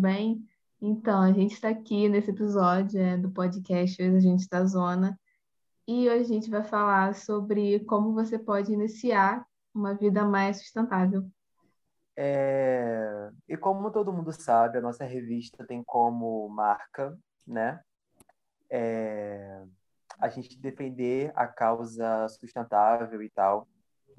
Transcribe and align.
bem? 0.00 0.42
Então, 0.80 1.20
a 1.20 1.30
gente 1.30 1.52
está 1.52 1.68
aqui 1.68 2.08
nesse 2.08 2.30
episódio 2.30 2.98
é, 2.98 3.16
do 3.18 3.30
podcast 3.30 4.02
Hoje 4.02 4.16
a 4.16 4.20
gente 4.20 4.48
da 4.48 4.64
Zona 4.64 5.18
e 5.86 6.08
hoje 6.08 6.22
a 6.22 6.24
gente 6.24 6.48
vai 6.48 6.64
falar 6.64 7.14
sobre 7.14 7.80
como 7.80 8.14
você 8.14 8.38
pode 8.38 8.72
iniciar 8.72 9.44
uma 9.74 9.94
vida 9.94 10.24
mais 10.24 10.58
sustentável. 10.58 11.28
É... 12.16 13.30
E 13.46 13.56
como 13.56 13.90
todo 13.90 14.12
mundo 14.12 14.32
sabe, 14.32 14.78
a 14.78 14.80
nossa 14.80 15.04
revista 15.04 15.66
tem 15.66 15.84
como 15.84 16.48
marca, 16.48 17.18
né? 17.46 17.80
É... 18.70 19.62
A 20.18 20.28
gente 20.28 20.58
defender 20.58 21.30
a 21.34 21.46
causa 21.46 22.26
sustentável 22.28 23.22
e 23.22 23.28
tal. 23.28 23.68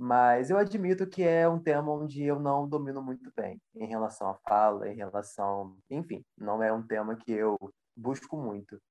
Mas 0.04 0.50
eu 0.50 0.58
admito 0.58 1.06
que 1.06 1.22
é 1.22 1.48
um 1.48 1.60
tema 1.60 1.92
onde 1.94 2.24
eu 2.24 2.40
não 2.40 2.68
domino 2.68 3.04
muito 3.04 3.32
bem 3.36 3.62
em 3.76 3.86
relação 3.86 4.32
à 4.32 4.34
fala, 4.50 4.90
em 4.90 4.96
relação. 4.96 5.78
Enfim, 5.92 6.26
não 6.36 6.64
é 6.64 6.74
um 6.74 6.82
tema 6.82 7.16
que 7.16 7.32
eu 7.32 7.56
busco 7.96 8.36
muito. 8.36 8.82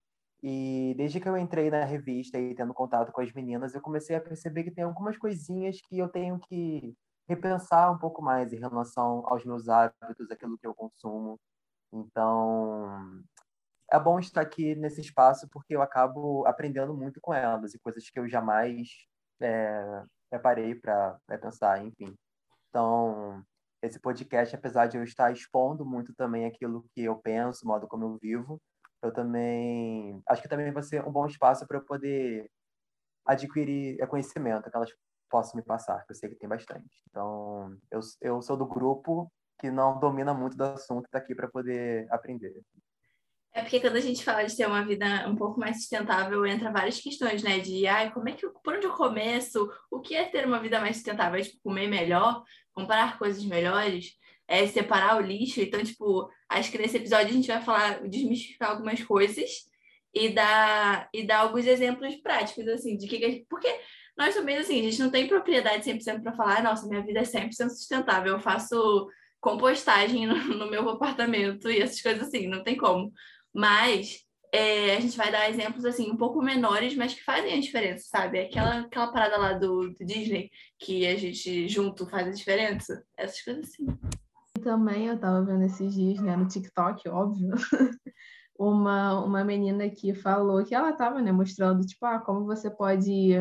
E 0.41 0.95
desde 0.97 1.19
que 1.19 1.29
eu 1.29 1.37
entrei 1.37 1.69
na 1.69 1.85
revista 1.85 2.39
e 2.39 2.55
tendo 2.55 2.73
contato 2.73 3.11
com 3.11 3.21
as 3.21 3.33
meninas, 3.33 3.75
eu 3.75 3.81
comecei 3.81 4.15
a 4.15 4.21
perceber 4.21 4.63
que 4.63 4.71
tem 4.71 4.85
algumas 4.85 5.19
coisinhas 5.19 5.81
que 5.81 5.99
eu 5.99 6.09
tenho 6.09 6.39
que 6.39 6.95
repensar 7.29 7.91
um 7.93 7.99
pouco 7.99 8.23
mais 8.23 8.53
em 8.53 8.61
relação 8.61 9.25
aos 9.27 9.45
meus 9.45 9.69
hábitos, 9.69 10.31
aquilo 10.31 10.57
que 10.59 10.67
eu 10.69 10.75
consumo. 10.77 11.41
Então, 11.93 13.21
é 13.91 13.99
bom 13.99 14.21
estar 14.21 14.43
aqui 14.43 14.77
nesse 14.77 15.01
espaço 15.01 15.49
porque 15.51 15.75
eu 15.75 15.83
acabo 15.83 16.47
aprendendo 16.47 16.95
muito 16.95 17.21
com 17.21 17.35
elas 17.35 17.75
e 17.75 17.81
coisas 17.81 18.09
que 18.09 18.21
eu 18.21 18.29
jamais 18.29 18.89
é, 19.41 20.05
preparei 20.31 20.75
para 20.75 21.19
pensar, 21.41 21.85
enfim. 21.85 22.15
Então, 22.69 23.43
esse 23.83 23.99
podcast, 24.01 24.55
apesar 24.55 24.87
de 24.87 24.97
eu 24.97 25.05
estar 25.05 25.33
expondo 25.33 25.85
muito 25.85 26.15
também 26.15 26.47
aquilo 26.47 26.85
que 26.95 27.05
eu 27.05 27.17
penso, 27.17 27.65
o 27.65 27.69
modo 27.69 27.89
como 27.89 28.05
eu 28.05 28.19
vivo, 28.21 28.61
eu 29.03 29.13
também 29.13 30.23
acho 30.29 30.43
que 30.43 30.49
também 30.49 30.71
vai 30.73 30.83
ser 30.83 31.07
um 31.07 31.13
bom 31.13 31.27
espaço 31.27 31.67
para 31.67 31.79
eu 31.79 31.85
poder 31.85 32.49
adquirir 33.27 33.99
conhecimento 34.09 34.71
que 34.71 34.77
elas 34.77 34.91
possam 35.31 35.57
me 35.57 35.63
passar, 35.65 36.05
que 36.05 36.13
eu 36.13 36.17
sei 36.17 36.29
que 36.29 36.37
tem 36.37 36.49
bastante. 36.49 36.89
Então, 37.09 37.77
eu, 37.91 38.01
eu 38.21 38.43
sou 38.43 38.57
do 38.57 38.67
grupo 38.67 39.31
que 39.59 39.71
não 39.71 39.99
domina 39.99 40.35
muito 40.35 40.57
do 40.57 40.65
assunto, 40.65 41.07
está 41.07 41.19
aqui 41.19 41.35
para 41.35 41.49
poder 41.49 42.07
aprender. 42.11 42.53
É 43.53 43.63
porque 43.63 43.81
quando 43.81 43.97
a 43.97 44.01
gente 44.01 44.23
fala 44.23 44.45
de 44.45 44.57
ter 44.57 44.67
uma 44.67 44.85
vida 44.85 45.29
um 45.29 45.35
pouco 45.35 45.59
mais 45.59 45.79
sustentável, 45.79 46.47
entra 46.47 46.71
várias 46.71 47.01
questões, 47.01 47.43
né? 47.43 47.59
De, 47.59 47.87
ai, 47.87 48.13
como 48.13 48.29
é 48.29 48.33
que, 48.33 48.47
por 48.63 48.77
onde 48.77 48.87
eu 48.87 48.93
começo? 48.93 49.69
O 49.91 50.01
que 50.01 50.15
é 50.15 50.25
ter 50.25 50.47
uma 50.47 50.61
vida 50.61 50.81
mais 50.81 50.97
sustentável? 50.97 51.41
É, 51.41 51.43
tipo, 51.43 51.59
comer 51.63 51.89
melhor? 51.89 52.45
Comprar 52.73 53.19
coisas 53.19 53.45
melhores? 53.45 54.13
É 54.47 54.67
separar 54.67 55.17
o 55.17 55.21
lixo? 55.21 55.61
Então, 55.61 55.83
tipo, 55.83 56.31
acho 56.49 56.71
que 56.71 56.79
nesse 56.79 56.97
episódio 56.99 57.29
a 57.29 57.33
gente 57.33 57.49
vai 57.49 57.61
falar, 57.61 58.09
desmistificar 58.09 58.71
algumas 58.71 59.03
coisas 59.03 59.51
e 60.15 60.29
dar, 60.29 61.09
e 61.13 61.25
dar 61.25 61.41
alguns 61.41 61.67
exemplos 61.67 62.15
práticos, 62.17 62.69
assim, 62.69 62.97
de 62.97 63.09
que... 63.09 63.19
que 63.19 63.47
porque 63.49 63.69
nós 64.17 64.35
também, 64.35 64.59
assim, 64.59 64.81
a 64.81 64.83
gente 64.83 65.01
não 65.01 65.11
tem 65.11 65.27
propriedade 65.27 65.85
100% 65.85 66.23
para 66.23 66.35
falar, 66.35 66.63
nossa, 66.63 66.87
minha 66.87 67.03
vida 67.03 67.21
é 67.21 67.23
100% 67.23 67.51
sustentável, 67.71 68.35
eu 68.35 68.41
faço 68.41 69.09
compostagem 69.41 70.27
no, 70.27 70.37
no 70.37 70.71
meu 70.71 70.89
apartamento 70.91 71.71
e 71.71 71.81
essas 71.81 72.01
coisas 72.01 72.29
assim, 72.29 72.47
não 72.47 72.63
tem 72.63 72.77
como. 72.77 73.13
Mas 73.55 74.25
é, 74.53 74.97
a 74.97 75.01
gente 75.01 75.17
vai 75.17 75.31
dar 75.31 75.49
exemplos 75.49 75.85
assim 75.85 76.11
um 76.11 76.17
pouco 76.17 76.43
menores, 76.43 76.97
mas 76.97 77.15
que 77.15 77.23
fazem 77.23 77.55
a 77.55 77.61
diferença, 77.61 78.05
sabe? 78.09 78.41
Aquela, 78.41 78.81
aquela 78.81 79.13
parada 79.13 79.37
lá 79.37 79.53
do, 79.53 79.91
do 79.91 80.05
Disney 80.05 80.51
que 80.79 81.07
a 81.07 81.17
gente 81.17 81.69
junto 81.69 82.07
faz 82.07 82.27
a 82.27 82.33
diferença. 82.33 83.05
Essas 83.17 83.43
coisas 83.43 83.69
assim. 83.69 83.87
Também 84.63 85.07
eu 85.07 85.19
tava 85.19 85.45
vendo 85.45 85.65
esses 85.65 85.95
dias, 85.95 86.21
né, 86.21 86.37
no 86.37 86.47
TikTok, 86.47 87.09
óbvio, 87.09 87.51
uma, 88.59 89.25
uma 89.25 89.45
menina 89.45 89.89
que 89.89 90.13
falou 90.13 90.63
que 90.65 90.75
ela 90.75 90.93
tava, 90.93 91.23
né, 91.23 91.33
mostrando, 91.33 91.87
tipo, 91.87 92.05
ah, 92.05 92.19
como 92.19 92.45
você 92.45 92.71
pode 92.71 93.33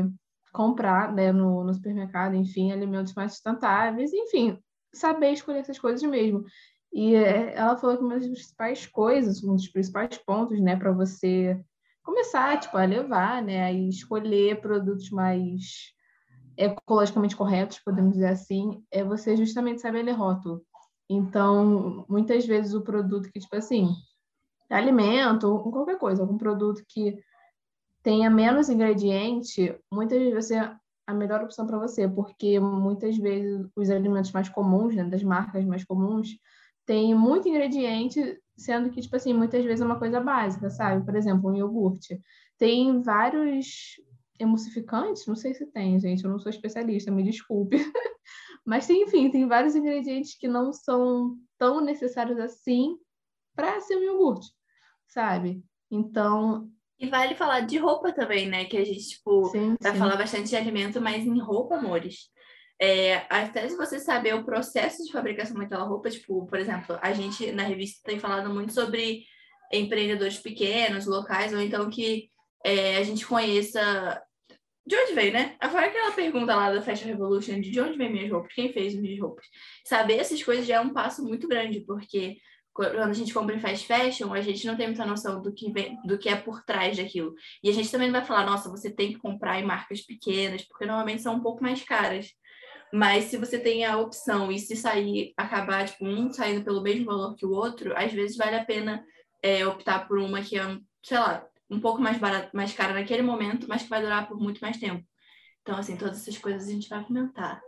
comprar, 0.53 1.14
né, 1.14 1.31
no, 1.31 1.64
no 1.64 1.74
supermercado, 1.74 2.36
enfim, 2.36 2.72
alimentos 2.72 3.14
mais 3.16 3.34
sustentáveis, 3.34 4.14
enfim, 4.14 4.58
saber 4.94 5.31
escolher 5.31 5.59
essas 5.59 5.78
coisas 5.78 6.02
mesmo. 6.03 6.46
E 6.91 7.16
é, 7.16 7.55
ela 7.55 7.77
falou 7.77 7.97
que 7.97 8.03
uma 8.03 8.16
das 8.16 8.25
principais 8.25 8.85
coisas, 8.85 9.44
um 9.44 9.55
dos 9.55 9.67
principais 9.67 10.17
pontos, 10.17 10.59
né, 10.59 10.75
para 10.75 10.91
você 10.91 11.59
começar, 12.03 12.59
tipo, 12.59 12.77
a 12.77 12.85
levar, 12.85 13.44
né, 13.44 13.63
a 13.63 13.72
escolher 13.72 14.59
produtos 14.61 15.09
mais 15.09 15.94
ecologicamente 16.57 17.35
corretos, 17.35 17.79
podemos 17.79 18.13
dizer 18.13 18.27
assim, 18.27 18.83
é 18.91 19.03
você 19.03 19.38
justamente 19.38 19.81
saber 19.81 20.03
ler 20.03 20.13
rótulo. 20.13 20.61
Então, 21.09 22.05
muitas 22.09 22.45
vezes 22.45 22.73
o 22.73 22.81
produto 22.81 23.31
que, 23.31 23.39
tipo 23.39 23.56
assim, 23.56 23.94
alimento, 24.69 25.59
qualquer 25.71 25.97
coisa, 25.97 26.21
algum 26.21 26.38
produto 26.38 26.83
que 26.88 27.17
tenha 28.03 28.29
menos 28.29 28.69
ingrediente, 28.69 29.75
muitas 29.91 30.19
vezes 30.19 30.45
ser 30.47 30.75
a 31.07 31.13
melhor 31.13 31.44
opção 31.44 31.66
para 31.66 31.79
você, 31.79 32.07
porque 32.07 32.59
muitas 32.59 33.17
vezes 33.17 33.67
os 33.75 33.89
alimentos 33.89 34.31
mais 34.31 34.47
comuns, 34.47 34.95
né, 34.95 35.03
das 35.03 35.23
marcas 35.23 35.66
mais 35.66 35.83
comuns, 35.83 36.38
tem 36.89 37.13
muito 37.13 37.47
ingrediente, 37.47 38.41
sendo 38.57 38.89
que, 38.89 39.00
tipo 39.00 39.16
assim, 39.16 39.31
muitas 39.31 39.63
vezes 39.63 39.79
é 39.79 39.85
uma 39.85 40.00
coisa 40.00 40.19
básica, 40.19 40.72
sabe? 40.72 41.05
Por 41.05 41.16
exemplo, 41.16 41.51
um 41.51 41.55
iogurte. 41.55 42.19
Tem 42.57 43.00
vários 43.03 43.67
emulsificantes, 44.39 45.27
não 45.27 45.35
sei 45.35 45.53
se 45.53 45.67
tem, 45.67 46.00
gente, 46.00 46.23
eu 46.23 46.31
não 46.31 46.39
sou 46.39 46.50
especialista, 46.50 47.11
me 47.11 47.22
desculpe. 47.22 47.77
Mas, 48.66 48.88
tem, 48.88 49.03
enfim, 49.03 49.29
tem 49.29 49.47
vários 49.47 49.75
ingredientes 49.75 50.35
que 50.35 50.47
não 50.47 50.73
são 50.73 51.38
tão 51.59 51.79
necessários 51.79 52.39
assim 52.39 52.97
para 53.56 53.79
ser 53.81 53.95
um 53.95 54.03
iogurte, 54.06 54.47
sabe? 55.06 55.63
Então. 55.91 56.71
E 57.00 57.07
vale 57.07 57.35
falar 57.35 57.59
de 57.59 57.77
roupa 57.77 58.11
também, 58.11 58.50
né? 58.50 58.66
Que 58.66 58.77
a 58.77 58.83
gente, 58.83 59.09
tipo, 59.09 59.45
sim, 59.51 59.75
vai 59.79 59.91
sim. 59.91 60.00
falar 60.00 60.17
bastante 60.17 60.50
de 60.50 60.56
alimento, 60.56 61.00
mas 61.00 61.23
em 61.23 61.39
roupa, 61.39 61.75
amores. 61.75 62.31
É, 62.81 63.25
até 63.29 63.67
se 63.67 63.75
você 63.75 64.00
saber 64.00 64.34
o 64.35 64.45
processo 64.45 65.03
de 65.03 65.12
fabricação 65.12 65.57
daquela 65.57 65.84
roupa, 65.84 66.09
tipo, 66.09 66.45
por 66.45 66.57
exemplo, 66.57 66.97
a 67.01 67.12
gente 67.12 67.51
na 67.51 67.63
revista 67.63 68.00
tem 68.06 68.19
falado 68.19 68.50
muito 68.53 68.73
sobre 68.73 69.23
empreendedores 69.72 70.38
pequenos, 70.38 71.06
locais, 71.06 71.53
ou 71.53 71.59
então 71.59 71.89
que 71.89 72.29
é, 72.63 72.97
a 72.97 73.03
gente 73.03 73.25
conheça 73.25 74.22
de 74.85 74.95
onde 74.95 75.13
vem, 75.13 75.31
né? 75.31 75.56
Foi 75.69 75.85
aquela 75.85 76.12
pergunta 76.13 76.56
lá 76.56 76.72
da 76.73 76.81
Fashion 76.81 77.07
Revolution 77.07 77.62
de, 77.62 77.69
de 77.69 77.79
onde 77.79 77.97
vem 77.97 78.12
minhas 78.12 78.31
roupas, 78.31 78.53
quem 78.53 78.73
fez 78.73 78.95
minhas 78.95 79.19
roupas. 79.19 79.45
Saber 79.85 80.18
essas 80.18 80.41
coisas 80.41 80.66
já 80.66 80.78
é 80.78 80.79
um 80.79 80.94
passo 80.94 81.23
muito 81.23 81.47
grande, 81.47 81.81
porque 81.81 82.38
quando 82.73 82.97
a 82.97 83.13
gente 83.13 83.34
compra 83.34 83.56
em 83.56 83.59
fast 83.59 83.85
fashion, 83.85 84.34
a 84.34 84.41
gente 84.41 84.66
não 84.66 84.75
tem 84.75 84.88
muita 84.88 85.06
noção 85.06 85.41
do 85.41 85.53
que, 85.53 85.72
vem, 85.72 85.97
do 86.06 86.18
que 86.18 86.29
é 86.29 86.35
por 86.35 86.63
trás 86.63 86.97
daquilo. 86.97 87.35
E 87.62 87.69
a 87.69 87.73
gente 87.73 87.91
também 87.91 88.07
não 88.07 88.18
vai 88.18 88.25
falar, 88.25 88.45
nossa, 88.45 88.69
você 88.69 88.89
tem 88.89 89.12
que 89.12 89.19
comprar 89.19 89.59
em 89.59 89.66
marcas 89.66 90.01
pequenas, 90.01 90.63
porque 90.63 90.85
normalmente 90.85 91.22
são 91.22 91.35
um 91.35 91.41
pouco 91.41 91.62
mais 91.62 91.84
caras. 91.84 92.29
Mas 92.91 93.25
se 93.25 93.38
você 93.38 93.59
tem 93.59 93.85
a 93.85 93.97
opção 93.97 94.51
e 94.51 94.57
se 94.57 94.75
sair, 94.75 95.33
acabar, 95.38 95.88
tipo, 95.88 96.05
um 96.05 96.31
saindo 96.33 96.63
pelo 96.63 96.81
mesmo 96.81 97.05
valor 97.05 97.35
que 97.35 97.45
o 97.45 97.51
outro, 97.51 97.95
às 97.95 98.11
vezes 98.11 98.35
vale 98.35 98.55
a 98.55 98.66
pena 98.66 99.05
é, 99.44 99.66
optar 99.66 100.07
por 100.07 100.17
uma 100.17 100.41
que 100.41 100.57
é, 100.57 100.79
sei 101.03 101.17
lá, 101.17 101.45
um 101.69 101.79
pouco 101.79 102.01
mais 102.01 102.17
barata, 102.17 102.50
mais 102.53 102.73
cara 102.73 102.94
naquele 102.94 103.22
momento, 103.22 103.67
mas 103.69 103.83
que 103.83 103.89
vai 103.89 104.01
durar 104.01 104.27
por 104.27 104.39
muito 104.39 104.59
mais 104.59 104.77
tempo. 104.77 105.06
Então, 105.62 105.77
assim, 105.77 105.95
todas 105.95 106.21
essas 106.21 106.38
coisas 106.38 106.68
a 106.68 106.71
gente 106.71 106.89
vai 106.89 107.03
comentar. 107.03 107.62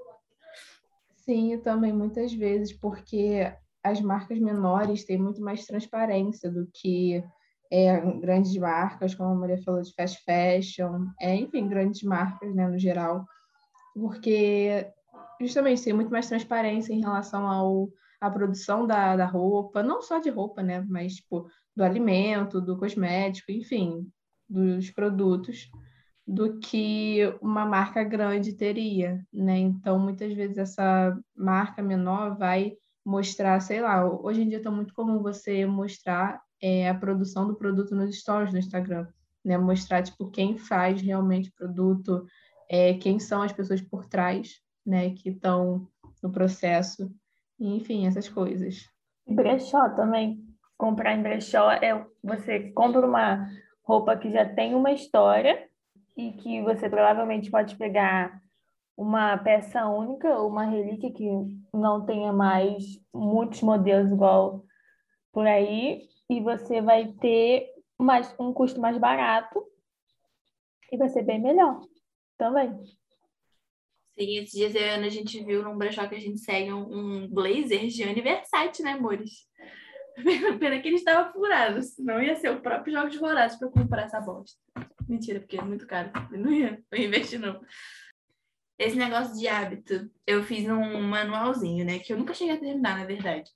Sim, 1.18 1.60
também 1.60 1.94
muitas 1.94 2.34
vezes, 2.34 2.74
porque 2.74 3.54
as 3.84 4.02
marcas 4.02 4.40
menores 4.40 5.06
têm 5.06 5.20
muito 5.20 5.40
mais 5.40 5.66
transparência 5.66 6.50
do 6.50 6.68
que 6.74 7.24
é, 7.72 8.00
grandes 8.20 8.56
marcas, 8.58 9.14
como 9.14 9.30
a 9.30 9.36
Maria 9.36 9.62
falou, 9.64 9.82
de 9.82 9.94
fast 9.94 10.24
fashion, 10.24 11.08
é, 11.20 11.36
enfim, 11.36 11.68
grandes 11.68 12.02
marcas, 12.04 12.54
né, 12.56 12.68
no 12.68 12.78
geral, 12.78 13.26
porque 13.94 14.88
justamente 15.42 15.84
ter 15.84 15.94
muito 15.94 16.12
mais 16.12 16.28
transparência 16.28 16.94
em 16.94 17.02
relação 17.02 17.48
ao 17.48 17.90
à 18.22 18.30
produção 18.30 18.86
da, 18.86 19.16
da 19.16 19.26
roupa, 19.26 19.82
não 19.82 20.00
só 20.00 20.20
de 20.20 20.30
roupa, 20.30 20.62
né, 20.62 20.86
mas 20.88 21.16
tipo, 21.16 21.50
do 21.76 21.84
alimento, 21.84 22.62
do 22.62 22.78
cosmético, 22.78 23.52
enfim, 23.52 24.08
dos 24.48 24.92
produtos, 24.92 25.72
do 26.28 26.60
que 26.60 27.22
uma 27.42 27.66
marca 27.66 28.04
grande 28.04 28.54
teria, 28.54 29.26
né? 29.34 29.58
Então, 29.58 29.98
muitas 29.98 30.34
vezes 30.34 30.58
essa 30.58 31.18
marca 31.36 31.82
menor 31.82 32.38
vai 32.38 32.74
mostrar, 33.04 33.60
sei 33.60 33.82
lá, 33.82 34.06
hoje 34.06 34.44
em 34.44 34.48
dia 34.48 34.60
está 34.60 34.70
muito 34.70 34.94
comum 34.94 35.22
você 35.22 35.66
mostrar 35.66 36.40
é, 36.62 36.88
a 36.88 36.94
produção 36.94 37.48
do 37.48 37.56
produto 37.56 37.96
nos 37.96 38.16
stories 38.20 38.54
no 38.54 38.60
Instagram, 38.60 39.08
né? 39.44 39.58
Mostrar, 39.58 40.04
tipo, 40.04 40.30
quem 40.30 40.58
faz 40.58 41.02
realmente 41.02 41.50
o 41.50 41.54
produto, 41.56 42.26
é, 42.70 42.94
quem 42.94 43.20
são 43.20 43.42
as 43.42 43.52
pessoas 43.52 43.82
por 43.82 44.06
trás 44.06 44.62
né, 44.86 45.12
que 45.12 45.30
estão 45.30 45.88
no 46.22 46.32
processo, 46.32 47.12
enfim, 47.60 48.08
essas 48.08 48.28
coisas. 48.30 48.90
Brechó 49.28 49.90
também. 49.90 50.46
Comprar 50.78 51.14
em 51.14 51.22
brechó 51.22 51.72
é 51.72 52.06
você 52.24 52.72
compra 52.72 53.06
uma 53.06 53.48
roupa 53.84 54.18
que 54.18 54.32
já 54.32 54.46
tem 54.46 54.74
uma 54.74 54.92
história 54.92 55.68
e 56.18 56.32
que 56.34 56.62
você 56.64 56.90
provavelmente 56.90 57.52
pode 57.52 57.76
pegar 57.76 58.42
uma 58.98 59.38
peça 59.38 59.88
única 59.88 60.38
ou 60.38 60.50
uma 60.50 60.66
relíquia 60.66 61.12
que 61.12 61.28
não 61.74 62.06
tenha 62.06 62.34
mais 62.34 62.84
muitos 63.14 63.62
modelos 63.62 64.12
igual 64.12 64.64
por 65.32 65.46
aí 65.48 66.08
e 66.30 66.42
você 66.42 66.82
vai 66.82 67.08
ter 67.14 67.68
mais, 67.98 68.34
um 68.40 68.54
custo 68.54 68.82
mais 68.82 68.98
barato 68.98 69.64
e 70.92 70.98
vai 70.98 71.10
ser 71.10 71.24
bem 71.24 71.40
melhor 71.40 71.80
também. 72.38 72.80
Esses 74.22 74.52
dias 74.52 74.76
a 74.76 75.10
gente 75.10 75.44
viu 75.44 75.64
num 75.64 75.78
brechó 75.78 76.08
que 76.08 76.16
a 76.16 76.20
gente 76.20 76.40
segue 76.40 76.72
um, 76.72 77.28
blazer 77.28 77.88
de 77.88 78.04
aniversário, 78.04 78.72
né, 78.82 78.92
amores? 78.92 79.48
Pena 80.60 80.80
que 80.82 80.88
ele 80.88 80.96
estava 80.96 81.32
furado, 81.32 81.82
senão 81.82 82.22
ia 82.22 82.36
ser 82.36 82.52
o 82.52 82.62
próprio 82.62 82.94
Jogos 82.94 83.16
Vorazes 83.18 83.58
para 83.58 83.70
comprar 83.70 84.04
essa 84.04 84.20
bosta. 84.20 84.58
Mentira, 85.08 85.40
porque 85.40 85.58
é 85.58 85.62
muito 85.62 85.88
caro. 85.88 86.12
Eu 86.32 86.40
não 86.40 86.52
ia, 86.52 86.84
não 86.92 87.00
ia 87.00 87.08
investir, 87.08 87.40
não. 87.40 87.62
Esse 88.78 88.96
negócio 88.96 89.38
de 89.38 89.48
hábito, 89.48 90.10
eu 90.26 90.44
fiz 90.44 90.68
um 90.68 91.02
manualzinho, 91.02 91.86
né? 91.86 92.00
Que 92.00 92.14
eu 92.14 92.18
nunca 92.18 92.34
cheguei 92.34 92.56
a 92.56 92.60
terminar, 92.60 92.98
na 92.98 93.06
verdade. 93.06 93.50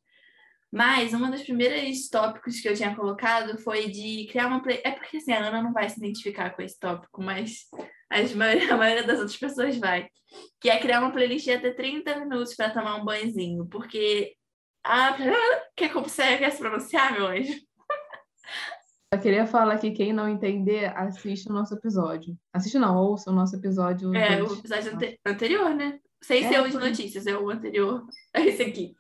Mas 0.72 1.14
uma 1.14 1.32
dos 1.32 1.42
primeiros 1.44 2.10
tópicos 2.10 2.60
que 2.60 2.68
eu 2.68 2.76
tinha 2.76 2.96
colocado 2.96 3.58
foi 3.60 3.90
de 3.90 4.28
criar 4.30 4.48
uma 4.48 4.62
play... 4.62 4.82
É 4.84 4.92
porque 4.92 5.18
assim, 5.18 5.32
a 5.32 5.40
Ana 5.40 5.62
não 5.62 5.72
vai 5.72 5.90
se 5.90 5.98
identificar 5.98 6.50
com 6.50 6.62
esse 6.62 6.78
tópico, 6.80 7.24
mas 7.24 7.62
as 8.10 8.34
maioria, 8.34 8.74
a 8.74 8.78
maioria 8.78 9.04
das 9.04 9.20
outras 9.20 9.38
pessoas 9.38 9.78
vai. 9.78 10.08
Que 10.60 10.70
é 10.70 10.80
criar 10.80 11.00
uma 11.00 11.12
playlist 11.12 11.46
de 11.46 11.54
até 11.54 11.72
30 11.72 12.20
minutos 12.20 12.56
para 12.56 12.72
tomar 12.72 12.96
um 12.96 13.06
banhozinho. 13.06 13.66
Porque. 13.68 14.36
Ah, 14.84 15.16
quer, 15.76 15.92
quer 16.38 16.52
se 16.52 16.60
pronunciar, 16.60 17.14
meu 17.14 17.28
anjo? 17.28 17.54
Eu 19.12 19.20
queria 19.20 19.48
falar 19.48 19.78
que 19.78 19.92
quem 19.92 20.12
não 20.12 20.28
entender, 20.28 20.92
assiste 20.98 21.50
o 21.50 21.54
nosso 21.54 21.74
episódio. 21.74 22.36
Assiste 22.52 22.78
não, 22.78 22.98
ouça 22.98 23.32
o 23.32 23.34
nosso 23.34 23.56
episódio. 23.56 24.14
É, 24.14 24.44
o 24.44 24.54
episódio 24.54 24.94
ante 24.94 25.20
anterior, 25.26 25.74
né? 25.74 26.00
Sem 26.22 26.44
é, 26.44 26.50
ser 26.50 26.60
o 26.60 26.68
de 26.68 26.76
notícias, 26.76 27.26
é 27.26 27.38
o 27.38 27.50
anterior. 27.50 28.06
É 28.34 28.42
esse 28.42 28.64
aqui. 28.64 28.94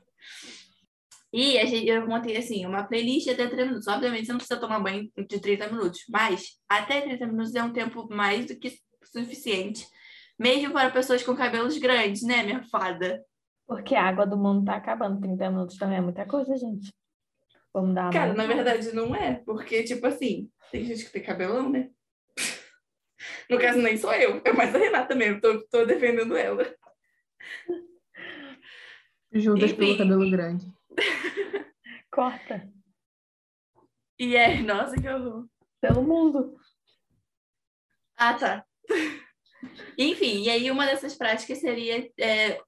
E 1.33 1.57
a 1.57 1.65
gente, 1.65 1.85
eu 1.85 2.07
montei 2.07 2.37
assim, 2.37 2.65
uma 2.65 2.85
playlist 2.85 3.27
até 3.27 3.45
30 3.45 3.65
minutos. 3.65 3.87
Obviamente, 3.87 4.25
você 4.25 4.31
não 4.31 4.37
precisa 4.37 4.59
tomar 4.59 4.79
banho 4.79 5.11
de 5.17 5.39
30 5.39 5.67
minutos, 5.67 5.99
mas 6.07 6.51
até 6.69 7.01
30 7.01 7.27
minutos 7.27 7.53
é 7.53 7.61
um 7.61 7.73
tempo 7.73 8.07
mais 8.09 8.45
do 8.45 8.57
que 8.57 8.69
suficiente. 9.07 9.87
Mesmo 10.37 10.73
para 10.73 10.91
pessoas 10.91 11.23
com 11.23 11.35
cabelos 11.35 11.77
grandes, 11.77 12.23
né, 12.23 12.43
minha 12.43 12.63
fada? 12.63 13.23
Porque 13.67 13.95
a 13.95 14.03
água 14.03 14.25
do 14.25 14.37
mundo 14.37 14.65
tá 14.65 14.75
acabando. 14.75 15.21
30 15.21 15.49
minutos 15.49 15.77
também 15.77 15.97
é 15.97 16.01
muita 16.01 16.25
coisa, 16.25 16.55
gente. 16.57 16.93
Vamos 17.73 17.95
dar 17.95 18.03
uma 18.03 18.13
Cara, 18.13 18.33
na 18.33 18.45
verdade 18.45 18.93
não 18.93 19.15
é. 19.15 19.35
Porque, 19.45 19.83
tipo 19.83 20.05
assim, 20.05 20.49
tem 20.71 20.85
gente 20.85 21.05
que 21.05 21.11
tem 21.11 21.23
cabelão, 21.23 21.69
né? 21.69 21.89
No 23.49 23.59
caso, 23.59 23.79
nem 23.81 23.97
sou 23.97 24.13
eu. 24.13 24.41
É 24.45 24.51
mais 24.51 24.73
a 24.75 24.77
Renata 24.77 25.15
mesmo. 25.15 25.41
Tô, 25.41 25.59
tô 25.67 25.85
defendendo 25.85 26.35
ela. 26.35 26.63
Judas 29.31 29.71
Enfim. 29.71 29.77
pelo 29.77 29.97
cabelo 29.97 30.31
grande. 30.31 30.71
Corta. 32.11 32.71
E 34.17 34.35
é, 34.35 34.61
nossa, 34.63 34.95
que 34.95 35.07
horror. 35.09 35.47
Pelo 35.81 36.03
mundo. 36.03 36.57
Ah, 38.15 38.33
tá. 38.33 38.65
Enfim, 39.97 40.43
e 40.43 40.49
aí 40.49 40.69
uma 40.71 40.85
dessas 40.85 41.15
práticas 41.15 41.59
seria 41.59 42.09
é, 42.19 42.59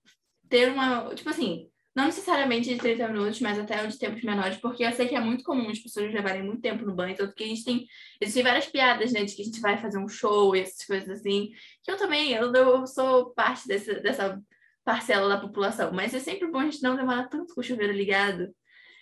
ter 0.49 0.71
uma, 0.71 1.13
tipo 1.13 1.29
assim, 1.29 1.69
não 1.95 2.05
necessariamente 2.05 2.69
de 2.69 2.77
30 2.77 3.07
minutos, 3.07 3.41
mas 3.41 3.57
até 3.57 3.85
de 3.85 3.97
tempos 3.97 4.23
menores, 4.23 4.57
porque 4.57 4.83
eu 4.83 4.91
sei 4.91 5.07
que 5.07 5.15
é 5.15 5.19
muito 5.19 5.43
comum 5.43 5.69
as 5.69 5.79
pessoas 5.79 6.13
levarem 6.13 6.43
muito 6.43 6.61
tempo 6.61 6.85
no 6.85 6.93
banho, 6.93 7.15
tanto 7.15 7.33
que 7.33 7.43
a 7.43 7.47
gente 7.47 7.63
tem, 7.63 7.87
existem 8.21 8.43
várias 8.43 8.67
piadas, 8.67 9.11
né, 9.11 9.23
de 9.23 9.35
que 9.35 9.41
a 9.41 9.45
gente 9.45 9.59
vai 9.59 9.81
fazer 9.81 9.97
um 9.97 10.07
show 10.07 10.55
e 10.55 10.59
essas 10.61 10.85
coisas 10.85 11.09
assim, 11.09 11.49
que 11.83 11.91
eu 11.91 11.97
também, 11.97 12.33
eu, 12.33 12.53
eu 12.53 12.85
sou 12.85 13.31
parte 13.31 13.67
desse, 13.67 13.99
dessa 14.01 14.39
parcela 14.85 15.27
da 15.27 15.41
população, 15.41 15.91
mas 15.91 16.13
é 16.13 16.19
sempre 16.19 16.47
bom 16.47 16.59
a 16.59 16.65
gente 16.65 16.83
não 16.83 16.95
demorar 16.95 17.29
tanto 17.29 17.53
com 17.55 17.61
o 17.61 17.63
chuveiro 17.63 17.93
ligado. 17.93 18.47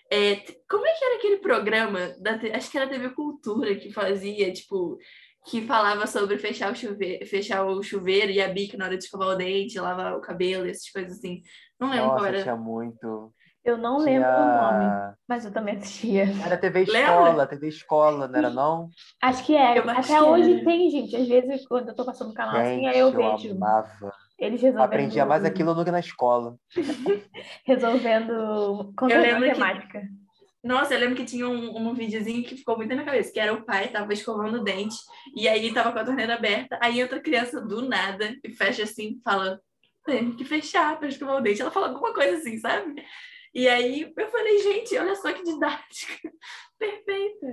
É, 0.09 0.35
como 0.69 0.85
é 0.85 0.93
que 0.93 1.03
era 1.03 1.15
aquele 1.17 1.37
programa, 1.37 2.15
da, 2.19 2.39
acho 2.55 2.71
que 2.71 2.77
era 2.77 2.85
a 2.85 2.89
TV 2.89 3.09
Cultura 3.09 3.75
que 3.75 3.91
fazia, 3.91 4.53
tipo, 4.53 4.97
que 5.45 5.61
falava 5.61 6.07
sobre 6.07 6.37
fechar 6.39 6.71
o 6.71 6.75
chuveiro, 6.75 7.25
fechar 7.27 7.63
o 7.63 7.83
chuveiro 7.83 8.31
e 8.31 8.41
a 8.41 8.47
bica 8.47 8.75
na 8.77 8.85
hora 8.85 8.97
de 8.97 9.03
escovar 9.03 9.29
o 9.29 9.35
dente, 9.35 9.79
lavar 9.79 10.15
o 10.15 10.21
cabelo, 10.21 10.67
essas 10.67 10.89
coisas 10.89 11.17
assim. 11.17 11.41
Não 11.79 11.89
lembro 11.89 12.07
Nossa, 12.07 12.17
qual 12.17 12.25
era. 12.25 12.41
tinha 12.41 12.55
muito. 12.55 13.31
Eu 13.63 13.77
não 13.77 13.97
tinha... 13.97 14.19
lembro 14.19 14.29
o 14.29 14.61
nome, 14.61 15.15
mas 15.27 15.45
eu 15.45 15.51
também 15.51 15.75
assistia. 15.75 16.27
Era 16.43 16.57
TV 16.57 16.83
Escola, 16.83 17.29
Lembra? 17.29 17.47
TV 17.47 17.67
Escola, 17.67 18.27
não 18.27 18.39
era 18.39 18.49
não? 18.49 18.89
Acho 19.21 19.43
que 19.45 19.55
é. 19.55 19.77
Até 19.79 20.21
hoje 20.21 20.63
tem, 20.63 20.89
gente. 20.89 21.15
Às 21.15 21.27
vezes, 21.27 21.67
quando 21.67 21.89
eu 21.89 21.95
tô 21.95 22.05
passando 22.05 22.29
no 22.29 22.33
canal 22.33 22.55
assim, 22.57 22.75
gente, 22.75 22.87
assim, 22.87 22.95
aí 22.95 22.99
eu, 22.99 23.09
eu 23.09 23.37
vejo. 23.37 23.55
Amava. 23.55 24.13
Eles 24.37 24.61
resolvendo... 24.61 24.85
Aprendia 24.85 25.25
mais 25.25 25.45
aquilo 25.45 25.73
do 25.73 25.85
que 25.85 25.91
na 25.91 25.99
escola. 25.99 26.55
resolvendo 27.65 28.93
controle 28.95 29.33
matemática. 29.33 30.01
Que... 30.01 30.24
Nossa, 30.65 30.95
eu 30.95 30.99
lembro 30.99 31.15
que 31.15 31.25
tinha 31.25 31.47
um, 31.47 31.77
um 31.77 31.93
videozinho 31.93 32.43
que 32.43 32.57
ficou 32.57 32.75
muito 32.75 32.89
na 32.89 32.95
minha 32.95 33.05
cabeça, 33.05 33.31
que 33.31 33.39
era 33.39 33.53
o 33.53 33.63
pai, 33.63 33.87
tava 33.89 34.11
escovando 34.11 34.55
o 34.55 34.63
dente, 34.63 34.95
e 35.35 35.47
aí 35.47 35.71
tava 35.71 35.91
com 35.91 35.99
a 35.99 36.03
torneira 36.03 36.33
aberta, 36.33 36.79
aí 36.81 36.99
entra 36.99 37.19
a 37.19 37.21
criança 37.21 37.61
do 37.61 37.87
nada 37.87 38.35
e 38.43 38.51
fecha 38.51 38.81
assim, 38.81 39.21
fala, 39.23 39.61
tem 40.03 40.35
que 40.35 40.43
fechar 40.43 40.97
para 40.97 41.07
escovar 41.07 41.35
o 41.35 41.41
dente. 41.41 41.61
Ela 41.61 41.69
fala 41.69 41.89
alguma 41.89 42.11
coisa 42.15 42.37
assim, 42.37 42.57
sabe? 42.57 43.05
E 43.53 43.67
aí 43.67 44.11
eu 44.17 44.27
falei, 44.31 44.57
gente, 44.57 44.97
olha 44.97 45.15
só 45.15 45.31
que 45.31 45.43
didática. 45.43 46.31
Perfeita. 46.79 47.47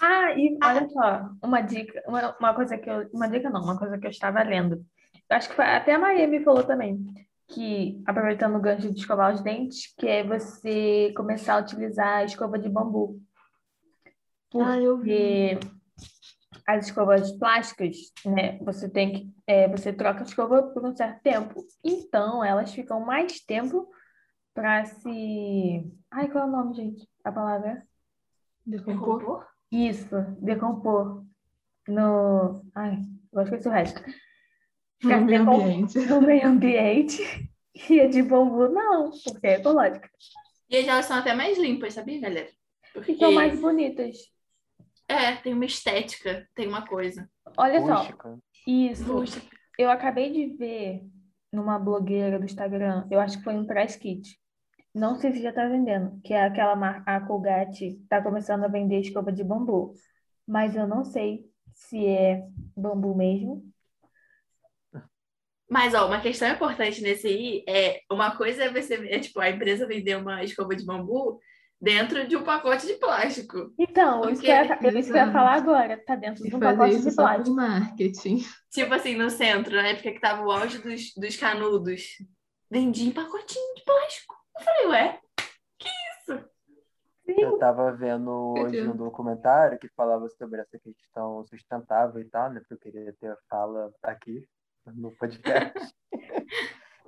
Ah, 0.00 0.32
e 0.32 0.56
olha 0.64 0.88
só, 0.88 1.30
uma 1.44 1.60
dica, 1.60 2.02
uma, 2.08 2.34
uma 2.40 2.54
coisa 2.54 2.78
que 2.78 2.88
eu. 2.88 3.10
Uma 3.12 3.28
dica 3.28 3.50
não, 3.50 3.62
uma 3.62 3.78
coisa 3.78 3.98
que 3.98 4.06
eu 4.06 4.10
estava 4.10 4.42
lendo. 4.42 4.82
Acho 5.28 5.54
que 5.54 5.60
até 5.60 5.92
a 5.92 5.98
Maria 5.98 6.26
me 6.26 6.42
falou 6.42 6.64
também 6.64 7.25
que, 7.48 8.02
aproveitando 8.06 8.56
o 8.56 8.60
gancho 8.60 8.92
de 8.92 8.98
escovar 8.98 9.32
os 9.32 9.42
dentes, 9.42 9.94
que 9.96 10.06
é 10.06 10.24
você 10.24 11.12
começar 11.16 11.54
a 11.54 11.60
utilizar 11.60 12.18
a 12.18 12.24
escova 12.24 12.58
de 12.58 12.68
bambu. 12.68 13.20
Porque 14.50 14.68
ah, 14.68 14.80
eu 14.80 14.98
vi. 14.98 15.58
as 16.66 16.86
escovas 16.86 17.32
plásticas, 17.32 17.96
né, 18.24 18.58
você 18.58 18.88
tem 18.88 19.12
que, 19.12 19.34
é, 19.46 19.68
você 19.68 19.92
troca 19.92 20.20
a 20.20 20.24
escova 20.24 20.62
por 20.62 20.84
um 20.84 20.94
certo 20.94 21.22
tempo. 21.22 21.64
Então, 21.84 22.44
elas 22.44 22.72
ficam 22.72 23.00
mais 23.00 23.40
tempo 23.40 23.88
para 24.54 24.84
se... 24.84 25.92
Ai, 26.10 26.28
qual 26.28 26.44
é 26.44 26.48
o 26.48 26.50
nome, 26.50 26.74
gente? 26.74 27.08
A 27.22 27.30
palavra? 27.30 27.86
Decompor? 28.64 29.46
Isso, 29.70 30.16
decompor. 30.40 31.24
No... 31.86 32.62
Ai, 32.74 33.02
eu 33.32 33.42
esqueci 33.42 33.68
o 33.68 33.70
resto. 33.70 34.02
No 35.02 35.20
meio 35.20 35.42
ambiente. 35.42 35.98
No 36.00 36.20
meio 36.20 36.46
ambiente. 36.48 37.50
E 37.90 38.00
a 38.00 38.08
de 38.08 38.22
bambu, 38.22 38.68
não, 38.68 39.10
porque 39.24 39.46
é 39.46 39.54
ecológica. 39.56 40.08
E 40.68 40.76
elas 40.76 41.04
são 41.04 41.18
até 41.18 41.34
mais 41.34 41.58
limpas, 41.58 41.94
sabia, 41.94 42.20
galera? 42.20 42.48
Porque... 42.92 43.12
E 43.12 43.18
são 43.18 43.32
mais 43.32 43.60
bonitas. 43.60 44.16
É, 45.06 45.36
tem 45.36 45.52
uma 45.52 45.66
estética, 45.66 46.48
tem 46.54 46.66
uma 46.66 46.86
coisa. 46.86 47.28
Olha 47.56 47.80
Rústica. 47.80 48.28
só. 48.28 48.38
Isso. 48.66 49.12
Rústica. 49.12 49.56
Eu 49.78 49.90
acabei 49.90 50.32
de 50.32 50.56
ver 50.56 51.02
numa 51.52 51.78
blogueira 51.78 52.38
do 52.38 52.44
Instagram, 52.44 53.06
eu 53.10 53.20
acho 53.20 53.38
que 53.38 53.44
foi 53.44 53.54
um 53.54 53.66
press 53.66 53.96
kit. 53.96 54.38
Não 54.94 55.14
sei 55.14 55.32
se 55.32 55.42
já 55.42 55.52
tá 55.52 55.68
vendendo, 55.68 56.18
que 56.24 56.32
é 56.32 56.44
aquela 56.44 56.74
marca, 56.74 57.02
a 57.04 57.20
Colgate 57.20 58.00
tá 58.08 58.22
começando 58.22 58.64
a 58.64 58.68
vender 58.68 59.00
escova 59.00 59.30
de 59.30 59.44
bambu. 59.44 59.92
Mas 60.46 60.74
eu 60.74 60.86
não 60.86 61.04
sei 61.04 61.44
se 61.74 62.06
é 62.06 62.42
bambu 62.74 63.14
mesmo 63.14 63.62
mas, 65.68 65.94
ó, 65.94 66.06
uma 66.06 66.20
questão 66.20 66.48
importante 66.48 67.02
nesse 67.02 67.26
aí 67.26 67.64
é 67.68 68.00
uma 68.10 68.36
coisa 68.36 68.64
é 68.64 68.72
você, 68.72 68.94
é, 69.08 69.18
tipo, 69.18 69.40
a 69.40 69.50
empresa 69.50 69.86
vender 69.86 70.16
uma 70.16 70.44
escova 70.44 70.76
de 70.76 70.84
bambu 70.84 71.40
dentro 71.80 72.26
de 72.26 72.36
um 72.36 72.44
pacote 72.44 72.86
de 72.86 72.94
plástico. 72.94 73.72
Então, 73.76 74.20
porque... 74.20 74.32
isso, 74.32 74.42
que 74.42 74.86
eu, 74.86 74.98
isso 74.98 75.12
que 75.12 75.18
eu 75.18 75.26
ia 75.26 75.32
falar 75.32 75.54
agora, 75.54 76.02
tá 76.04 76.14
dentro 76.14 76.44
de 76.44 76.54
um 76.54 76.60
pacote 76.60 77.00
de 77.00 77.14
plástico. 77.14 77.56
marketing. 77.56 78.44
Tipo 78.70 78.94
assim, 78.94 79.16
no 79.16 79.28
centro, 79.28 79.74
na 79.74 79.88
época 79.88 80.12
que 80.12 80.20
tava 80.20 80.44
o 80.44 80.50
auge 80.50 80.78
dos, 80.78 81.12
dos 81.14 81.36
canudos, 81.36 82.02
vendia 82.70 83.08
em 83.08 83.12
pacotinho 83.12 83.74
de 83.74 83.84
plástico. 83.84 84.34
Eu 84.58 84.64
falei, 84.64 84.86
ué, 84.86 85.20
que 85.78 85.88
isso? 85.88 86.44
Eu 87.26 87.58
tava 87.58 87.90
vendo 87.92 88.54
hoje 88.56 88.86
um 88.86 88.96
documentário 88.96 89.78
que 89.78 89.88
falava 89.96 90.28
sobre 90.28 90.60
essa 90.60 90.78
questão 90.78 91.44
sustentável 91.44 92.20
e 92.20 92.24
tal, 92.24 92.52
né? 92.52 92.60
Porque 92.60 92.74
eu 92.74 92.78
queria 92.78 93.12
ter 93.14 93.32
a 93.32 93.36
fala 93.50 93.92
aqui 94.04 94.46
no 94.94 95.12
podcast. 95.12 95.94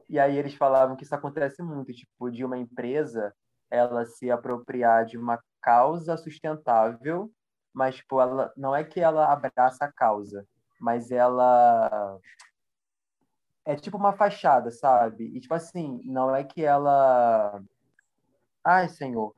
e 0.09 0.19
aí 0.19 0.37
eles 0.37 0.55
falavam 0.55 0.97
que 0.97 1.05
isso 1.05 1.15
acontece 1.15 1.63
muito, 1.63 1.93
tipo, 1.93 2.31
de 2.31 2.45
uma 2.45 2.59
empresa 2.59 3.35
ela 3.71 4.07
se 4.07 4.31
apropriar 4.31 5.05
de 5.05 5.19
uma 5.19 5.39
causa 5.61 6.17
sustentável, 6.17 7.31
mas 7.73 7.97
tipo, 7.97 8.21
ela 8.21 8.53
não 8.57 8.75
é 8.75 8.83
que 8.83 8.99
ela 8.99 9.31
abraça 9.31 9.85
a 9.85 9.93
causa, 9.93 10.47
mas 10.81 11.11
ela 11.11 12.19
é 13.67 13.77
tipo 13.77 13.99
uma 13.99 14.15
fachada, 14.15 14.71
sabe? 14.71 15.25
E 15.37 15.41
tipo 15.41 15.53
assim, 15.53 16.01
não 16.05 16.35
é 16.35 16.43
que 16.45 16.65
ela 16.65 17.63
Ai, 18.65 18.87
senhor. 18.89 19.35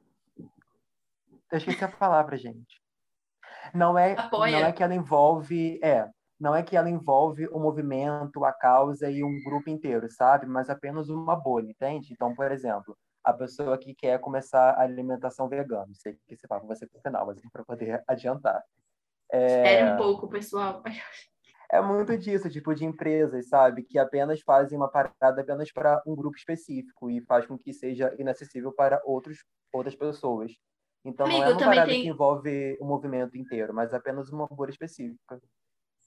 Eu 1.52 1.58
esqueci 1.58 1.84
a 1.84 1.88
palavra, 1.88 2.36
gente. 2.36 2.82
Não 3.72 3.96
é, 3.96 4.14
Apoia. 4.18 4.58
não 4.58 4.66
é 4.66 4.72
que 4.72 4.82
ela 4.82 4.94
envolve, 4.94 5.78
é, 5.82 6.08
não 6.40 6.54
é 6.54 6.62
que 6.62 6.74
ela 6.74 6.88
envolve 6.88 7.46
o 7.48 7.58
movimento, 7.58 8.44
a 8.44 8.52
causa 8.52 9.10
e 9.10 9.22
um 9.22 9.42
grupo 9.44 9.68
inteiro, 9.68 10.10
sabe? 10.10 10.46
Mas 10.46 10.70
apenas 10.70 11.10
uma 11.10 11.36
bolha, 11.36 11.68
entende? 11.68 12.12
Então, 12.12 12.34
por 12.34 12.50
exemplo, 12.50 12.96
a 13.22 13.32
pessoa 13.34 13.76
que 13.76 13.94
quer 13.94 14.18
começar 14.18 14.70
a 14.70 14.80
alimentação 14.80 15.48
vegana. 15.48 15.92
Sei 15.92 16.14
que 16.14 16.34
esse 16.34 16.48
papo 16.48 16.66
vai 16.66 16.76
ser 16.76 16.88
pro 16.88 17.00
final, 17.02 17.26
mas 17.26 17.38
para 17.52 17.62
poder 17.62 18.02
adiantar. 18.08 18.62
É... 19.30 19.46
Espere 19.46 19.92
um 19.92 19.96
pouco, 19.98 20.28
pessoal. 20.28 20.82
É 21.70 21.80
muito 21.80 22.16
disso, 22.16 22.48
tipo 22.48 22.74
de 22.74 22.86
empresas, 22.86 23.48
sabe? 23.48 23.82
Que 23.82 23.98
apenas 23.98 24.40
fazem 24.40 24.78
uma 24.78 24.90
parada 24.90 25.42
apenas 25.42 25.70
para 25.70 26.02
um 26.06 26.16
grupo 26.16 26.36
específico 26.36 27.10
e 27.10 27.20
faz 27.20 27.46
com 27.46 27.56
que 27.56 27.72
seja 27.72 28.14
inacessível 28.18 28.72
para 28.72 29.00
outros, 29.04 29.44
outras 29.72 29.94
pessoas. 29.94 30.52
Então 31.04 31.26
Amigo, 31.26 31.42
não 31.42 31.48
é 31.48 31.52
uma 31.52 31.58
parada 31.58 31.86
tem... 31.86 32.02
que 32.02 32.08
envolve 32.08 32.78
o 32.80 32.86
movimento 32.86 33.36
inteiro, 33.36 33.72
mas 33.72 33.94
apenas 33.94 34.30
uma 34.30 34.46
bolha 34.48 34.70
específica. 34.70 35.40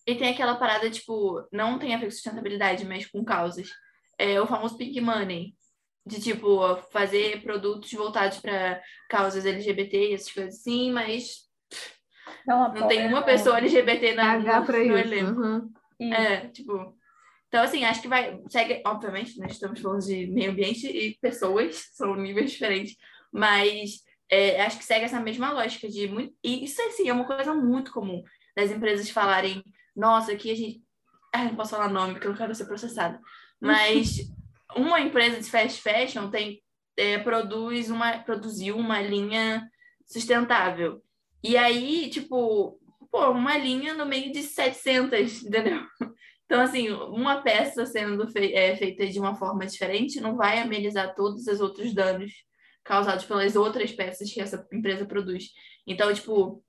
E 0.06 0.16
tem 0.16 0.30
aquela 0.30 0.56
parada, 0.56 0.90
tipo, 0.90 1.48
não 1.52 1.80
tem 1.80 1.94
a 1.94 1.98
ver 1.98 2.06
com 2.06 2.12
sustentabilidade, 2.12 2.86
mas 2.86 3.06
com 3.06 3.24
causas. 3.24 3.70
É 4.18 4.40
o 4.42 4.48
famoso 4.48 4.78
pink 4.78 5.00
money, 5.00 5.56
de 6.06 6.22
tipo, 6.22 6.76
fazer 6.92 7.42
produtos 7.42 7.92
voltados 7.94 8.40
para 8.40 8.82
causas 9.10 9.46
LGBT 9.46 10.10
e 10.10 10.14
essas 10.14 10.32
coisas 10.32 10.56
assim, 10.56 10.92
mas 10.92 11.44
não, 12.46 12.74
não 12.74 12.88
tem 12.88 13.08
uma 13.08 13.22
pessoa 13.22 13.58
LGBT 13.58 14.14
na 14.14 14.34
H 14.34 14.60
no, 14.60 14.66
no 14.66 14.98
elenco. 14.98 15.42
Uhum. 15.42 16.14
É, 16.14 16.48
tipo. 16.48 16.96
Então, 17.48 17.64
assim, 17.64 17.86
acho 17.86 18.02
que 18.02 18.08
vai. 18.08 18.40
Segue, 18.50 18.82
obviamente, 18.86 19.40
nós 19.40 19.54
estamos 19.54 19.80
falando 19.80 20.04
de 20.04 20.28
meio 20.28 20.52
ambiente 20.52 20.88
e 20.88 21.18
pessoas, 21.20 21.90
são 21.94 22.16
níveis 22.16 22.52
diferentes, 22.52 22.96
mas 23.32 24.02
é, 24.30 24.62
acho 24.62 24.78
que 24.78 24.86
segue 24.86 25.06
essa 25.06 25.20
mesma 25.20 25.52
lógica 25.52 25.88
de 25.88 26.08
muito. 26.08 26.36
E 26.44 26.66
isso 26.66 26.82
assim, 26.82 27.08
é 27.08 27.14
uma 27.14 27.26
coisa 27.26 27.54
muito 27.54 27.92
comum 27.92 28.24
das 28.56 28.72
empresas 28.72 29.10
falarem, 29.10 29.64
nossa, 29.96 30.32
aqui 30.32 30.52
a 30.52 30.56
gente. 30.56 30.84
Ah, 31.34 31.46
não 31.46 31.56
posso 31.56 31.72
falar 31.72 31.90
nome, 31.90 32.14
porque 32.14 32.28
eu 32.28 32.32
não 32.32 32.38
quero 32.38 32.54
ser 32.54 32.66
processada. 32.66 33.20
Mas 33.60 34.18
uma 34.76 35.00
empresa 35.00 35.40
de 35.40 35.50
fast 35.50 35.82
fashion 35.82 36.30
tem, 36.30 36.62
é, 36.98 37.18
produz 37.20 37.90
uma, 37.90 38.20
produziu 38.20 38.78
uma 38.78 39.02
linha 39.02 39.68
sustentável. 40.06 41.02
E 41.44 41.58
aí, 41.58 42.10
tipo, 42.10 42.80
pô, 43.12 43.32
uma 43.32 43.58
linha 43.58 43.94
no 43.94 44.06
meio 44.06 44.32
de 44.32 44.44
700, 44.44 45.44
entendeu? 45.44 45.82
Então, 46.46 46.62
assim, 46.62 46.92
uma 46.92 47.42
peça 47.42 47.84
sendo 47.84 48.30
fei 48.30 48.54
é, 48.54 48.76
feita 48.76 49.08
de 49.08 49.18
uma 49.18 49.34
forma 49.34 49.66
diferente 49.66 50.22
não 50.22 50.36
vai 50.36 50.60
amenizar 50.60 51.16
todos 51.16 51.48
os 51.48 51.60
outros 51.60 51.96
danos 51.96 52.32
causados 52.84 53.26
pelas 53.26 53.56
outras 53.56 53.92
peças 53.92 54.32
que 54.32 54.40
essa 54.40 54.68
empresa 54.72 55.04
produz. 55.04 55.46
Então, 55.88 56.14
tipo, 56.14 56.64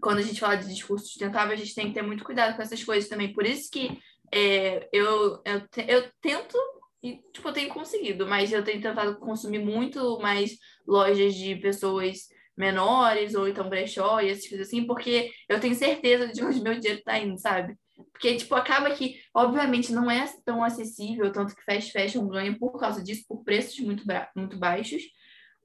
quando 0.00 0.18
a 0.18 0.22
gente 0.22 0.40
fala 0.40 0.56
de 0.56 0.68
discurso 0.68 1.06
sustentável, 1.06 1.52
a 1.52 1.56
gente 1.56 1.74
tem 1.74 1.88
que 1.88 1.94
ter 1.94 2.02
muito 2.02 2.24
cuidado 2.24 2.56
com 2.56 2.62
essas 2.62 2.82
coisas 2.82 3.08
também. 3.08 3.32
Por 3.32 3.46
isso 3.46 3.70
que 3.70 3.98
é, 4.32 4.88
eu, 4.92 5.40
eu, 5.44 5.62
eu 5.86 6.10
tento 6.20 6.56
e, 7.02 7.20
tipo, 7.32 7.48
eu 7.48 7.52
tenho 7.52 7.68
conseguido, 7.68 8.26
mas 8.26 8.50
eu 8.50 8.64
tenho 8.64 8.80
tentado 8.80 9.18
consumir 9.18 9.58
muito 9.58 10.18
mais 10.20 10.56
lojas 10.86 11.34
de 11.34 11.54
pessoas 11.56 12.28
menores, 12.56 13.34
ou 13.34 13.46
então 13.46 13.68
brechó 13.68 14.20
e 14.20 14.30
essas 14.30 14.48
coisas 14.48 14.68
assim, 14.68 14.86
porque 14.86 15.30
eu 15.48 15.60
tenho 15.60 15.74
certeza 15.74 16.28
de 16.28 16.42
onde 16.42 16.62
meu 16.62 16.78
dinheiro 16.78 17.02
tá 17.04 17.18
indo, 17.18 17.38
sabe? 17.38 17.76
Porque, 18.10 18.36
tipo, 18.36 18.54
acaba 18.54 18.90
que, 18.92 19.20
obviamente, 19.34 19.92
não 19.92 20.10
é 20.10 20.24
tão 20.44 20.64
acessível, 20.64 21.30
tanto 21.30 21.54
que 21.54 21.64
fast 21.64 21.92
fashion 21.92 22.26
ganha 22.26 22.56
por 22.58 22.78
causa 22.78 23.02
disso, 23.02 23.24
por 23.28 23.44
preços 23.44 23.78
muito, 23.80 24.04
muito 24.34 24.56
baixos, 24.58 25.02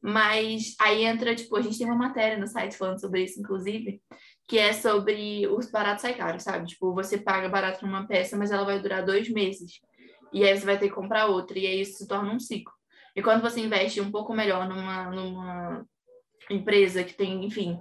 mas 0.02 0.76
aí 0.80 1.04
entra, 1.04 1.36
tipo, 1.36 1.56
a 1.56 1.62
gente 1.62 1.78
tem 1.78 1.88
uma 1.88 1.96
matéria 1.96 2.38
no 2.38 2.48
site 2.48 2.78
falando 2.78 3.00
sobre 3.00 3.24
isso, 3.24 3.40
inclusive, 3.40 4.02
que 4.48 4.58
é 4.58 4.74
sobre 4.74 5.48
os 5.48 5.70
baratos 5.70 6.02
sai 6.02 6.16
caro, 6.16 6.40
sabe? 6.40 6.68
Tipo, 6.68 6.94
você 6.94 7.18
paga 7.18 7.50
barato 7.50 7.86
numa 7.86 8.08
peça, 8.08 8.38
mas 8.38 8.52
ela 8.52 8.64
vai 8.64 8.80
durar 8.80 9.06
dois 9.06 9.30
meses. 9.30 9.80
E 10.32 10.44
aí 10.44 10.58
você 10.58 10.66
vai 10.66 10.78
ter 10.78 10.90
que 10.90 10.96
comprar 10.96 11.28
outra, 11.28 11.58
e 11.60 11.68
aí 11.68 11.82
isso 11.82 11.98
se 11.98 12.08
torna 12.08 12.34
um 12.34 12.40
ciclo. 12.40 12.74
E 13.16 13.22
quando 13.22 13.42
você 13.42 13.60
investe 13.60 14.00
um 14.00 14.12
pouco 14.12 14.34
melhor 14.34 14.68
numa, 14.68 15.10
numa 15.12 15.86
empresa 16.50 17.04
que 17.04 17.14
tem, 17.14 17.46
enfim, 17.46 17.80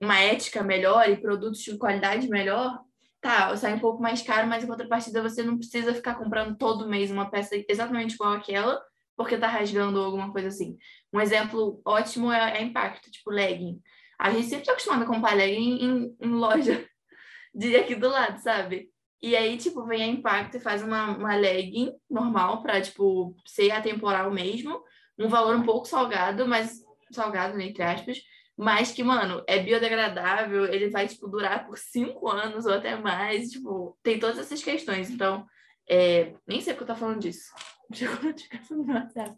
uma 0.00 0.18
ética 0.20 0.62
melhor 0.62 1.08
e 1.08 1.16
produtos 1.16 1.60
de 1.60 1.78
qualidade 1.78 2.28
melhor, 2.28 2.80
tá, 3.20 3.56
sai 3.56 3.74
um 3.74 3.78
pouco 3.78 4.02
mais 4.02 4.20
caro, 4.22 4.48
mas 4.48 4.64
em 4.64 4.66
contrapartida 4.66 5.22
você 5.22 5.42
não 5.42 5.56
precisa 5.56 5.94
ficar 5.94 6.16
comprando 6.16 6.56
todo 6.56 6.88
mês 6.88 7.10
uma 7.10 7.30
peça 7.30 7.54
exatamente 7.68 8.14
igual 8.14 8.32
aquela, 8.32 8.82
porque 9.16 9.38
tá 9.38 9.46
rasgando 9.46 9.98
ou 9.98 10.06
alguma 10.06 10.32
coisa 10.32 10.48
assim. 10.48 10.78
Um 11.12 11.20
exemplo 11.20 11.80
ótimo 11.84 12.32
é, 12.32 12.58
é 12.58 12.62
impacto, 12.62 13.10
tipo 13.10 13.30
legging. 13.30 13.80
A 14.18 14.30
gente 14.30 14.46
sempre 14.46 14.64
tá 14.64 14.72
acostumado 14.72 15.02
a 15.02 15.06
comprar 15.06 15.34
legging 15.34 15.78
em, 15.80 16.16
em 16.20 16.30
loja 16.30 16.84
de 17.54 17.76
aqui 17.76 17.94
do 17.94 18.08
lado, 18.08 18.38
sabe? 18.40 18.90
E 19.22 19.34
aí, 19.34 19.56
tipo, 19.56 19.86
vem 19.86 20.02
a 20.02 20.06
Impacto 20.06 20.58
e 20.58 20.60
faz 20.60 20.82
uma, 20.82 21.16
uma 21.16 21.34
legging 21.34 21.92
normal 22.10 22.62
para 22.62 22.80
tipo, 22.82 23.34
ser 23.46 23.70
atemporal 23.70 24.30
mesmo. 24.30 24.82
Um 25.18 25.28
valor 25.28 25.56
um 25.56 25.62
pouco 25.62 25.86
salgado, 25.86 26.46
mas 26.46 26.82
salgado, 27.10 27.56
né, 27.56 27.64
entre 27.64 27.82
aspas, 27.82 28.18
mas 28.56 28.92
que, 28.92 29.02
mano, 29.02 29.42
é 29.46 29.58
biodegradável, 29.60 30.66
ele 30.66 30.90
vai, 30.90 31.08
tipo, 31.08 31.26
durar 31.26 31.66
por 31.66 31.78
cinco 31.78 32.28
anos 32.28 32.66
ou 32.66 32.74
até 32.74 32.96
mais, 32.96 33.50
tipo, 33.50 33.98
tem 34.02 34.18
todas 34.18 34.38
essas 34.38 34.62
questões. 34.62 35.10
Então, 35.10 35.46
é... 35.88 36.34
nem 36.46 36.60
sei 36.60 36.74
porque 36.74 36.90
eu 36.90 36.94
tô 36.94 37.00
falando 37.00 37.20
disso. 37.20 37.52
Chegou 37.92 38.22
notificação 38.22 38.78
no 38.78 38.92
WhatsApp. 38.92 39.36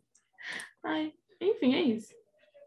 Ai, 0.84 1.12
enfim, 1.40 1.74
é 1.74 1.82
isso. 1.82 2.14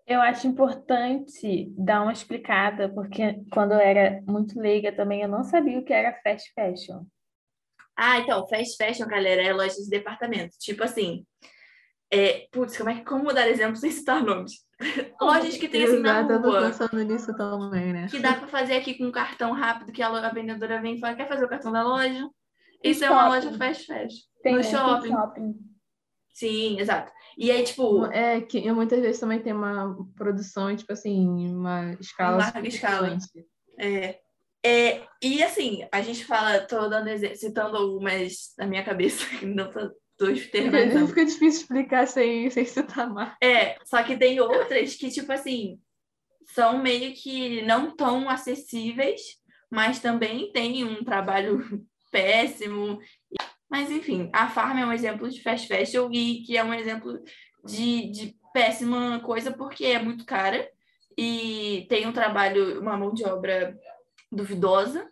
Eu 0.05 0.21
acho 0.21 0.48
importante 0.48 1.71
dar 1.77 2.01
uma 2.01 2.12
explicada, 2.12 2.89
porque 2.89 3.41
quando 3.51 3.74
eu 3.74 3.79
era 3.79 4.21
muito 4.27 4.59
leiga 4.59 4.91
também, 4.91 5.21
eu 5.21 5.29
não 5.29 5.43
sabia 5.43 5.77
o 5.77 5.86
que 5.86 5.93
era 5.93 6.19
fast 6.24 6.51
fashion. 6.53 7.05
Ah, 7.95 8.17
então, 8.19 8.48
fast 8.48 8.75
fashion, 8.75 9.07
galera, 9.07 9.41
é 9.43 9.53
loja 9.53 9.75
de 9.75 9.89
departamento. 9.89 10.57
Tipo 10.57 10.83
assim, 10.83 11.25
é, 12.12 12.48
putz, 12.51 12.75
como 12.75 12.89
é 12.89 12.95
que 12.95 13.05
como 13.05 13.31
dar 13.31 13.48
exemplo 13.48 13.75
sem 13.75 13.91
citar 13.91 14.24
nomes? 14.24 14.53
Lojas 15.21 15.57
que 15.57 15.67
tem 15.67 15.83
assim 15.83 16.00
na 16.00 16.21
rua. 16.21 16.33
Eu 16.33 16.41
tô 16.41 16.51
pensando 16.59 17.03
nisso 17.03 17.36
também, 17.36 17.93
né? 17.93 18.07
Que 18.09 18.19
dá 18.19 18.33
para 18.33 18.48
fazer 18.48 18.77
aqui 18.77 18.98
com 18.98 19.05
um 19.05 19.12
cartão 19.12 19.51
rápido, 19.51 19.91
que 19.91 20.01
a 20.01 20.29
vendedora 20.29 20.81
vem 20.81 20.95
e 20.95 21.00
fala, 21.00 21.15
quer 21.15 21.27
fazer 21.27 21.45
o 21.45 21.50
cartão 21.50 21.71
da 21.71 21.83
loja? 21.83 22.27
Isso 22.83 23.03
é 23.03 23.09
uma 23.09 23.29
loja 23.29 23.51
fast 23.53 23.86
fashion. 23.86 24.17
Tem 24.41 24.55
no 24.55 24.63
shopping. 24.63 25.09
shopping. 25.09 25.55
Sim, 26.33 26.79
exato. 26.79 27.12
E 27.38 27.51
aí, 27.51 27.63
tipo. 27.63 28.05
É, 28.05 28.41
que 28.41 28.71
muitas 28.71 29.01
vezes 29.01 29.19
também 29.19 29.41
tem 29.41 29.53
uma 29.53 29.98
produção, 30.15 30.75
tipo 30.75 30.93
assim, 30.93 31.27
uma 31.53 31.91
escala. 32.00 32.38
Larga 32.38 32.67
escala. 32.67 33.17
É. 33.77 34.19
é. 34.63 35.07
E 35.21 35.43
assim, 35.43 35.86
a 35.91 36.01
gente 36.01 36.25
fala, 36.25 36.59
tô 36.62 36.88
dando 36.88 37.09
citando 37.36 37.75
algumas 37.75 38.53
na 38.57 38.65
minha 38.65 38.83
cabeça, 38.83 39.25
não 39.45 39.69
tô 39.69 39.91
tô 40.19 40.29
externalizando. 40.29 41.07
Fica 41.07 41.25
difícil 41.25 41.62
explicar 41.62 42.05
sem, 42.05 42.50
sem 42.50 42.65
citar 42.65 43.09
mais. 43.09 43.33
É, 43.41 43.77
só 43.86 44.03
que 44.03 44.17
tem 44.17 44.39
outras 44.41 44.95
que, 44.95 45.09
tipo 45.09 45.31
assim, 45.31 45.79
são 46.53 46.77
meio 46.77 47.13
que 47.13 47.62
não 47.62 47.95
tão 47.95 48.29
acessíveis, 48.29 49.21
mas 49.71 50.00
também 50.00 50.51
tem 50.51 50.83
um 50.83 51.03
trabalho 51.03 51.88
péssimo. 52.12 53.00
Mas, 53.70 53.92
enfim, 53.92 54.30
a 54.34 54.50
Farm 54.50 54.78
é 54.78 54.86
um 54.86 54.94
exemplo 54.94 55.30
de 55.30 55.42
fast 55.42 55.68
fashion 55.68 56.10
e 56.12 56.42
que 56.44 56.58
é 56.58 56.63
um 56.63 56.74
exemplo 56.74 57.22
de, 57.63 58.10
de 58.12 58.36
péssima 58.54 59.20
coisa 59.20 59.51
porque 59.51 59.86
é 59.86 60.01
muito 60.01 60.25
cara 60.25 60.70
e 61.18 61.86
tem 61.89 62.08
um 62.08 62.13
trabalho, 62.13 62.82
uma 62.82 62.98
mão 62.98 63.13
de 63.13 63.25
obra 63.25 63.78
duvidosa. 64.32 65.10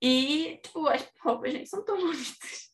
E, 0.00 0.60
tipo, 0.62 0.86
as 0.88 1.08
roupas, 1.20 1.52
gente, 1.52 1.68
são 1.68 1.84
tão 1.84 1.96
bonitas 2.00 2.72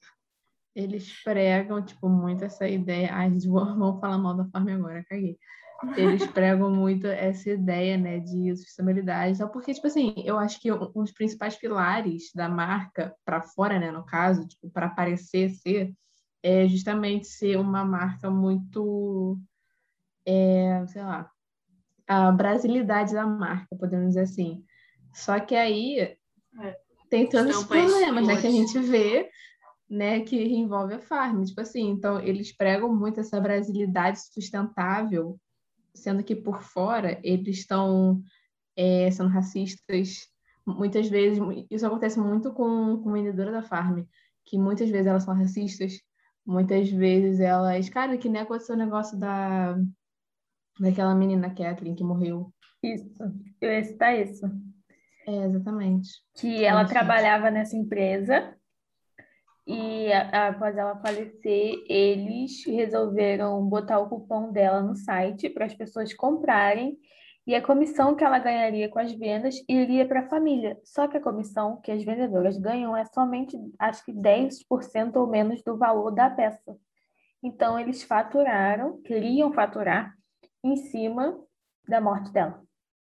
eles 0.79 1.13
pregam, 1.25 1.85
tipo, 1.85 2.09
muito 2.09 2.45
essa 2.45 2.69
ideia. 2.69 3.11
Ai, 3.13 3.31
vamos 3.31 4.01
falar 4.01 4.17
mal 4.17 4.37
da 4.37 4.47
Farm 4.47 4.69
agora, 4.69 5.05
caguei. 5.09 5.37
Eles 5.97 6.27
pregam 6.27 6.71
muito 6.75 7.07
essa 7.07 7.51
ideia, 7.51 7.97
né, 7.97 8.19
de 8.19 8.57
sustentabilidade. 8.57 9.39
Só 9.39 9.47
porque, 9.47 9.73
tipo 9.73 9.87
assim, 9.87 10.15
eu 10.25 10.39
acho 10.39 10.61
que 10.61 10.73
um 10.73 11.03
dos 11.03 11.13
principais 11.13 11.57
pilares 11.57 12.31
da 12.35 12.49
marca, 12.49 13.15
para 13.25 13.43
fora, 13.43 13.79
né, 13.79 13.91
no 13.93 14.05
caso, 14.05 14.47
tipo, 14.47 14.69
para 14.71 14.89
parecer 14.89 15.51
ser, 15.51 15.93
é 16.43 16.67
justamente 16.67 17.29
ser 17.29 17.57
uma 17.59 17.85
marca 17.85 18.31
muito, 18.31 19.39
é, 20.27 20.85
sei 20.89 21.03
lá, 21.03 21.31
a 22.07 22.33
brasilidade 22.33 23.13
da 23.13 23.27
marca, 23.27 23.77
podemos 23.77 24.09
dizer 24.09 24.23
assim. 24.23 24.65
Só 25.13 25.39
que 25.39 25.55
aí 25.55 25.99
é. 26.01 26.77
tem 27.09 27.29
todos 27.29 27.57
os 27.57 27.65
problemas, 27.65 28.27
né, 28.27 28.41
que 28.41 28.47
a 28.47 28.51
gente 28.51 28.79
vê 28.81 29.31
né, 29.89 30.21
que 30.21 30.37
envolve 30.37 30.95
a 30.95 30.99
farm. 30.99 31.45
Tipo 31.45 31.61
assim, 31.61 31.89
então 31.89 32.21
eles 32.21 32.55
pregam 32.55 32.95
muito 32.95 33.21
essa 33.21 33.41
brasilidade 33.41 34.21
sustentável, 34.21 35.39
sendo 35.99 36.23
que 36.23 36.35
por 36.35 36.63
fora 36.63 37.19
eles 37.23 37.59
estão 37.59 38.23
é, 38.77 39.11
sendo 39.11 39.29
racistas. 39.29 40.29
Muitas 40.67 41.09
vezes, 41.09 41.39
isso 41.71 41.87
acontece 41.87 42.19
muito 42.21 42.53
com, 42.53 42.99
com 43.03 43.13
vendedora 43.13 43.51
da 43.51 43.63
farm, 43.63 44.05
que 44.45 44.59
muitas 44.59 44.91
vezes 44.91 45.07
elas 45.07 45.23
são 45.25 45.35
racistas, 45.35 46.01
muitas 46.47 46.91
vezes 46.91 47.41
elas. 47.41 47.89
Cara, 47.89 48.19
que 48.19 48.29
nem 48.29 48.43
aconteceu 48.43 48.75
o 48.75 48.79
negócio 48.79 49.19
da, 49.19 49.77
daquela 50.79 51.15
menina 51.15 51.55
Kathleen 51.55 51.95
que 51.95 52.05
morreu. 52.05 52.53
Isso, 52.83 53.23
eu 53.61 53.71
ia 53.71 53.85
citar 53.85 54.19
isso. 54.19 54.47
É, 55.27 55.45
exatamente. 55.45 56.11
Que 56.37 56.65
ela 56.65 56.85
trabalhava 56.85 57.51
nessa 57.51 57.77
empresa 57.77 58.58
e 59.69 60.11
após 60.11 60.79
ela 60.79 60.97
falecer, 60.97 61.85
eles 61.87 62.65
resolveram 62.65 63.63
botar 63.69 63.99
o 63.99 64.09
cupom 64.09 64.51
dela 64.51 64.81
no 64.81 64.97
site 64.97 65.51
para 65.51 65.67
as 65.67 65.75
pessoas 65.75 66.15
comprarem 66.15 66.99
e 67.47 67.55
a 67.55 67.61
comissão 67.61 68.15
que 68.15 68.25
ela 68.25 68.39
ganharia 68.39 68.89
com 68.89 68.99
as 68.99 69.13
vendas 69.13 69.57
iria 69.69 70.09
para 70.09 70.21
a 70.21 70.29
família. 70.29 70.79
Só 70.85 71.07
que 71.07 71.19
a 71.19 71.23
comissão 71.23 71.79
que 71.83 71.93
as 71.93 72.03
vendedoras 72.03 72.57
ganham 72.57 72.97
é 72.97 73.05
somente, 73.05 73.59
acho 73.79 74.03
que 74.07 74.13
10% 74.13 75.17
ou 75.17 75.27
menos 75.27 75.63
do 75.63 75.77
valor 75.77 76.13
da 76.13 76.31
peça. 76.31 76.75
Então, 77.43 77.79
eles 77.79 78.03
faturaram, 78.03 79.03
queriam 79.03 79.53
faturar 79.53 80.15
em 80.65 80.77
cima 80.77 81.39
da 81.87 82.01
morte 82.01 82.33
dela. 82.33 82.63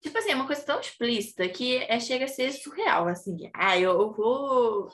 Tipo 0.02 0.18
assim, 0.18 0.32
é 0.32 0.34
uma 0.34 0.46
coisa 0.46 0.62
tão 0.62 0.80
explícita 0.80 1.48
que 1.48 1.76
é, 1.76 2.00
chega 2.00 2.24
a 2.24 2.28
ser 2.28 2.50
surreal, 2.52 3.06
assim. 3.06 3.50
Ah, 3.54 3.78
eu 3.78 4.12
vou 4.12 4.88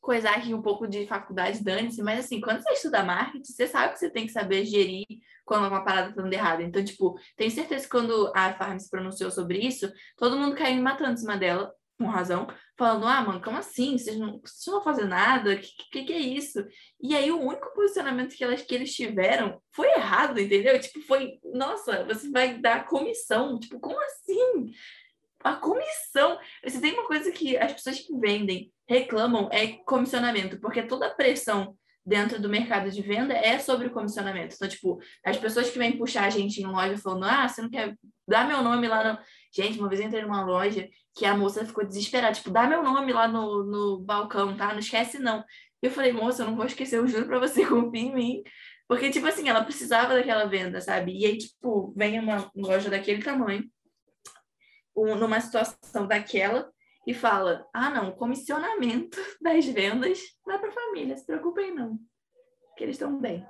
coisar 0.00 0.36
aqui 0.36 0.54
um 0.54 0.62
pouco 0.62 0.86
de 0.86 1.06
faculdade, 1.06 1.62
dane-se, 1.62 2.02
mas 2.02 2.20
assim, 2.20 2.40
quando 2.40 2.62
você 2.62 2.72
estuda 2.72 3.02
marketing, 3.02 3.52
você 3.52 3.66
sabe 3.66 3.92
que 3.94 3.98
você 3.98 4.10
tem 4.10 4.26
que 4.26 4.32
saber 4.32 4.64
gerir 4.64 5.06
quando 5.44 5.68
uma 5.68 5.84
parada 5.84 6.12
tá 6.12 6.22
dando 6.22 6.32
errado. 6.32 6.62
Então, 6.62 6.84
tipo, 6.84 7.18
tenho 7.36 7.50
certeza 7.50 7.84
que 7.84 7.90
quando 7.90 8.32
a 8.34 8.52
Farm 8.54 8.78
se 8.78 8.90
pronunciou 8.90 9.30
sobre 9.30 9.58
isso, 9.58 9.92
todo 10.16 10.36
mundo 10.36 10.56
caiu 10.56 10.76
me 10.76 10.82
matando 10.82 11.12
em 11.12 11.16
cima 11.16 11.36
dela, 11.36 11.72
com 11.98 12.06
razão, 12.06 12.48
falando, 12.76 13.06
ah, 13.06 13.22
mano, 13.22 13.40
como 13.40 13.56
assim? 13.56 13.96
Vocês 13.96 14.18
não, 14.18 14.40
vocês 14.40 14.66
não 14.66 14.74
vão 14.74 14.82
fazer 14.82 15.04
nada? 15.04 15.54
O 15.54 15.58
que, 15.58 15.68
que, 15.90 16.04
que, 16.04 16.12
é 16.12 16.18
isso? 16.18 16.64
E 17.00 17.14
aí 17.14 17.30
o 17.30 17.40
único 17.40 17.72
posicionamento 17.72 18.34
que, 18.34 18.42
elas, 18.42 18.62
que 18.62 18.74
eles 18.74 18.92
tiveram 18.92 19.60
foi 19.72 19.88
errado, 19.92 20.40
entendeu? 20.40 20.78
Tipo, 20.80 21.00
foi, 21.02 21.38
nossa, 21.52 22.04
você 22.04 22.28
vai 22.30 22.58
dar 22.58 22.86
comissão. 22.86 23.58
Tipo, 23.60 23.78
como 23.78 23.98
assim? 24.00 24.72
A 25.40 25.54
comissão. 25.54 26.38
Você 26.64 26.80
tem 26.80 26.94
uma 26.94 27.06
coisa 27.06 27.30
que 27.30 27.56
as 27.56 27.72
pessoas 27.72 28.00
que 28.00 28.16
vendem 28.18 28.72
reclamam 28.88 29.48
é 29.52 29.68
comissionamento, 29.84 30.58
porque 30.60 30.82
toda 30.82 31.06
a 31.06 31.14
pressão 31.14 31.76
dentro 32.04 32.40
do 32.40 32.48
mercado 32.48 32.90
de 32.90 33.00
venda 33.00 33.32
é 33.32 33.58
sobre 33.58 33.86
o 33.86 33.90
comissionamento. 33.90 34.54
Então, 34.54 34.68
tipo, 34.68 35.00
as 35.24 35.38
pessoas 35.38 35.70
que 35.70 35.78
vêm 35.78 35.96
puxar 35.96 36.24
a 36.24 36.30
gente 36.30 36.60
em 36.60 36.66
loja 36.66 36.98
falando, 36.98 37.24
ah, 37.24 37.48
você 37.48 37.62
não 37.62 37.70
quer 37.70 37.96
dar 38.28 38.46
meu 38.46 38.62
nome 38.62 38.86
lá 38.86 39.12
no. 39.12 39.18
Gente, 39.54 39.78
uma 39.78 39.88
vez 39.88 40.00
eu 40.00 40.06
entrei 40.06 40.22
numa 40.22 40.44
loja 40.44 40.88
que 41.16 41.24
a 41.24 41.36
moça 41.36 41.64
ficou 41.64 41.86
desesperada, 41.86 42.34
tipo, 42.34 42.50
dá 42.50 42.66
meu 42.66 42.82
nome 42.82 43.12
lá 43.12 43.26
no, 43.28 43.64
no 43.64 43.98
balcão, 44.00 44.56
tá? 44.56 44.72
Não 44.72 44.80
esquece, 44.80 45.18
não. 45.18 45.44
Eu 45.80 45.90
falei, 45.90 46.12
moça, 46.12 46.42
eu 46.42 46.46
não 46.46 46.56
vou 46.56 46.66
esquecer, 46.66 46.98
eu 46.98 47.06
juro 47.06 47.26
pra 47.26 47.38
você, 47.38 47.64
confia 47.66 48.00
em 48.00 48.14
mim. 48.14 48.42
Porque, 48.88 49.10
tipo 49.10 49.26
assim, 49.26 49.48
ela 49.48 49.64
precisava 49.64 50.14
daquela 50.14 50.44
venda, 50.44 50.80
sabe? 50.80 51.16
E 51.16 51.24
aí, 51.24 51.38
tipo, 51.38 51.94
vem 51.96 52.18
uma 52.18 52.50
loja 52.54 52.90
daquele 52.90 53.22
tamanho, 53.22 53.64
um, 54.96 55.14
numa 55.16 55.40
situação 55.40 56.06
daquela, 56.06 56.70
e 57.06 57.14
fala: 57.14 57.66
ah, 57.72 57.90
não, 57.90 58.12
comissionamento 58.12 59.18
das 59.40 59.64
vendas 59.66 60.20
dá 60.46 60.58
para 60.58 60.72
família, 60.72 61.16
se 61.16 61.26
preocupem 61.26 61.74
não, 61.74 61.98
que 62.76 62.84
eles 62.84 62.96
estão 62.96 63.18
bem. 63.20 63.46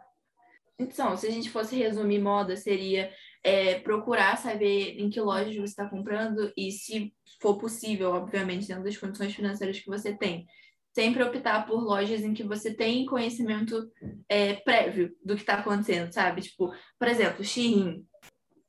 Então, 0.78 1.16
se 1.16 1.26
a 1.26 1.30
gente 1.30 1.50
fosse 1.50 1.76
resumir 1.76 2.18
moda, 2.18 2.56
seria 2.56 3.12
é, 3.44 3.78
procurar 3.78 4.37
saber 4.37 4.99
em 4.99 5.08
que 5.08 5.20
lojas 5.20 5.54
você 5.54 5.62
está 5.62 5.88
comprando 5.88 6.52
e, 6.56 6.73
se 6.73 7.14
for 7.40 7.58
possível, 7.58 8.11
obviamente, 8.11 8.66
dentro 8.66 8.82
das 8.82 8.96
condições 8.96 9.34
financeiras 9.34 9.78
que 9.78 9.88
você 9.88 10.16
tem, 10.16 10.46
sempre 10.94 11.23
optar 11.23 11.66
por 11.66 11.82
lojas 11.82 12.23
em 12.23 12.32
que 12.32 12.42
você 12.42 12.73
tem 12.73 13.04
conhecimento 13.04 13.90
é, 14.28 14.54
prévio 14.54 15.14
do 15.25 15.34
que 15.34 15.42
está 15.42 15.54
acontecendo, 15.54 16.12
sabe? 16.12 16.42
Tipo, 16.42 16.72
por 16.98 17.09
exemplo, 17.09 17.44
Shein. 17.44 18.05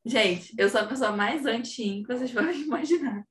Gente, 0.06 0.54
eu 0.56 0.70
sou 0.70 0.82
a 0.82 0.86
pessoa 0.86 1.12
mais 1.12 1.46
anti-Shein 1.46 2.04
que 2.04 2.14
vocês 2.14 2.32
podem 2.32 2.62
imaginar. 2.62 3.26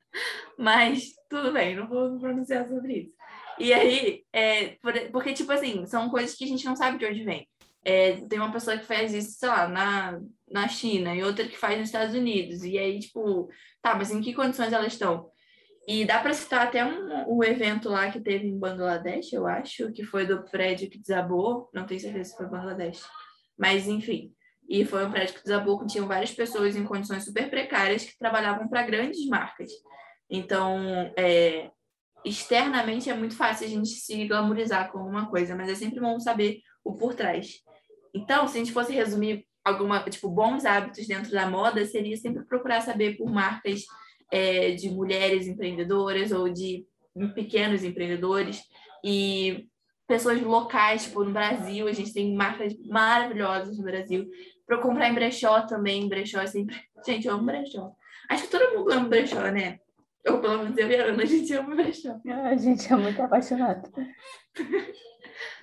Mas 0.59 1.13
tudo 1.31 1.53
bem, 1.53 1.77
não 1.77 1.89
vou 1.89 2.11
me 2.11 2.21
pronunciar 2.21 2.67
sobre 2.69 2.95
isso. 3.05 3.15
E 3.59 3.73
aí, 3.73 4.25
é, 4.33 4.77
porque, 5.13 5.33
tipo 5.33 5.53
assim, 5.53 5.87
são 5.87 6.11
coisas 6.11 6.35
que 6.35 6.45
a 6.45 6.49
gente 6.49 6.65
não 6.65 6.75
sabe 6.75 6.99
de 6.99 7.07
onde 7.07 7.25
vem. 7.25 7.49
É, 7.85 8.17
tem 8.27 8.41
uma 8.41 8.51
pessoa 8.51 8.77
que 8.77 8.85
faz 8.85 9.15
isso, 9.15 9.39
sei 9.39 9.49
lá, 9.49 9.69
na, 9.69 10.21
na 10.51 10.67
China 10.67 11.15
e 11.15 11.23
outra 11.23 11.47
que 11.47 11.57
faz 11.57 11.79
nos 11.79 11.89
Estados 11.89 12.15
Unidos. 12.15 12.65
E 12.65 12.77
aí, 12.77 12.99
tipo, 12.99 13.49
tá, 13.81 13.95
mas 13.95 14.11
em 14.11 14.21
que 14.21 14.35
condições 14.35 14.73
elas 14.73 14.93
estão? 14.93 15.31
E 15.87 16.05
dá 16.05 16.19
para 16.19 16.33
citar 16.33 16.67
até 16.67 16.85
um, 16.85 17.37
um 17.37 17.45
evento 17.45 17.89
lá 17.89 18.11
que 18.11 18.21
teve 18.21 18.49
em 18.49 18.59
Bangladesh, 18.59 19.33
eu 19.33 19.47
acho, 19.47 19.93
que 19.93 20.03
foi 20.03 20.27
do 20.27 20.43
prédio 20.45 20.91
que 20.91 20.99
desabou. 20.99 21.71
Não 21.73 21.87
tenho 21.87 22.01
certeza 22.01 22.31
se 22.31 22.37
foi 22.37 22.47
Bangladesh. 22.47 23.05
Mas, 23.57 23.87
enfim. 23.87 24.33
E 24.69 24.85
foi 24.85 25.05
um 25.05 25.11
prédio 25.11 25.35
que 25.35 25.43
desabou, 25.43 25.79
que 25.79 25.87
tinham 25.87 26.07
várias 26.07 26.33
pessoas 26.33 26.77
em 26.77 26.85
condições 26.85 27.25
super 27.25 27.51
precárias 27.51 28.05
que 28.05 28.19
trabalhavam 28.19 28.69
para 28.69 28.83
grandes 28.83 29.27
marcas. 29.27 29.71
Então, 30.31 31.13
é, 31.17 31.71
externamente 32.25 33.11
é 33.11 33.15
muito 33.15 33.37
fácil 33.37 33.67
a 33.67 33.71
gente 33.71 33.91
se 33.91 34.27
glamorizar 34.27 34.91
com 34.91 34.99
alguma 34.99 35.29
coisa, 35.29 35.55
mas 35.55 35.69
é 35.69 35.75
sempre 35.75 36.01
bom 36.01 36.19
saber 36.19 36.61
o 36.83 36.95
por 36.95 37.15
trás. 37.15 37.61
Então, 38.15 38.49
se 38.49 38.57
a 38.57 38.59
gente 38.59 38.73
fosse 38.73 38.93
resumir 38.93 39.47
alguma, 39.65 40.03
tipo, 40.05 40.29
bons 40.31 40.65
hábitos 40.65 41.07
dentro 41.07 41.31
da 41.31 41.49
moda, 41.49 41.85
seria 41.85 42.17
sempre 42.17 42.45
procurar 42.45 42.81
saber 42.81 43.17
por 43.17 43.31
marcas 43.31 43.85
é, 44.31 44.73
de 44.73 44.89
mulheres 44.91 45.47
empreendedoras 45.47 46.33
ou 46.33 46.49
de 46.49 46.87
pequenos 47.35 47.85
empreendedores 47.85 48.63
e 49.05 49.69
pessoas 50.15 50.41
locais, 50.41 51.05
tipo, 51.05 51.25
no 51.25 51.33
Brasil, 51.33 51.89
a 51.89 51.93
gente 51.93 52.15
tem 52.15 52.37
marcas 52.37 52.73
maravilhosas 52.87 53.77
no 53.77 53.83
Brasil. 53.83 54.31
Para 54.65 54.79
comprar 54.79 55.09
em 55.09 55.15
brechó 55.15 55.63
também, 55.63 56.09
brechó 56.09 56.41
é 56.41 56.47
sempre... 56.47 56.77
Gente, 57.05 57.27
eu 57.27 57.35
amo 57.35 57.45
brechó. 57.45 57.93
Acho 58.31 58.45
que 58.45 58.51
todo 58.51 58.79
mundo 58.79 58.93
ama 58.93 59.09
brechó, 59.09 59.51
né? 59.51 59.81
Ou 60.27 60.39
pelo 60.39 60.63
menos 60.63 60.79
eu 60.79 60.89
e 60.89 60.97
a 60.97 61.05
Ana, 61.07 61.23
a 61.23 61.27
gente 61.27 61.53
ama 61.53 61.75
brechó. 61.75 62.19
A 62.27 62.57
gente 62.57 62.91
é 62.91 62.97
muito 62.97 63.21
apaixonado. 63.21 63.91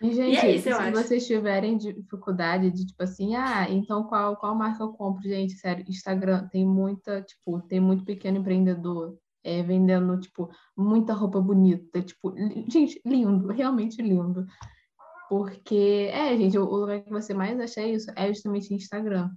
E, 0.04 0.12
gente, 0.14 0.36
e 0.36 0.38
é 0.38 0.52
isso, 0.52 0.66
se 0.66 0.70
acho. 0.70 0.92
vocês 0.92 1.26
tiverem 1.26 1.78
dificuldade 1.78 2.70
de, 2.70 2.86
tipo 2.86 3.02
assim, 3.02 3.36
ah, 3.36 3.66
então 3.70 4.04
qual, 4.04 4.36
qual 4.36 4.54
marca 4.54 4.84
eu 4.84 4.94
compro? 4.94 5.24
Gente, 5.24 5.54
sério, 5.54 5.84
Instagram 5.88 6.48
tem 6.50 6.64
muita, 6.64 7.22
tipo, 7.24 7.60
tem 7.62 7.80
muito 7.80 8.04
pequeno 8.06 8.38
empreendedor 8.38 9.18
é, 9.44 9.64
vendendo, 9.64 10.20
tipo, 10.20 10.50
muita 10.78 11.14
roupa 11.14 11.40
bonita, 11.40 12.02
tipo, 12.02 12.34
gente, 12.68 13.02
lindo, 13.06 13.48
realmente 13.48 14.02
lindo. 14.02 14.46
Porque, 15.30 16.10
é, 16.12 16.36
gente, 16.38 16.58
o 16.58 16.66
lugar 16.66 17.02
que 17.02 17.10
você 17.10 17.34
mais 17.34 17.60
acha 17.60 17.82
isso 17.82 18.12
é 18.16 18.28
justamente 18.28 18.74
Instagram. 18.74 19.30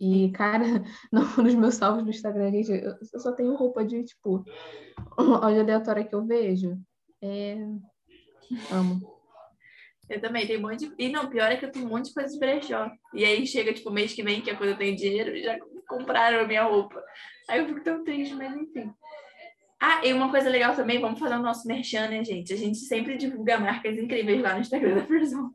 E, 0.00 0.32
cara, 0.32 0.64
nos 1.12 1.54
meus 1.54 1.76
salvos 1.76 2.02
no 2.02 2.10
Instagram, 2.10 2.50
gente, 2.50 2.72
eu, 2.72 3.20
só 3.20 3.32
tenho 3.32 3.54
roupa 3.54 3.84
de, 3.84 4.02
tipo, 4.04 4.44
loja 5.16 5.60
aleatória 5.60 6.04
que 6.04 6.14
eu 6.14 6.26
vejo. 6.26 6.76
É... 7.22 7.56
Amo. 8.72 9.00
Eu 10.10 10.20
também 10.20 10.46
tenho 10.46 10.58
um 10.58 10.62
monte 10.62 10.88
de... 10.88 10.94
E 10.98 11.08
não, 11.08 11.30
pior 11.30 11.50
é 11.50 11.56
que 11.56 11.64
eu 11.64 11.70
tenho 11.70 11.86
um 11.86 11.88
monte 11.88 12.06
de 12.06 12.14
coisa 12.14 12.32
de 12.32 12.38
brechó. 12.38 12.90
E 13.14 13.24
aí 13.24 13.46
chega, 13.46 13.72
tipo, 13.72 13.90
mês 13.90 14.12
que 14.12 14.22
vem, 14.22 14.42
que 14.42 14.50
é 14.50 14.54
quando 14.56 14.70
eu 14.70 14.76
tenho 14.76 14.96
dinheiro, 14.96 15.40
já 15.40 15.56
compraram 15.92 16.40
a 16.40 16.46
minha 16.46 16.64
roupa. 16.64 17.02
Aí 17.48 17.60
eu 17.60 17.66
fico 17.66 17.82
tão 17.82 18.04
triste, 18.04 18.34
mas 18.34 18.54
enfim. 18.56 18.92
Ah, 19.84 20.00
e 20.06 20.12
uma 20.12 20.30
coisa 20.30 20.48
legal 20.48 20.76
também, 20.76 21.00
vamos 21.00 21.18
fazer 21.18 21.34
o 21.34 21.42
nosso 21.42 21.66
merchan, 21.66 22.08
né, 22.08 22.24
gente? 22.24 22.52
A 22.52 22.56
gente 22.56 22.78
sempre 22.78 23.16
divulga 23.16 23.58
marcas 23.58 23.98
incríveis 23.98 24.40
lá 24.40 24.54
no 24.54 24.60
Instagram 24.60 24.94
da 25.00 25.04
Furzon. 25.04 25.50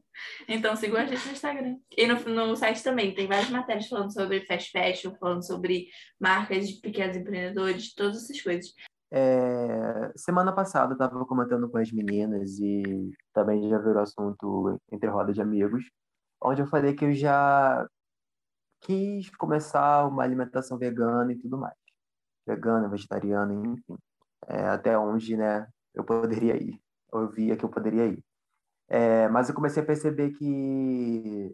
Então 0.49 0.75
sigam 0.75 0.99
a 0.99 1.05
gente 1.05 1.25
no 1.25 1.31
Instagram. 1.31 1.77
E 1.97 2.05
no, 2.05 2.47
no 2.47 2.55
site 2.55 2.83
também, 2.83 3.15
tem 3.15 3.25
várias 3.25 3.49
matérias 3.49 3.87
falando 3.87 4.11
sobre 4.11 4.45
fast 4.45 4.69
fashion, 4.69 5.15
falando 5.17 5.47
sobre 5.47 5.87
marcas 6.19 6.67
de 6.67 6.81
pequenos 6.81 7.15
empreendedores, 7.15 7.95
todas 7.95 8.17
essas 8.17 8.41
coisas. 8.41 8.73
É, 9.09 10.11
semana 10.17 10.51
passada 10.51 10.91
eu 10.91 10.95
estava 10.95 11.25
comentando 11.25 11.69
com 11.69 11.77
as 11.77 11.89
meninas 11.89 12.59
e 12.59 13.13
também 13.33 13.69
já 13.69 13.77
virou 13.77 14.01
assunto 14.01 14.77
entre 14.91 15.09
rodas 15.09 15.35
de 15.35 15.41
amigos, 15.41 15.85
onde 16.43 16.61
eu 16.61 16.67
falei 16.67 16.93
que 16.93 17.05
eu 17.05 17.13
já 17.13 17.87
quis 18.81 19.29
começar 19.37 20.07
uma 20.07 20.23
alimentação 20.23 20.77
vegana 20.77 21.31
e 21.31 21.37
tudo 21.37 21.57
mais. 21.57 21.75
Vegana, 22.45 22.87
vegetariana, 22.87 23.53
enfim 23.53 23.97
é, 24.45 24.67
até 24.67 24.97
onde 24.97 25.35
né, 25.35 25.67
eu 25.93 26.03
poderia 26.03 26.55
ir, 26.55 26.79
eu 27.11 27.29
via 27.29 27.55
que 27.55 27.65
eu 27.65 27.69
poderia 27.69 28.07
ir. 28.07 28.23
É, 28.89 29.27
mas 29.29 29.49
eu 29.49 29.55
comecei 29.55 29.83
a 29.83 29.85
perceber 29.85 30.31
que 30.31 31.53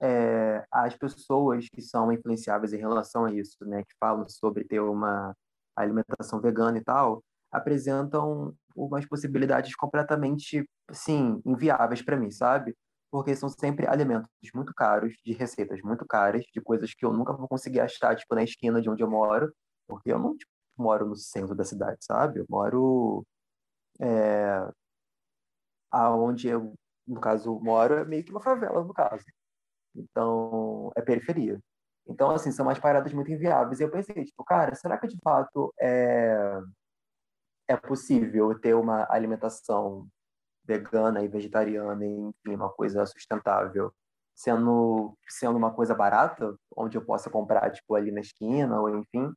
é, 0.00 0.64
as 0.70 0.96
pessoas 0.96 1.66
que 1.68 1.82
são 1.82 2.12
influenciáveis 2.12 2.72
em 2.72 2.78
relação 2.78 3.24
a 3.24 3.32
isso, 3.32 3.64
né, 3.64 3.82
que 3.82 3.94
falam 3.98 4.28
sobre 4.28 4.64
ter 4.64 4.80
uma 4.80 5.34
alimentação 5.76 6.40
vegana 6.40 6.78
e 6.78 6.84
tal, 6.84 7.22
apresentam 7.50 8.54
umas 8.76 9.06
possibilidades 9.06 9.74
completamente, 9.74 10.68
sim, 10.92 11.42
inviáveis 11.44 12.00
para 12.02 12.16
mim, 12.16 12.30
sabe? 12.30 12.76
Porque 13.10 13.34
são 13.34 13.48
sempre 13.48 13.86
alimentos 13.86 14.30
muito 14.54 14.72
caros, 14.74 15.14
de 15.24 15.32
receitas 15.32 15.80
muito 15.82 16.06
caras, 16.06 16.44
de 16.52 16.60
coisas 16.60 16.94
que 16.94 17.04
eu 17.04 17.12
nunca 17.12 17.32
vou 17.32 17.48
conseguir 17.48 17.80
achar, 17.80 18.14
tipo, 18.16 18.34
na 18.34 18.44
esquina 18.44 18.80
de 18.80 18.88
onde 18.88 19.02
eu 19.02 19.10
moro, 19.10 19.52
porque 19.88 20.12
eu 20.12 20.18
não, 20.18 20.36
tipo, 20.36 20.50
moro 20.78 21.06
no 21.06 21.16
centro 21.16 21.54
da 21.54 21.64
cidade, 21.64 21.98
sabe? 22.04 22.40
Eu 22.40 22.46
moro 22.48 23.26
é, 24.00 24.70
aonde 25.90 26.48
eu, 26.48 26.74
no 27.06 27.20
caso, 27.20 27.58
moro 27.60 27.94
é 27.94 28.04
meio 28.04 28.24
que 28.24 28.30
uma 28.30 28.40
favela, 28.40 28.82
no 28.84 28.94
caso. 28.94 29.24
Então, 29.94 30.92
é 30.96 31.02
periferia. 31.02 31.60
Então, 32.06 32.30
assim, 32.30 32.52
são 32.52 32.66
umas 32.66 32.78
paradas 32.78 33.12
muito 33.12 33.30
inviáveis. 33.30 33.80
E 33.80 33.84
eu 33.84 33.90
pensei, 33.90 34.24
tipo, 34.24 34.44
cara, 34.44 34.74
será 34.74 34.98
que 34.98 35.06
de 35.08 35.18
fato 35.22 35.72
é, 35.80 36.60
é 37.68 37.76
possível 37.76 38.58
ter 38.58 38.74
uma 38.74 39.06
alimentação 39.10 40.08
vegana 40.70 41.22
e 41.24 41.28
vegetariana, 41.28 42.06
enfim, 42.06 42.54
uma 42.54 42.70
coisa 42.70 43.04
sustentável, 43.04 43.92
sendo, 44.36 45.16
sendo 45.28 45.56
uma 45.58 45.72
coisa 45.72 45.94
barata, 45.94 46.54
onde 46.76 46.96
eu 46.96 47.04
possa 47.04 47.28
comprar, 47.28 47.70
tipo, 47.72 47.94
ali 47.96 48.12
na 48.12 48.20
esquina, 48.20 48.80
ou 48.80 48.88
enfim. 48.88 49.32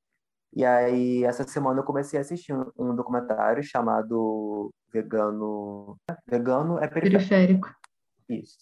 E 0.55 0.63
aí, 0.63 1.23
essa 1.23 1.43
semana 1.47 1.79
eu 1.79 1.83
comecei 1.83 2.19
a 2.19 2.21
assistir 2.21 2.53
um 2.77 2.95
documentário 2.95 3.63
chamado 3.63 4.71
Vegano... 4.91 5.97
Vegano 6.27 6.77
é 6.77 6.87
periférico. 6.87 7.67
periférico. 7.67 7.75
Isso. 8.29 8.57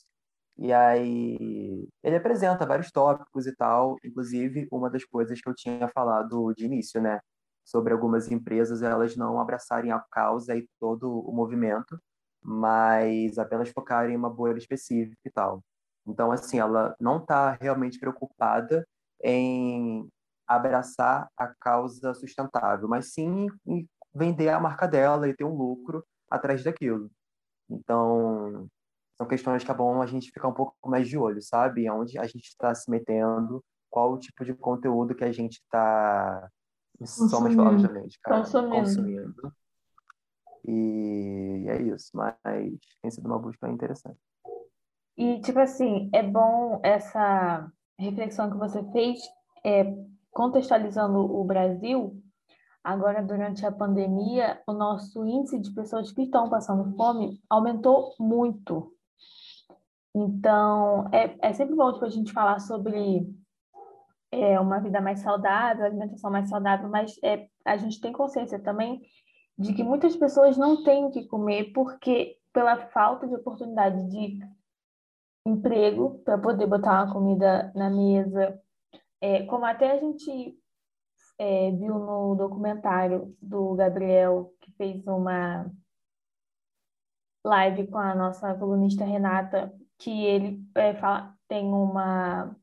E 0.57 0.71
aí, 0.71 1.88
ele 2.03 2.15
apresenta 2.15 2.65
vários 2.65 2.91
tópicos 2.91 3.47
e 3.47 3.55
tal, 3.55 3.97
inclusive 4.05 4.67
uma 4.71 4.89
das 4.89 5.03
coisas 5.03 5.41
que 5.41 5.49
eu 5.49 5.55
tinha 5.55 5.89
falado 5.89 6.53
de 6.55 6.65
início, 6.65 7.01
né? 7.01 7.19
Sobre 7.65 7.93
algumas 7.93 8.31
empresas 8.31 8.81
elas 8.81 9.15
não 9.17 9.39
abraçarem 9.39 9.91
a 9.91 9.99
causa 10.12 10.55
e 10.55 10.67
todo 10.79 11.10
o 11.19 11.34
movimento, 11.34 11.99
mas 12.43 13.38
apenas 13.38 13.69
focarem 13.69 14.13
em 14.13 14.17
uma 14.17 14.30
bolha 14.30 14.58
específica 14.58 15.21
e 15.25 15.32
tal. 15.32 15.63
Então, 16.08 16.32
assim, 16.32 16.60
ela 16.60 16.95
não 16.99 17.17
está 17.17 17.51
realmente 17.51 17.99
preocupada 17.99 18.88
em 19.23 20.08
abraçar 20.47 21.30
a 21.38 21.47
causa 21.47 22.13
sustentável, 22.13 22.88
mas 22.88 23.13
sim 23.13 23.47
em 23.65 23.88
vender 24.13 24.49
a 24.49 24.60
marca 24.60 24.88
dela 24.88 25.27
e 25.27 25.36
ter 25.36 25.43
um 25.43 25.56
lucro 25.56 26.04
atrás 26.30 26.63
daquilo. 26.63 27.10
Então, 27.69 28.67
são 29.17 29.27
questões 29.27 29.63
que 29.63 29.71
é 29.71 29.73
bom 29.73 30.01
a 30.01 30.06
gente 30.06 30.32
ficar 30.32 30.47
um 30.47 30.54
pouco 30.54 30.75
mais 30.86 31.08
de 31.08 31.17
olho, 31.17 31.41
sabe? 31.41 31.89
Onde 31.89 32.17
a 32.17 32.25
gente 32.25 32.47
está 32.47 32.73
se 32.73 32.89
metendo, 32.89 33.63
qual 33.89 34.13
o 34.13 34.17
tipo 34.17 34.43
de 34.43 34.54
conteúdo 34.54 35.13
que 35.13 35.23
a 35.23 35.32
gente 35.32 35.54
está. 35.54 36.49
Umas 36.99 37.56
palavras 37.56 38.17
cara. 38.21 38.38
Consumindo. 38.39 38.71
consumindo. 38.71 39.54
E 40.67 41.65
é 41.67 41.82
isso, 41.82 42.12
mas 42.13 42.36
tem 43.02 43.12
sido 43.12 43.26
uma 43.26 43.39
busca 43.39 43.69
interessante. 43.69 44.19
E, 45.17 45.39
tipo 45.41 45.60
assim, 45.60 46.10
é 46.13 46.24
bom 46.24 46.80
essa 46.84 47.71
reflexão 48.00 48.50
que 48.50 48.58
você 48.58 48.84
fez, 48.91 49.19
é, 49.63 49.93
contextualizando 50.32 51.19
o 51.19 51.43
Brasil, 51.43 52.21
agora 52.84 53.21
durante 53.21 53.65
a 53.65 53.71
pandemia, 53.71 54.62
o 54.67 54.74
nosso 54.74 55.26
índice 55.26 55.60
de 55.60 55.74
pessoas 55.74 56.12
que 56.12 56.24
estão 56.24 56.50
passando 56.50 56.95
fome 56.95 57.39
aumentou 57.50 58.13
muito. 58.19 58.93
Então, 60.15 61.08
é, 61.12 61.36
é 61.41 61.54
sempre 61.54 61.76
bom 61.76 61.93
tipo, 61.93 62.06
a 62.06 62.10
gente 62.10 62.34
falar 62.34 62.60
sobre 62.60 63.28
é, 64.32 64.60
uma 64.60 64.80
vida 64.80 65.00
mais 65.00 65.19
saudável, 65.19 65.86
alimentação 65.86 66.32
mais 66.32 66.50
saudável, 66.50 66.89
mas 66.89 67.15
é, 67.24 67.47
a 67.65 67.78
gente 67.78 68.02
tem 68.02 68.12
consciência 68.12 68.60
também 68.60 69.02
de 69.57 69.73
que 69.73 69.83
muitas 69.83 70.15
pessoas 70.15 70.57
não 70.57 70.83
têm 70.83 71.05
o 71.05 71.11
que 71.11 71.27
comer 71.27 71.71
porque 71.73 72.37
pela 72.53 72.77
falta 72.87 73.27
de 73.27 73.35
oportunidade 73.35 74.09
de 74.09 74.39
emprego 75.45 76.19
para 76.23 76.37
poder 76.37 76.67
botar 76.67 77.03
uma 77.03 77.13
comida 77.13 77.71
na 77.75 77.89
mesa, 77.89 78.59
é, 79.19 79.43
como 79.45 79.65
até 79.65 79.91
a 79.91 79.99
gente 79.99 80.57
é, 81.37 81.71
viu 81.71 81.97
no 81.97 82.35
documentário 82.35 83.35
do 83.41 83.73
Gabriel 83.75 84.53
que 84.61 84.71
fez 84.73 85.05
uma 85.07 85.71
live 87.43 87.87
com 87.87 87.97
a 87.97 88.13
nossa 88.13 88.53
colunista 88.55 89.03
Renata, 89.03 89.73
que 89.97 90.25
ele 90.25 90.63
é, 90.75 90.93
fala, 90.95 91.35
tem 91.47 91.65
uma 91.65 92.55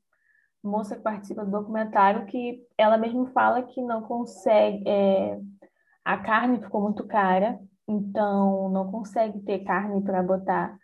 moça 0.62 0.96
que 0.96 1.02
participa 1.02 1.44
do 1.44 1.50
documentário 1.50 2.26
que 2.26 2.64
ela 2.76 2.98
mesma 2.98 3.26
fala 3.28 3.62
que 3.62 3.80
não 3.80 4.02
consegue 4.02 4.82
é, 4.86 5.40
a 6.08 6.16
carne 6.16 6.58
ficou 6.58 6.80
muito 6.80 7.06
cara, 7.06 7.60
então 7.86 8.70
não 8.70 8.90
consegue 8.90 9.40
ter 9.42 9.58
carne 9.58 10.02
para 10.02 10.22
botar 10.22 10.74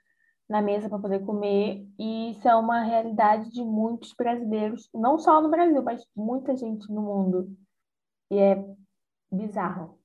na 0.47 0.61
mesa 0.61 0.87
para 0.87 0.99
poder 0.99 1.25
comer, 1.25 1.89
e 1.99 2.33
isso 2.33 2.47
é 2.47 2.55
uma 2.55 2.83
realidade 2.83 3.51
de 3.51 3.65
muitos 3.65 4.13
brasileiros, 4.13 4.87
não 4.93 5.19
só 5.19 5.41
no 5.41 5.49
Brasil, 5.49 5.83
mas 5.83 6.05
muita 6.15 6.55
gente 6.55 6.93
no 6.93 7.01
mundo. 7.01 7.57
E 8.31 8.37
é 8.39 8.63
bizarro. 9.33 9.99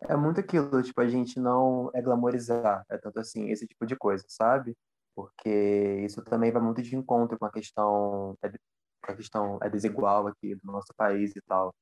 É 0.00 0.14
muito 0.14 0.38
aquilo, 0.40 0.82
tipo, 0.82 1.00
a 1.00 1.08
gente 1.08 1.40
não 1.40 1.90
é 1.94 2.02
glamorizar, 2.02 2.84
é 2.90 2.98
tanto 2.98 3.20
assim, 3.20 3.48
esse 3.48 3.66
tipo 3.66 3.86
de 3.86 3.96
coisa, 3.96 4.22
sabe? 4.28 4.76
Porque 5.14 6.02
isso 6.04 6.22
também 6.22 6.52
vai 6.52 6.60
muito 6.60 6.82
de 6.82 6.94
encontro 6.94 7.38
com 7.38 7.46
a 7.46 7.50
questão, 7.50 8.36
é, 8.42 8.50
com 8.50 9.12
a 9.12 9.16
questão 9.16 9.58
é 9.62 9.70
desigual 9.70 10.26
aqui 10.26 10.54
do 10.56 10.70
nosso 10.70 10.92
país 10.94 11.34
e 11.34 11.40
tal. 11.40 11.74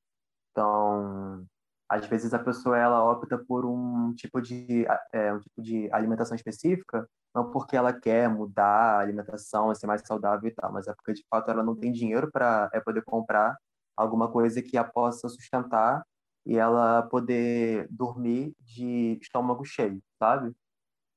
Então, 0.59 1.45
às 1.87 2.05
vezes 2.05 2.33
a 2.33 2.39
pessoa 2.39 2.77
ela 2.77 3.01
opta 3.01 3.37
por 3.37 3.65
um 3.65 4.13
tipo 4.13 4.41
de 4.41 4.85
é, 5.13 5.33
um 5.33 5.39
tipo 5.39 5.61
de 5.61 5.89
alimentação 5.93 6.35
específica, 6.35 7.07
não 7.33 7.49
porque 7.49 7.77
ela 7.77 7.93
quer 7.93 8.29
mudar 8.29 8.97
a 8.97 8.99
alimentação, 8.99 9.73
ser 9.73 9.87
mais 9.87 10.01
saudável 10.05 10.49
e 10.49 10.53
tal, 10.53 10.73
mas 10.73 10.85
é 10.87 10.93
porque 10.93 11.13
de 11.13 11.25
fato 11.29 11.49
ela 11.49 11.63
não 11.63 11.77
tem 11.77 11.93
dinheiro 11.93 12.29
para 12.29 12.69
é 12.73 12.81
poder 12.81 13.03
comprar 13.03 13.55
alguma 13.95 14.29
coisa 14.29 14.61
que 14.61 14.77
a 14.77 14.83
possa 14.83 15.29
sustentar 15.29 16.03
e 16.45 16.57
ela 16.57 17.03
poder 17.03 17.87
dormir 17.89 18.53
de 18.59 19.17
estômago 19.21 19.63
cheio, 19.63 20.01
sabe? 20.21 20.53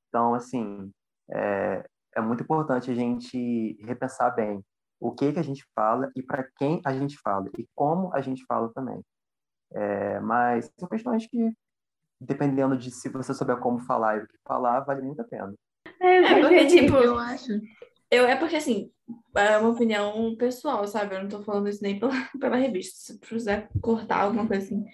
Então, 0.08 0.34
assim, 0.34 0.92
é, 1.32 1.84
é 2.16 2.20
muito 2.20 2.44
importante 2.44 2.90
a 2.90 2.94
gente 2.94 3.76
repensar 3.82 4.30
bem 4.34 4.64
o 5.00 5.12
que 5.12 5.32
que 5.32 5.38
a 5.40 5.44
gente 5.44 5.64
fala 5.74 6.10
e 6.14 6.22
para 6.22 6.48
quem 6.56 6.80
a 6.84 6.92
gente 6.92 7.18
fala 7.18 7.50
e 7.58 7.66
como 7.74 8.14
a 8.14 8.20
gente 8.20 8.44
fala 8.46 8.72
também. 8.72 9.02
É, 9.74 10.20
mas 10.20 10.70
são 10.78 10.88
questões 10.88 11.26
que, 11.26 11.52
dependendo 12.20 12.76
de 12.76 12.90
se 12.90 13.08
você 13.08 13.34
souber 13.34 13.58
como 13.58 13.78
falar 13.80 14.18
e 14.18 14.20
o 14.22 14.28
que 14.28 14.36
falar, 14.44 14.80
vale 14.80 15.02
muito 15.02 15.20
a 15.20 15.24
pena. 15.24 15.54
É, 16.00 16.16
é 16.16 16.40
porque, 16.40 16.66
tipo, 16.66 16.96
eu 16.96 17.18
acho. 17.18 17.60
Eu, 18.10 18.26
é 18.26 18.36
porque, 18.36 18.56
assim, 18.56 18.90
é 19.34 19.56
uma 19.58 19.70
opinião 19.70 20.36
pessoal, 20.36 20.86
sabe? 20.86 21.14
Eu 21.14 21.22
não 21.22 21.28
tô 21.28 21.42
falando 21.42 21.68
isso 21.68 21.82
nem 21.82 21.98
pela, 21.98 22.12
pela 22.38 22.56
revista, 22.56 22.96
se 22.98 23.18
precisar 23.18 23.68
cortar 23.80 24.20
alguma 24.20 24.46
coisa 24.46 24.64
assim. 24.64 24.84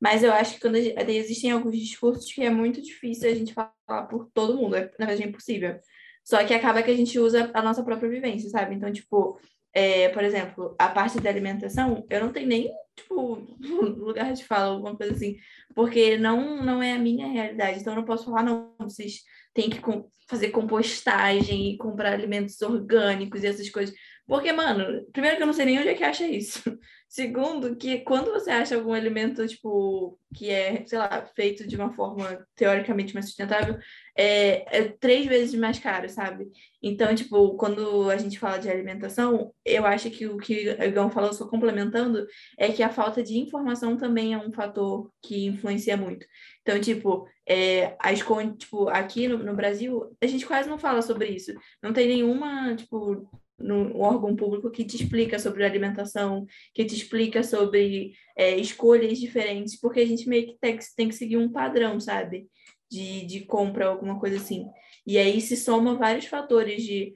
Mas 0.00 0.22
eu 0.22 0.32
acho 0.32 0.54
que 0.54 0.60
quando 0.60 0.80
gente, 0.80 1.10
existem 1.10 1.50
alguns 1.50 1.76
discursos 1.76 2.32
que 2.32 2.42
é 2.42 2.50
muito 2.50 2.80
difícil 2.80 3.28
a 3.28 3.34
gente 3.34 3.52
falar 3.52 4.06
por 4.08 4.30
todo 4.32 4.56
mundo, 4.56 4.76
é, 4.76 4.90
na 4.98 5.06
verdade 5.06 5.24
é 5.24 5.26
impossível. 5.26 5.78
Só 6.24 6.44
que 6.44 6.54
acaba 6.54 6.82
que 6.82 6.90
a 6.90 6.96
gente 6.96 7.18
usa 7.18 7.50
a 7.54 7.62
nossa 7.62 7.82
própria 7.82 8.08
vivência, 8.08 8.50
sabe? 8.50 8.74
Então, 8.74 8.92
tipo, 8.92 9.40
é, 9.72 10.08
por 10.08 10.24
exemplo, 10.24 10.74
a 10.78 10.88
parte 10.88 11.20
da 11.20 11.30
alimentação, 11.30 12.06
eu 12.08 12.20
não 12.20 12.32
tenho 12.32 12.48
nem, 12.48 12.70
tipo, 12.96 13.36
lugar 13.98 14.32
de 14.32 14.44
fala, 14.44 14.74
alguma 14.74 14.96
coisa 14.96 15.12
assim, 15.12 15.36
porque 15.74 16.16
não, 16.16 16.62
não 16.64 16.82
é 16.82 16.92
a 16.92 16.98
minha 16.98 17.28
realidade. 17.28 17.80
Então, 17.80 17.92
eu 17.92 17.98
não 17.98 18.04
posso 18.04 18.24
falar, 18.24 18.42
não, 18.42 18.74
vocês 18.80 19.22
têm 19.54 19.70
que 19.70 19.80
fazer 20.28 20.50
compostagem 20.50 21.70
e 21.70 21.76
comprar 21.78 22.12
alimentos 22.12 22.60
orgânicos 22.62 23.42
e 23.42 23.46
essas 23.46 23.70
coisas. 23.70 23.94
Porque, 24.28 24.52
mano, 24.52 25.06
primeiro 25.10 25.38
que 25.38 25.42
eu 25.42 25.46
não 25.46 25.54
sei 25.54 25.64
nem 25.64 25.78
onde 25.78 25.88
é 25.88 25.94
que 25.94 26.04
acha 26.04 26.26
isso. 26.26 26.60
Segundo, 27.08 27.74
que 27.76 28.00
quando 28.00 28.30
você 28.30 28.50
acha 28.50 28.74
algum 28.74 28.92
alimento, 28.92 29.46
tipo, 29.48 30.20
que 30.34 30.50
é, 30.50 30.84
sei 30.84 30.98
lá, 30.98 31.24
feito 31.34 31.66
de 31.66 31.74
uma 31.76 31.94
forma 31.94 32.46
teoricamente 32.54 33.14
mais 33.14 33.24
sustentável, 33.24 33.78
é, 34.14 34.80
é 34.80 34.88
três 35.00 35.24
vezes 35.24 35.58
mais 35.58 35.78
caro, 35.78 36.10
sabe? 36.10 36.46
Então, 36.82 37.14
tipo, 37.14 37.56
quando 37.56 38.10
a 38.10 38.18
gente 38.18 38.38
fala 38.38 38.58
de 38.58 38.68
alimentação, 38.68 39.50
eu 39.64 39.86
acho 39.86 40.10
que 40.10 40.26
o 40.26 40.36
que 40.36 40.76
o 40.78 40.84
Igão 40.84 41.10
falou, 41.10 41.32
só 41.32 41.48
complementando, 41.48 42.26
é 42.58 42.70
que 42.70 42.82
a 42.82 42.90
falta 42.90 43.22
de 43.22 43.38
informação 43.38 43.96
também 43.96 44.34
é 44.34 44.38
um 44.38 44.52
fator 44.52 45.10
que 45.22 45.46
influencia 45.46 45.96
muito. 45.96 46.26
Então, 46.60 46.78
tipo, 46.78 47.26
é, 47.48 47.96
as, 47.98 48.18
tipo 48.58 48.90
aqui 48.90 49.26
no, 49.26 49.38
no 49.38 49.56
Brasil, 49.56 50.14
a 50.22 50.26
gente 50.26 50.44
quase 50.44 50.68
não 50.68 50.78
fala 50.78 51.00
sobre 51.00 51.28
isso. 51.28 51.54
Não 51.82 51.94
tem 51.94 52.06
nenhuma, 52.08 52.76
tipo, 52.76 53.26
no 53.58 53.98
órgão 53.98 54.36
público 54.36 54.70
que 54.70 54.84
te 54.84 54.96
explica 54.96 55.38
sobre 55.38 55.64
alimentação, 55.64 56.46
que 56.74 56.84
te 56.84 56.94
explica 56.94 57.42
sobre 57.42 58.12
é, 58.36 58.56
escolhas 58.56 59.18
diferentes, 59.18 59.78
porque 59.78 60.00
a 60.00 60.06
gente 60.06 60.28
meio 60.28 60.46
que 60.46 60.58
tem, 60.60 60.78
tem 60.96 61.08
que 61.08 61.14
seguir 61.14 61.36
um 61.36 61.50
padrão, 61.50 61.98
sabe? 61.98 62.48
De, 62.90 63.26
de 63.26 63.40
compra, 63.40 63.86
alguma 63.86 64.18
coisa 64.18 64.36
assim. 64.36 64.66
E 65.06 65.18
aí 65.18 65.40
se 65.40 65.56
soma 65.56 65.94
vários 65.94 66.26
fatores 66.26 66.82
de 66.82 67.14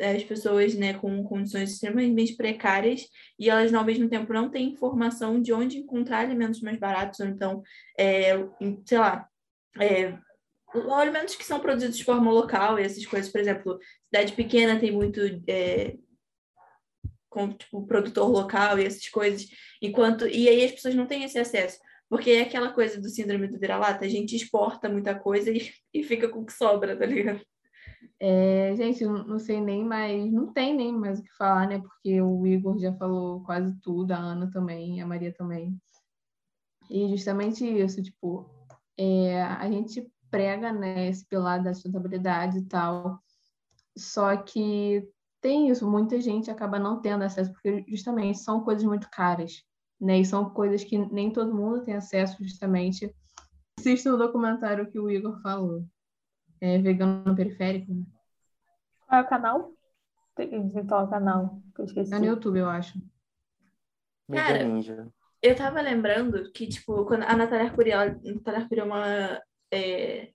as 0.00 0.24
pessoas 0.24 0.74
né, 0.74 0.94
com 0.94 1.22
condições 1.24 1.72
extremamente 1.72 2.34
precárias 2.34 3.06
e 3.38 3.50
elas, 3.50 3.72
ao 3.74 3.84
mesmo 3.84 4.08
tempo, 4.08 4.32
não 4.32 4.50
têm 4.50 4.70
informação 4.70 5.40
de 5.40 5.52
onde 5.52 5.78
encontrar 5.78 6.20
alimentos 6.20 6.60
mais 6.60 6.78
baratos, 6.78 7.20
ou 7.20 7.26
então, 7.26 7.62
é, 7.98 8.32
sei 8.86 8.98
lá, 8.98 9.28
é, 9.78 10.16
alimentos 10.94 11.34
que 11.36 11.44
são 11.44 11.60
produzidos 11.60 11.96
de 11.96 12.04
forma 12.04 12.30
local 12.30 12.78
e 12.78 12.82
essas 12.82 13.04
coisas, 13.06 13.30
por 13.30 13.40
exemplo, 13.40 13.78
cidade 14.06 14.32
pequena 14.32 14.78
tem 14.78 14.90
muito 14.90 15.20
é, 15.48 15.96
com 17.28 17.52
tipo 17.52 17.86
produtor 17.86 18.28
local 18.28 18.78
e 18.78 18.84
essas 18.84 19.08
coisas, 19.08 19.48
enquanto 19.82 20.26
e 20.26 20.48
aí 20.48 20.64
as 20.64 20.72
pessoas 20.72 20.94
não 20.94 21.06
têm 21.06 21.24
esse 21.24 21.38
acesso, 21.38 21.78
porque 22.08 22.30
é 22.30 22.42
aquela 22.42 22.72
coisa 22.72 23.00
do 23.00 23.08
síndrome 23.08 23.48
do 23.48 23.58
vira-lata, 23.58 24.04
a 24.04 24.08
gente 24.08 24.36
exporta 24.36 24.88
muita 24.88 25.14
coisa 25.14 25.50
e, 25.50 25.72
e 25.92 26.02
fica 26.02 26.28
com 26.28 26.40
o 26.40 26.46
que 26.46 26.52
sobra, 26.52 26.96
tá 26.96 27.04
ligado? 27.04 27.40
É, 28.20 28.74
gente, 28.76 29.04
não 29.04 29.38
sei 29.38 29.60
nem 29.60 29.84
mais, 29.84 30.32
não 30.32 30.52
tem 30.52 30.74
nem 30.74 30.92
mais 30.92 31.18
o 31.18 31.22
que 31.22 31.36
falar, 31.36 31.68
né? 31.68 31.80
Porque 31.80 32.20
o 32.22 32.46
Igor 32.46 32.78
já 32.78 32.92
falou 32.94 33.42
quase 33.42 33.74
tudo, 33.82 34.12
a 34.12 34.16
Ana 34.16 34.50
também, 34.50 35.02
a 35.02 35.06
Maria 35.06 35.32
também. 35.32 35.76
E 36.88 37.08
justamente 37.08 37.64
isso, 37.64 38.02
tipo, 38.02 38.48
é, 38.96 39.42
a 39.42 39.68
gente 39.70 40.08
prega 40.34 40.72
né, 40.72 41.08
esse 41.08 41.24
pilar 41.24 41.62
da 41.62 41.72
sustentabilidade 41.72 42.58
e 42.58 42.64
tal. 42.64 43.20
Só 43.96 44.36
que 44.36 45.08
tem 45.40 45.68
isso, 45.68 45.88
muita 45.88 46.20
gente 46.20 46.50
acaba 46.50 46.76
não 46.76 47.00
tendo 47.00 47.22
acesso, 47.22 47.52
porque 47.52 47.84
justamente 47.86 48.40
são 48.40 48.64
coisas 48.64 48.82
muito 48.82 49.08
caras, 49.10 49.62
né? 50.00 50.18
E 50.18 50.24
são 50.24 50.50
coisas 50.50 50.82
que 50.82 50.98
nem 50.98 51.32
todo 51.32 51.54
mundo 51.54 51.84
tem 51.84 51.94
acesso, 51.94 52.42
justamente. 52.42 53.14
Assista 53.78 54.12
o 54.12 54.16
documentário 54.16 54.90
que 54.90 54.98
o 54.98 55.08
Igor 55.08 55.40
falou, 55.40 55.84
é 56.60 56.78
Vegano 56.78 57.36
Periférico. 57.36 57.92
Né? 57.92 58.04
Qual 59.06 59.20
é 59.20 59.22
o 59.22 59.28
canal? 59.28 59.72
Tem 60.34 60.50
que 60.50 60.58
dizer 60.58 60.84
qual 60.86 61.02
é 61.02 61.04
o 61.04 61.10
canal, 61.10 61.62
que 61.76 61.80
eu 61.80 61.84
esqueci. 61.84 62.12
É 62.12 62.18
no 62.18 62.24
YouTube, 62.24 62.58
eu 62.58 62.68
acho. 62.68 62.98
Cara, 64.32 64.66
eu 65.40 65.54
tava 65.54 65.80
lembrando 65.80 66.50
que, 66.50 66.66
tipo, 66.66 67.04
quando 67.04 67.22
a 67.22 67.36
Natália 67.36 67.66
Arcurial, 67.66 68.00
a 68.00 68.32
Natália 68.32 68.60
Arcurial 68.60 68.86
é 68.86 68.90
uma 68.90 69.42
é, 69.74 70.30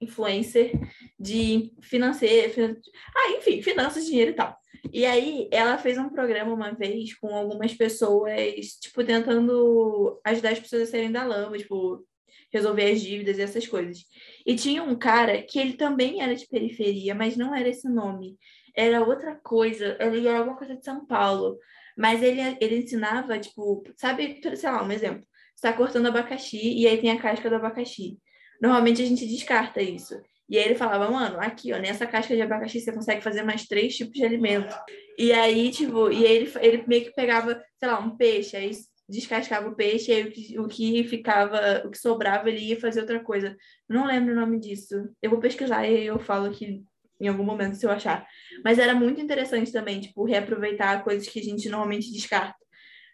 influencer 0.00 0.72
de 1.18 1.72
financeiro, 1.82 2.78
ah, 3.14 3.30
enfim, 3.38 3.62
finanças, 3.62 4.06
dinheiro 4.06 4.32
e 4.32 4.34
tal. 4.34 4.56
E 4.92 5.04
aí 5.04 5.48
ela 5.50 5.78
fez 5.78 5.98
um 5.98 6.08
programa 6.08 6.52
uma 6.52 6.72
vez 6.72 7.14
com 7.18 7.28
algumas 7.34 7.74
pessoas, 7.74 8.72
tipo, 8.80 9.04
tentando 9.04 10.20
ajudar 10.24 10.52
as 10.52 10.60
pessoas 10.60 10.82
a 10.82 10.86
saírem 10.86 11.10
da 11.12 11.24
lama, 11.24 11.58
tipo, 11.58 12.04
resolver 12.52 12.90
as 12.90 13.00
dívidas 13.00 13.38
e 13.38 13.42
essas 13.42 13.66
coisas. 13.66 14.04
E 14.44 14.54
tinha 14.54 14.82
um 14.82 14.96
cara 14.96 15.42
que 15.42 15.58
ele 15.58 15.74
também 15.74 16.22
era 16.22 16.34
de 16.34 16.46
periferia, 16.46 17.14
mas 17.14 17.36
não 17.36 17.54
era 17.54 17.68
esse 17.68 17.88
nome. 17.88 18.36
Era 18.74 19.02
outra 19.02 19.34
coisa, 19.36 19.96
ele 20.00 20.26
era 20.26 20.38
alguma 20.38 20.56
coisa 20.56 20.76
de 20.76 20.84
São 20.84 21.04
Paulo. 21.06 21.58
Mas 21.96 22.22
ele, 22.22 22.40
ele 22.60 22.78
ensinava, 22.78 23.38
tipo, 23.38 23.82
sabe, 23.96 24.40
sei 24.54 24.70
lá, 24.70 24.82
um 24.82 24.92
exemplo. 24.92 25.26
Está 25.56 25.72
cortando 25.72 26.06
abacaxi 26.06 26.74
e 26.78 26.86
aí 26.86 26.98
tem 26.98 27.10
a 27.10 27.18
casca 27.18 27.48
do 27.48 27.56
abacaxi. 27.56 28.18
Normalmente 28.60 29.02
a 29.02 29.06
gente 29.06 29.26
descarta 29.26 29.82
isso. 29.82 30.14
E 30.48 30.56
aí 30.56 30.64
ele 30.64 30.74
falava, 30.76 31.10
mano, 31.10 31.40
aqui, 31.40 31.72
ó, 31.72 31.78
nessa 31.78 32.06
casca 32.06 32.36
de 32.36 32.42
abacaxi 32.42 32.80
você 32.80 32.92
consegue 32.92 33.22
fazer 33.22 33.42
mais 33.42 33.66
três 33.66 33.96
tipos 33.96 34.12
de 34.12 34.24
alimento. 34.24 34.76
E 35.18 35.32
aí, 35.32 35.70
tipo, 35.70 36.10
e 36.10 36.24
aí 36.24 36.36
ele, 36.36 36.52
ele 36.60 36.84
meio 36.86 37.04
que 37.04 37.14
pegava, 37.14 37.60
sei 37.78 37.88
lá, 37.88 37.98
um 37.98 38.16
peixe, 38.16 38.56
aí 38.56 38.70
descascava 39.08 39.68
o 39.68 39.74
peixe, 39.74 40.12
e 40.12 40.14
aí 40.14 40.22
o 40.24 40.30
que, 40.30 40.58
o 40.60 40.68
que 40.68 41.04
ficava, 41.04 41.82
o 41.84 41.90
que 41.90 41.98
sobrava, 41.98 42.48
ele 42.48 42.60
ia 42.60 42.80
fazer 42.80 43.00
outra 43.00 43.18
coisa. 43.18 43.56
Não 43.88 44.06
lembro 44.06 44.32
o 44.32 44.36
nome 44.36 44.60
disso. 44.60 45.08
Eu 45.20 45.30
vou 45.30 45.40
pesquisar 45.40 45.86
e 45.86 46.06
eu 46.06 46.18
falo 46.18 46.46
aqui 46.46 46.84
em 47.20 47.28
algum 47.28 47.44
momento 47.44 47.76
se 47.76 47.86
eu 47.86 47.90
achar. 47.90 48.26
Mas 48.64 48.78
era 48.78 48.94
muito 48.94 49.20
interessante 49.20 49.72
também, 49.72 50.00
tipo, 50.00 50.24
reaproveitar 50.24 51.02
coisas 51.02 51.28
que 51.28 51.40
a 51.40 51.42
gente 51.42 51.68
normalmente 51.68 52.12
descarta. 52.12 52.65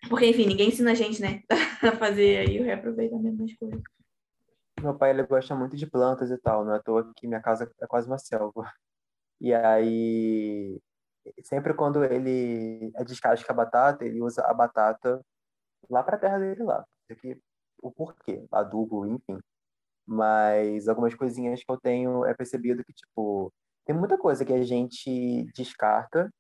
Porque, 0.09 0.27
enfim, 0.27 0.47
ninguém 0.47 0.69
ensina 0.69 0.93
a 0.93 0.95
gente, 0.95 1.21
né, 1.21 1.43
a 1.83 1.97
fazer 1.97 2.39
aí 2.39 2.61
o 2.61 2.65
reaproveitamento 2.65 3.37
das 3.37 3.53
coisas. 3.55 3.81
Meu 4.81 4.97
pai, 4.97 5.11
ele 5.11 5.23
gosta 5.25 5.55
muito 5.55 5.77
de 5.77 5.87
plantas 5.87 6.31
e 6.31 6.39
tal, 6.39 6.65
não 6.65 6.75
é 6.75 6.77
à 6.79 6.83
toa 6.83 7.13
que 7.17 7.29
minha 7.29 7.41
casa 7.41 7.71
é 7.81 7.87
quase 7.87 8.09
uma 8.09 8.19
selva. 8.19 8.71
E 9.41 9.55
aí, 9.55 10.81
sempre 11.43 11.75
quando 11.75 12.05
ele 12.05 12.93
descasca 13.07 13.53
a 13.53 13.57
batata, 13.57 14.05
ele 14.05 14.21
usa 14.21 14.43
a 14.43 14.53
batata 14.53 15.25
lá 15.89 16.03
para 16.03 16.17
a 16.17 16.19
terra 16.19 16.39
dele 16.39 16.63
lá. 16.65 16.85
Aqui, 17.11 17.41
o 17.81 17.91
porquê, 17.91 18.45
adubo, 18.51 19.07
enfim. 19.07 19.39
Mas 20.07 20.89
algumas 20.89 21.15
coisinhas 21.15 21.63
que 21.63 21.71
eu 21.71 21.79
tenho 21.79 22.25
é 22.25 22.35
percebido 22.35 22.85
que, 22.85 22.93
tipo, 22.93 23.53
tem 23.85 23.95
muita 23.95 24.19
coisa 24.19 24.45
que 24.45 24.53
a 24.53 24.63
gente 24.63 25.45
descarta, 25.55 26.33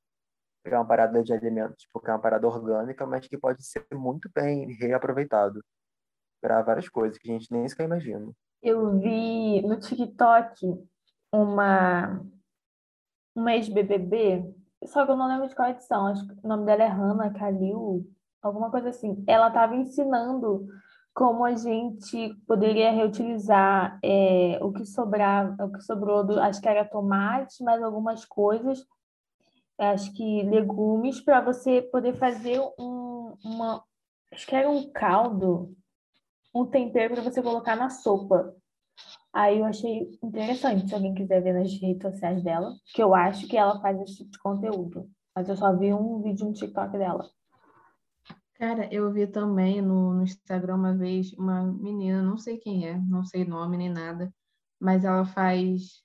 que 0.63 0.75
é 0.75 0.79
uma 0.79 0.87
parada 0.87 1.23
de 1.23 1.33
alimento, 1.33 1.75
tipo, 1.75 2.01
que 2.01 2.09
é 2.09 2.13
uma 2.13 2.21
parada 2.21 2.47
orgânica, 2.47 3.07
mas 3.07 3.27
que 3.27 3.37
pode 3.37 3.65
ser 3.65 3.85
muito 3.93 4.31
bem 4.35 4.73
reaproveitado 4.75 5.61
para 6.41 6.63
várias 6.63 6.89
coisas 6.89 7.19
que 7.19 7.31
a 7.31 7.33
gente 7.33 7.53
nem 7.53 7.69
sequer 7.69 7.85
imagina. 7.85 8.31
Eu 8.63 8.99
vi 8.99 9.61
no 9.63 9.79
TikTok 9.79 10.89
uma, 11.33 12.25
uma 13.35 13.55
ex-BBB, 13.55 14.55
só 14.85 15.05
que 15.05 15.13
eu 15.13 15.17
não 15.17 15.29
lembro 15.29 15.49
de 15.49 15.55
qual 15.55 15.71
edição, 15.71 16.07
acho 16.07 16.27
que 16.27 16.35
o 16.45 16.49
nome 16.49 16.65
dela 16.65 16.83
é 16.83 16.89
Hannah 16.89 17.33
Kalil, 17.33 18.07
alguma 18.41 18.71
coisa 18.71 18.91
assim. 18.91 19.23
Ela 19.27 19.49
estava 19.49 19.75
ensinando 19.75 20.69
como 21.15 21.45
a 21.45 21.55
gente 21.55 22.35
poderia 22.47 22.91
reutilizar 22.91 23.99
é, 24.03 24.59
o 24.63 24.73
que 24.73 24.85
sobrar, 24.87 25.55
o 25.61 25.71
que 25.71 25.81
sobrou, 25.83 26.25
do, 26.25 26.41
acho 26.41 26.61
que 26.61 26.69
era 26.69 26.85
tomate, 26.85 27.63
mais 27.63 27.83
algumas 27.83 28.25
coisas, 28.25 28.85
acho 29.79 30.13
que 30.15 30.43
legumes, 30.45 31.21
para 31.21 31.41
você 31.41 31.83
poder 31.83 32.17
fazer 32.19 32.61
um, 32.79 33.37
uma, 33.45 33.83
acho 34.33 34.47
que 34.47 34.55
era 34.55 34.71
um 34.71 34.91
caldo, 34.93 35.75
um 36.55 36.67
tempero 36.67 37.15
para 37.15 37.23
você 37.23 37.43
colocar 37.43 37.77
na 37.77 37.91
sopa. 37.91 38.55
Aí 39.33 39.59
eu 39.59 39.65
achei 39.65 40.19
interessante, 40.23 40.87
se 40.87 40.95
alguém 40.95 41.15
quiser 41.15 41.43
ver 41.43 41.55
nas 41.55 41.73
redes 41.81 42.03
sociais 42.03 42.43
dela, 42.43 42.75
que 42.95 43.03
eu 43.03 43.15
acho 43.15 43.49
que 43.49 43.57
ela 43.57 43.81
faz 43.81 44.01
esse 44.03 44.19
tipo 44.19 44.31
de 44.31 44.39
conteúdo. 44.39 45.11
Mas 45.35 45.49
eu 45.49 45.57
só 45.57 45.75
vi 45.75 45.93
um 45.95 46.21
vídeo 46.21 46.47
no 46.47 46.53
TikTok 46.53 46.99
dela. 46.99 47.27
Cara, 48.55 48.87
eu 48.93 49.11
vi 49.11 49.27
também 49.27 49.81
no, 49.81 50.13
no 50.13 50.23
Instagram 50.23 50.77
uma 50.77 50.95
vez 50.95 51.33
uma 51.33 51.65
menina, 51.65 52.23
não 52.23 52.37
sei 52.37 52.59
quem 52.59 52.87
é, 52.87 52.97
não 52.97 53.25
sei 53.25 53.45
nome 53.45 53.77
nem 53.77 53.89
nada, 53.89 54.33
mas 54.79 55.05
ela 55.05 55.25
faz. 55.25 56.05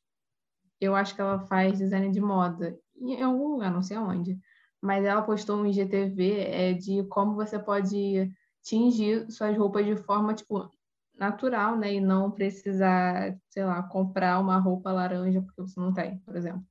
Eu 0.80 0.96
acho 0.96 1.14
que 1.14 1.22
ela 1.22 1.46
faz 1.48 1.78
design 1.78 2.10
de 2.10 2.22
moda 2.22 2.80
em 3.00 3.22
algum 3.22 3.50
lugar, 3.50 3.72
não 3.72 3.82
sei 3.82 3.98
aonde. 3.98 4.40
Mas 4.82 5.04
ela 5.06 5.22
postou 5.22 5.58
um 5.58 5.66
IGTV 5.66 6.40
é, 6.40 6.74
de 6.74 7.04
como 7.06 7.36
você 7.36 7.58
pode 7.58 8.32
tingir 8.64 9.30
suas 9.32 9.58
roupas 9.58 9.86
de 9.86 9.96
forma, 9.96 10.34
tipo, 10.34 10.70
natural, 11.18 11.78
né? 11.78 11.96
E 11.96 12.02
não 12.02 12.32
precisar, 12.32 13.38
sei 13.50 13.64
lá, 13.66 13.82
comprar 13.84 14.40
uma 14.40 14.58
roupa 14.58 14.92
laranja 14.92 15.42
porque 15.42 15.62
você 15.62 15.80
não 15.80 15.94
tem, 15.94 16.20
por 16.20 16.36
exemplo. 16.36 16.64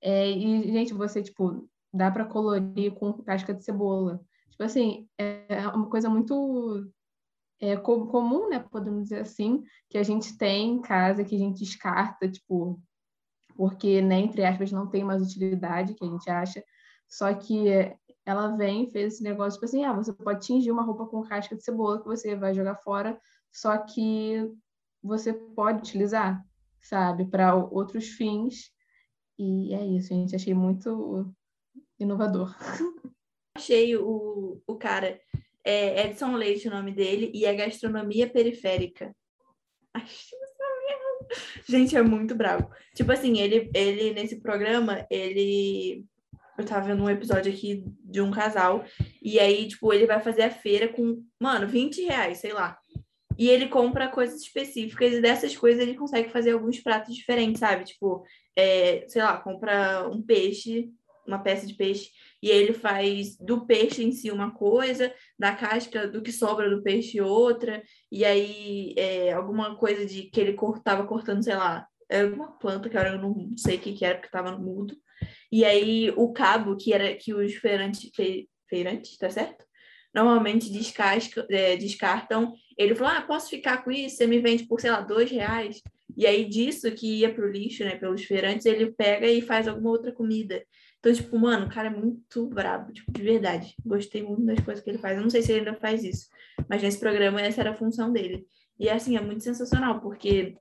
É, 0.00 0.30
e, 0.30 0.72
gente, 0.72 0.94
você, 0.94 1.22
tipo, 1.22 1.68
dá 1.92 2.10
para 2.10 2.24
colorir 2.24 2.92
com 2.94 3.12
casca 3.12 3.54
de 3.54 3.64
cebola. 3.64 4.20
Tipo 4.50 4.62
assim, 4.62 5.08
é 5.18 5.68
uma 5.68 5.88
coisa 5.88 6.08
muito 6.08 6.90
é, 7.60 7.76
comum, 7.76 8.48
né? 8.48 8.58
Podemos 8.58 9.04
dizer 9.04 9.20
assim, 9.20 9.62
que 9.88 9.98
a 9.98 10.02
gente 10.02 10.36
tem 10.36 10.70
em 10.70 10.80
casa, 10.80 11.24
que 11.24 11.34
a 11.34 11.38
gente 11.38 11.58
descarta, 11.58 12.28
tipo, 12.28 12.80
porque, 13.56 14.00
né, 14.02 14.18
entre 14.20 14.44
aspas, 14.44 14.70
não 14.70 14.86
tem 14.86 15.02
mais 15.04 15.22
utilidade, 15.22 15.94
que 15.94 16.04
a 16.04 16.08
gente 16.08 16.30
acha. 16.30 16.62
Só 17.08 17.32
que 17.34 17.68
ela 18.24 18.56
vem 18.56 18.90
fez 18.90 19.14
esse 19.14 19.22
negócio, 19.22 19.54
tipo 19.54 19.64
assim, 19.64 19.84
ah, 19.84 19.92
você 19.92 20.12
pode 20.12 20.44
tingir 20.44 20.70
uma 20.70 20.82
roupa 20.82 21.06
com 21.06 21.22
casca 21.22 21.56
de 21.56 21.62
cebola 21.62 22.00
que 22.00 22.06
você 22.06 22.34
vai 22.34 22.52
jogar 22.52 22.76
fora, 22.76 23.18
só 23.52 23.78
que 23.78 24.52
você 25.02 25.32
pode 25.32 25.78
utilizar, 25.78 26.44
sabe, 26.80 27.24
para 27.24 27.54
outros 27.54 28.08
fins. 28.08 28.72
E 29.38 29.72
é 29.72 29.86
isso, 29.86 30.08
gente. 30.08 30.34
Achei 30.34 30.54
muito 30.54 31.32
inovador. 31.98 32.54
Achei 33.56 33.96
o, 33.96 34.60
o 34.66 34.76
cara, 34.76 35.18
é 35.64 36.06
Edson 36.06 36.36
Leite 36.36 36.68
o 36.68 36.70
nome 36.70 36.92
dele, 36.92 37.30
e 37.34 37.46
é 37.46 37.54
Gastronomia 37.54 38.28
Periférica. 38.28 39.14
Gente, 41.68 41.96
é 41.96 42.02
muito 42.02 42.34
bravo. 42.34 42.70
Tipo 42.94 43.12
assim, 43.12 43.38
ele, 43.38 43.70
ele 43.74 44.12
nesse 44.12 44.40
programa, 44.40 45.06
ele 45.10 46.04
eu 46.58 46.64
tava 46.64 46.86
vendo 46.86 47.02
um 47.02 47.10
episódio 47.10 47.52
aqui 47.52 47.84
de 48.02 48.20
um 48.20 48.30
casal, 48.30 48.84
e 49.22 49.38
aí, 49.38 49.68
tipo, 49.68 49.92
ele 49.92 50.06
vai 50.06 50.20
fazer 50.20 50.42
a 50.42 50.50
feira 50.50 50.88
com, 50.88 51.22
mano, 51.38 51.68
20 51.68 52.02
reais, 52.02 52.38
sei 52.38 52.52
lá. 52.52 52.78
E 53.38 53.48
ele 53.50 53.68
compra 53.68 54.08
coisas 54.08 54.40
específicas, 54.40 55.12
e 55.12 55.20
dessas 55.20 55.54
coisas 55.54 55.82
ele 55.82 55.94
consegue 55.94 56.30
fazer 56.30 56.52
alguns 56.52 56.80
pratos 56.80 57.14
diferentes, 57.14 57.60
sabe? 57.60 57.84
Tipo, 57.84 58.24
é, 58.56 59.04
sei 59.06 59.22
lá, 59.22 59.36
compra 59.36 60.08
um 60.08 60.22
peixe, 60.22 60.88
uma 61.26 61.38
peça 61.38 61.66
de 61.66 61.74
peixe, 61.74 62.10
e 62.46 62.50
ele 62.50 62.72
faz 62.72 63.36
do 63.38 63.66
peixe 63.66 64.04
em 64.04 64.12
si 64.12 64.30
uma 64.30 64.52
coisa, 64.52 65.12
da 65.36 65.52
casca 65.52 66.06
do 66.06 66.22
que 66.22 66.30
sobra 66.30 66.70
do 66.70 66.80
peixe 66.80 67.20
outra, 67.20 67.82
e 68.10 68.24
aí 68.24 68.94
é, 68.96 69.32
alguma 69.32 69.74
coisa 69.74 70.06
de 70.06 70.30
que 70.30 70.40
ele 70.40 70.56
estava 70.76 71.04
cortando, 71.08 71.42
sei 71.42 71.56
lá, 71.56 71.84
era 72.08 72.32
uma 72.32 72.56
planta 72.56 72.88
que 72.88 72.96
eu 72.96 73.18
não 73.18 73.52
sei 73.56 73.78
o 73.78 73.80
que, 73.80 73.94
que 73.94 74.04
era, 74.04 74.14
porque 74.14 74.28
estava 74.28 74.52
no 74.52 74.64
mudo. 74.64 74.96
E 75.50 75.64
aí 75.64 76.12
o 76.16 76.32
cabo, 76.32 76.76
que 76.76 76.92
era 76.92 77.16
que 77.16 77.34
os 77.34 77.52
feirantes, 77.54 78.08
fe, 78.14 78.48
feirantes, 78.70 79.18
tá 79.18 79.28
certo? 79.28 79.64
Normalmente 80.14 80.70
descasca, 80.70 81.44
é, 81.50 81.76
descartam. 81.76 82.54
Ele 82.78 82.94
falou: 82.94 83.12
Ah, 83.12 83.22
posso 83.22 83.50
ficar 83.50 83.82
com 83.82 83.90
isso? 83.90 84.16
Você 84.16 84.26
me 84.26 84.38
vende 84.38 84.68
por, 84.68 84.80
sei 84.80 84.92
lá, 84.92 85.00
dois 85.00 85.28
reais. 85.32 85.82
E 86.16 86.26
aí, 86.26 86.44
disso 86.44 86.90
que 86.92 87.18
ia 87.20 87.34
pro 87.34 87.50
lixo, 87.50 87.84
né, 87.84 87.96
pelos 87.96 88.24
feirantes, 88.24 88.64
ele 88.64 88.92
pega 88.92 89.26
e 89.26 89.42
faz 89.42 89.66
alguma 89.68 89.90
outra 89.90 90.12
comida. 90.12 90.64
Então, 91.06 91.14
tipo, 91.14 91.38
mano, 91.38 91.66
o 91.66 91.68
cara 91.68 91.86
é 91.86 91.90
muito 91.90 92.48
brabo, 92.48 92.92
tipo, 92.92 93.12
de 93.12 93.22
verdade. 93.22 93.76
Gostei 93.86 94.24
muito 94.24 94.44
das 94.44 94.58
coisas 94.58 94.82
que 94.82 94.90
ele 94.90 94.98
faz. 94.98 95.16
Eu 95.16 95.22
não 95.22 95.30
sei 95.30 95.40
se 95.40 95.52
ele 95.52 95.60
ainda 95.60 95.78
faz 95.78 96.02
isso, 96.02 96.28
mas 96.68 96.82
nesse 96.82 96.98
programa 96.98 97.40
essa 97.40 97.60
era 97.60 97.70
a 97.70 97.76
função 97.76 98.12
dele. 98.12 98.44
E 98.76 98.90
assim, 98.90 99.16
é 99.16 99.20
muito 99.20 99.44
sensacional, 99.44 100.00
porque 100.00 100.56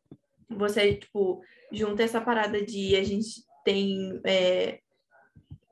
você, 0.48 0.98
tipo, 0.98 1.42
junta 1.72 2.04
essa 2.04 2.22
parada 2.22 2.64
de 2.64 2.96
a 2.96 3.04
gente 3.04 3.44
tem 3.64 4.22
é, 4.24 4.82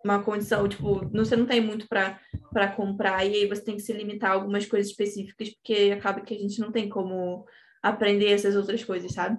uma 0.04 0.24
condição, 0.24 0.68
tipo, 0.68 1.08
você 1.10 1.36
não 1.36 1.46
tem 1.46 1.62
muito 1.62 1.88
para 1.88 2.68
comprar, 2.76 3.24
e 3.28 3.36
aí 3.36 3.48
você 3.48 3.64
tem 3.64 3.76
que 3.76 3.82
se 3.84 3.94
limitar 3.94 4.32
a 4.32 4.34
algumas 4.34 4.66
coisas 4.66 4.90
específicas, 4.90 5.52
porque 5.52 5.94
acaba 5.96 6.22
que 6.22 6.34
a 6.34 6.40
gente 6.40 6.60
não 6.60 6.72
tem 6.72 6.90
como 6.90 7.46
aprender 7.80 8.32
essas 8.32 8.56
outras 8.56 8.84
coisas, 8.84 9.12
sabe? 9.12 9.38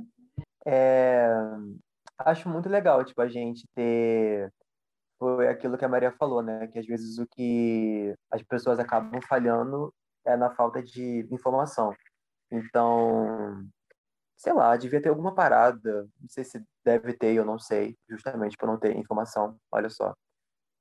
É... 0.65 1.29
Acho 2.19 2.49
muito 2.49 2.69
legal, 2.69 3.05
tipo, 3.05 3.21
a 3.21 3.27
gente 3.27 3.67
ter 3.75 4.53
foi 5.25 5.49
aquilo 5.49 5.79
que 5.79 5.85
a 5.85 5.89
Maria 5.89 6.13
falou, 6.13 6.43
né? 6.43 6.67
Que 6.69 6.79
às 6.79 6.87
vezes 6.87 7.19
o 7.19 7.27
que 7.27 8.15
as 8.31 8.43
pessoas 8.43 8.79
acabam 8.79 9.21
falhando 9.27 9.93
é 10.27 10.37
na 10.37 10.51
falta 10.55 10.83
de 10.83 11.27
informação. 11.31 11.95
Então, 12.53 13.67
sei 14.37 14.53
lá, 14.53 14.77
devia 14.77 15.01
ter 15.01 15.09
alguma 15.09 15.35
parada, 15.35 16.07
não 16.21 16.29
sei 16.29 16.45
se 16.45 16.63
deve 16.85 17.15
ter, 17.15 17.35
eu 17.35 17.45
não 17.45 17.59
sei, 17.59 17.97
justamente 18.09 18.57
por 18.59 18.67
não 18.67 18.79
ter 18.79 18.95
informação, 18.97 19.57
olha 19.73 19.89
só, 19.89 20.15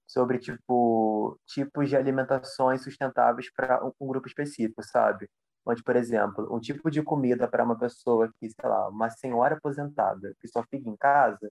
sobre 0.08 0.39
tipo 0.39 1.39
tipos 1.47 1.89
de 1.89 1.95
alimentações 1.95 2.84
sustentáveis 2.84 3.49
para 3.56 3.82
um 3.86 4.08
grupo 4.08 4.27
específico, 4.27 4.84
sabe? 4.84 5.29
Onde, 5.65 5.82
por 5.84 5.95
exemplo, 5.95 6.53
um 6.53 6.60
tipo 6.60 6.91
de 6.91 7.01
comida 7.01 7.47
para 7.47 7.63
uma 7.63 7.77
pessoa 7.79 8.29
que, 8.39 8.49
sei 8.49 8.69
lá, 8.69 8.89
uma 8.89 9.10
senhora 9.10 9.56
aposentada 9.56 10.36
que 10.41 10.47
só 10.49 10.63
fica 10.63 10.89
em 10.89 10.97
casa, 10.97 11.49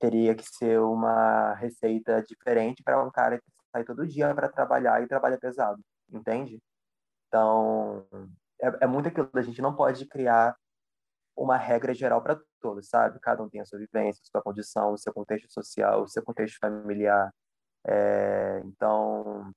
teria 0.00 0.34
que 0.34 0.44
ser 0.44 0.80
uma 0.80 1.54
receita 1.54 2.22
diferente 2.22 2.82
para 2.82 3.02
um 3.04 3.10
cara 3.10 3.38
que 3.38 3.44
sai 3.70 3.84
todo 3.84 4.06
dia 4.06 4.34
para 4.34 4.48
trabalhar 4.48 5.02
e 5.02 5.06
trabalha 5.06 5.38
pesado, 5.38 5.80
entende? 6.10 6.60
Então, 7.28 8.06
é, 8.60 8.84
é 8.84 8.86
muito 8.86 9.08
aquilo, 9.08 9.30
a 9.34 9.42
gente 9.42 9.62
não 9.62 9.74
pode 9.76 10.06
criar 10.06 10.56
uma 11.36 11.56
regra 11.56 11.94
geral 11.94 12.22
para 12.22 12.40
todos, 12.60 12.88
sabe? 12.88 13.20
Cada 13.20 13.42
um 13.42 13.48
tem 13.48 13.60
a 13.60 13.64
sua 13.64 13.78
vivência, 13.78 14.20
a 14.22 14.30
sua 14.30 14.42
condição, 14.42 14.92
o 14.92 14.98
seu 14.98 15.12
contexto 15.12 15.52
social, 15.52 16.02
o 16.02 16.08
seu 16.08 16.22
contexto 16.22 16.58
familiar. 16.58 17.32
É, 17.86 18.60
então, 18.64 19.50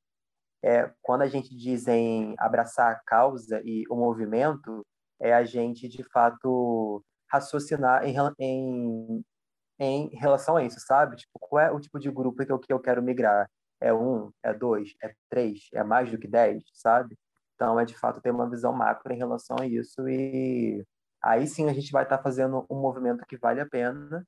é, 0.63 0.91
quando 1.01 1.23
a 1.23 1.27
gente 1.27 1.55
diz 1.55 1.87
em 1.87 2.35
abraçar 2.37 2.91
a 2.91 3.01
causa 3.05 3.61
e 3.65 3.83
o 3.89 3.95
movimento, 3.95 4.85
é 5.19 5.33
a 5.33 5.43
gente, 5.43 5.87
de 5.87 6.03
fato, 6.03 7.03
raciocinar 7.29 8.05
em, 8.05 8.15
em 8.39 9.25
em 9.83 10.15
relação 10.15 10.57
a 10.57 10.63
isso, 10.63 10.79
sabe? 10.79 11.15
Tipo, 11.17 11.39
qual 11.39 11.61
é 11.61 11.71
o 11.71 11.79
tipo 11.79 11.99
de 11.99 12.11
grupo 12.11 12.45
que 12.45 12.51
eu, 12.51 12.59
que 12.59 12.73
eu 12.73 12.79
quero 12.79 13.01
migrar? 13.01 13.49
É 13.79 13.93
um, 13.93 14.31
é 14.43 14.53
dois, 14.53 14.93
é 15.03 15.13
três, 15.29 15.67
é 15.73 15.83
mais 15.83 16.09
do 16.11 16.17
que 16.17 16.27
dez, 16.27 16.63
sabe? 16.73 17.17
Então, 17.55 17.79
é 17.79 17.85
de 17.85 17.97
fato 17.97 18.21
ter 18.21 18.31
uma 18.31 18.49
visão 18.49 18.73
macro 18.73 19.13
em 19.13 19.17
relação 19.17 19.57
a 19.59 19.67
isso 19.67 20.07
e 20.07 20.85
aí 21.23 21.47
sim 21.47 21.69
a 21.69 21.73
gente 21.73 21.91
vai 21.91 22.03
estar 22.03 22.17
tá 22.17 22.23
fazendo 22.23 22.65
um 22.69 22.79
movimento 22.79 23.25
que 23.25 23.37
vale 23.37 23.61
a 23.61 23.65
pena 23.65 24.25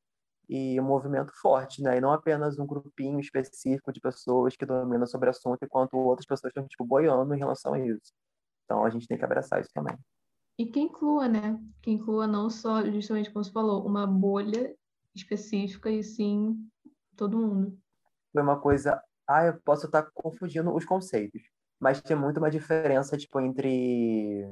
e 0.48 0.80
um 0.80 0.84
movimento 0.84 1.32
forte, 1.41 1.82
né? 1.82 1.98
E 1.98 2.02
não 2.02 2.12
apenas 2.12 2.60
um 2.60 2.65
grupinho 2.65 3.20
específico 3.20 3.91
de 3.91 4.00
pessoas 4.00 4.56
que 4.56 4.65
dominam 4.65 5.08
sobre 5.08 5.28
o 5.28 5.32
assunto, 5.32 5.63
enquanto 5.63 5.98
outras 5.98 6.26
pessoas 6.26 6.52
estão, 6.52 6.68
tipo, 6.68 6.86
boiando 6.86 7.34
em 7.34 7.39
relação 7.39 7.74
a 7.74 7.80
isso. 7.80 8.13
Então, 8.65 8.84
a 8.86 8.89
gente 8.89 9.08
tem 9.08 9.18
que 9.18 9.26
abraçar 9.26 9.62
isso 9.62 9.72
também. 9.74 9.98
E 10.58 10.65
que 10.65 10.80
inclua, 10.80 11.28
né? 11.28 11.60
Que 11.82 11.91
inclua 11.91 12.28
não 12.28 12.50
só, 12.50 12.84
justamente 12.86 13.32
como 13.32 13.44
você 13.44 13.52
falou, 13.52 13.86
uma 13.86 14.08
bolha 14.08 14.74
específica 15.15 15.89
e 15.89 16.04
sim 16.04 16.58
todo 17.15 17.38
mundo. 17.38 17.78
Foi 18.32 18.41
uma 18.41 18.60
coisa. 18.60 19.01
Ah, 19.28 19.45
eu 19.45 19.60
posso 19.62 19.86
estar 19.86 20.10
confundindo 20.13 20.73
os 20.73 20.86
conceitos, 20.86 21.41
mas 21.80 22.01
tem 22.01 22.15
muito 22.15 22.38
uma 22.38 22.51
diferença 22.51 23.17
tipo 23.17 23.39
entre 23.39 24.45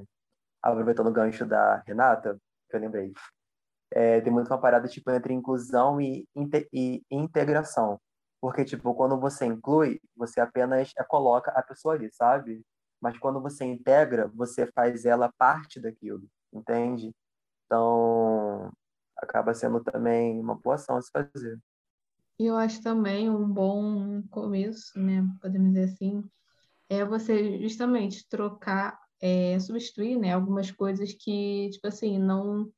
aproveitando 0.62 1.08
o 1.08 1.12
gancho 1.13 1.45
da 1.45 1.84
Renata, 1.86 2.39
que 2.69 2.76
eu 2.76 2.80
lembrei. 2.80 3.13
É, 3.91 4.21
tem 4.21 4.32
muito 4.34 4.47
uma 4.47 4.60
parada 4.60 4.88
tipo 4.88 5.12
entre 5.12 5.34
inclusão 5.34 6.02
e, 6.02 6.28
e 6.73 7.02
integração. 7.12 7.99
Porque, 8.41 8.65
tipo, 8.65 8.93
quando 8.93 9.17
você 9.17 9.45
inclui, 9.45 10.02
você 10.17 10.41
apenas 10.41 10.91
coloca 11.08 11.52
a 11.52 11.63
pessoa 11.63 11.93
ali, 11.93 12.10
sabe? 12.13 12.62
Mas 13.02 13.17
quando 13.17 13.41
você 13.41 13.63
integra, 13.63 14.28
você 14.36 14.69
faz 14.73 15.06
ela 15.06 15.32
parte 15.38 15.80
daquilo, 15.80 16.28
entende? 16.52 17.13
Então, 17.65 18.69
acaba 19.24 19.54
sendo 19.54 19.84
também 19.84 20.40
uma 20.40 20.56
boa 20.56 20.76
ação 20.76 20.98
a 20.98 21.02
se 21.02 21.12
fazer. 21.12 21.60
E 22.40 22.46
eu 22.46 22.58
acho 22.58 22.82
também 22.82 23.30
um 23.30 23.48
bom 23.48 24.22
começo, 24.30 25.00
né, 25.00 25.24
podemos 25.42 25.74
dizer 25.74 25.86
assim, 25.86 26.24
é 26.90 27.06
você 27.06 27.60
justamente 27.62 28.28
trocar, 28.28 29.00
é, 29.22 29.60
substituir, 29.60 30.18
né, 30.18 30.34
algumas 30.34 30.72
coisas 30.72 31.14
que, 31.14 31.70
tipo 31.72 31.88
assim, 31.88 32.18
não 32.20 32.72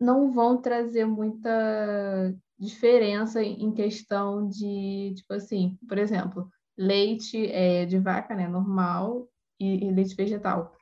não 0.00 0.30
vão 0.30 0.62
trazer 0.62 1.04
muita 1.04 2.32
diferença 2.56 3.42
em 3.42 3.72
questão 3.72 4.48
de, 4.48 5.12
tipo 5.16 5.34
assim, 5.34 5.76
por 5.88 5.98
exemplo, 5.98 6.48
leite 6.76 7.50
é, 7.50 7.84
de 7.84 7.98
vaca, 7.98 8.32
né, 8.34 8.46
normal 8.46 9.28
e, 9.58 9.86
e 9.86 9.90
leite 9.90 10.14
vegetal 10.14 10.77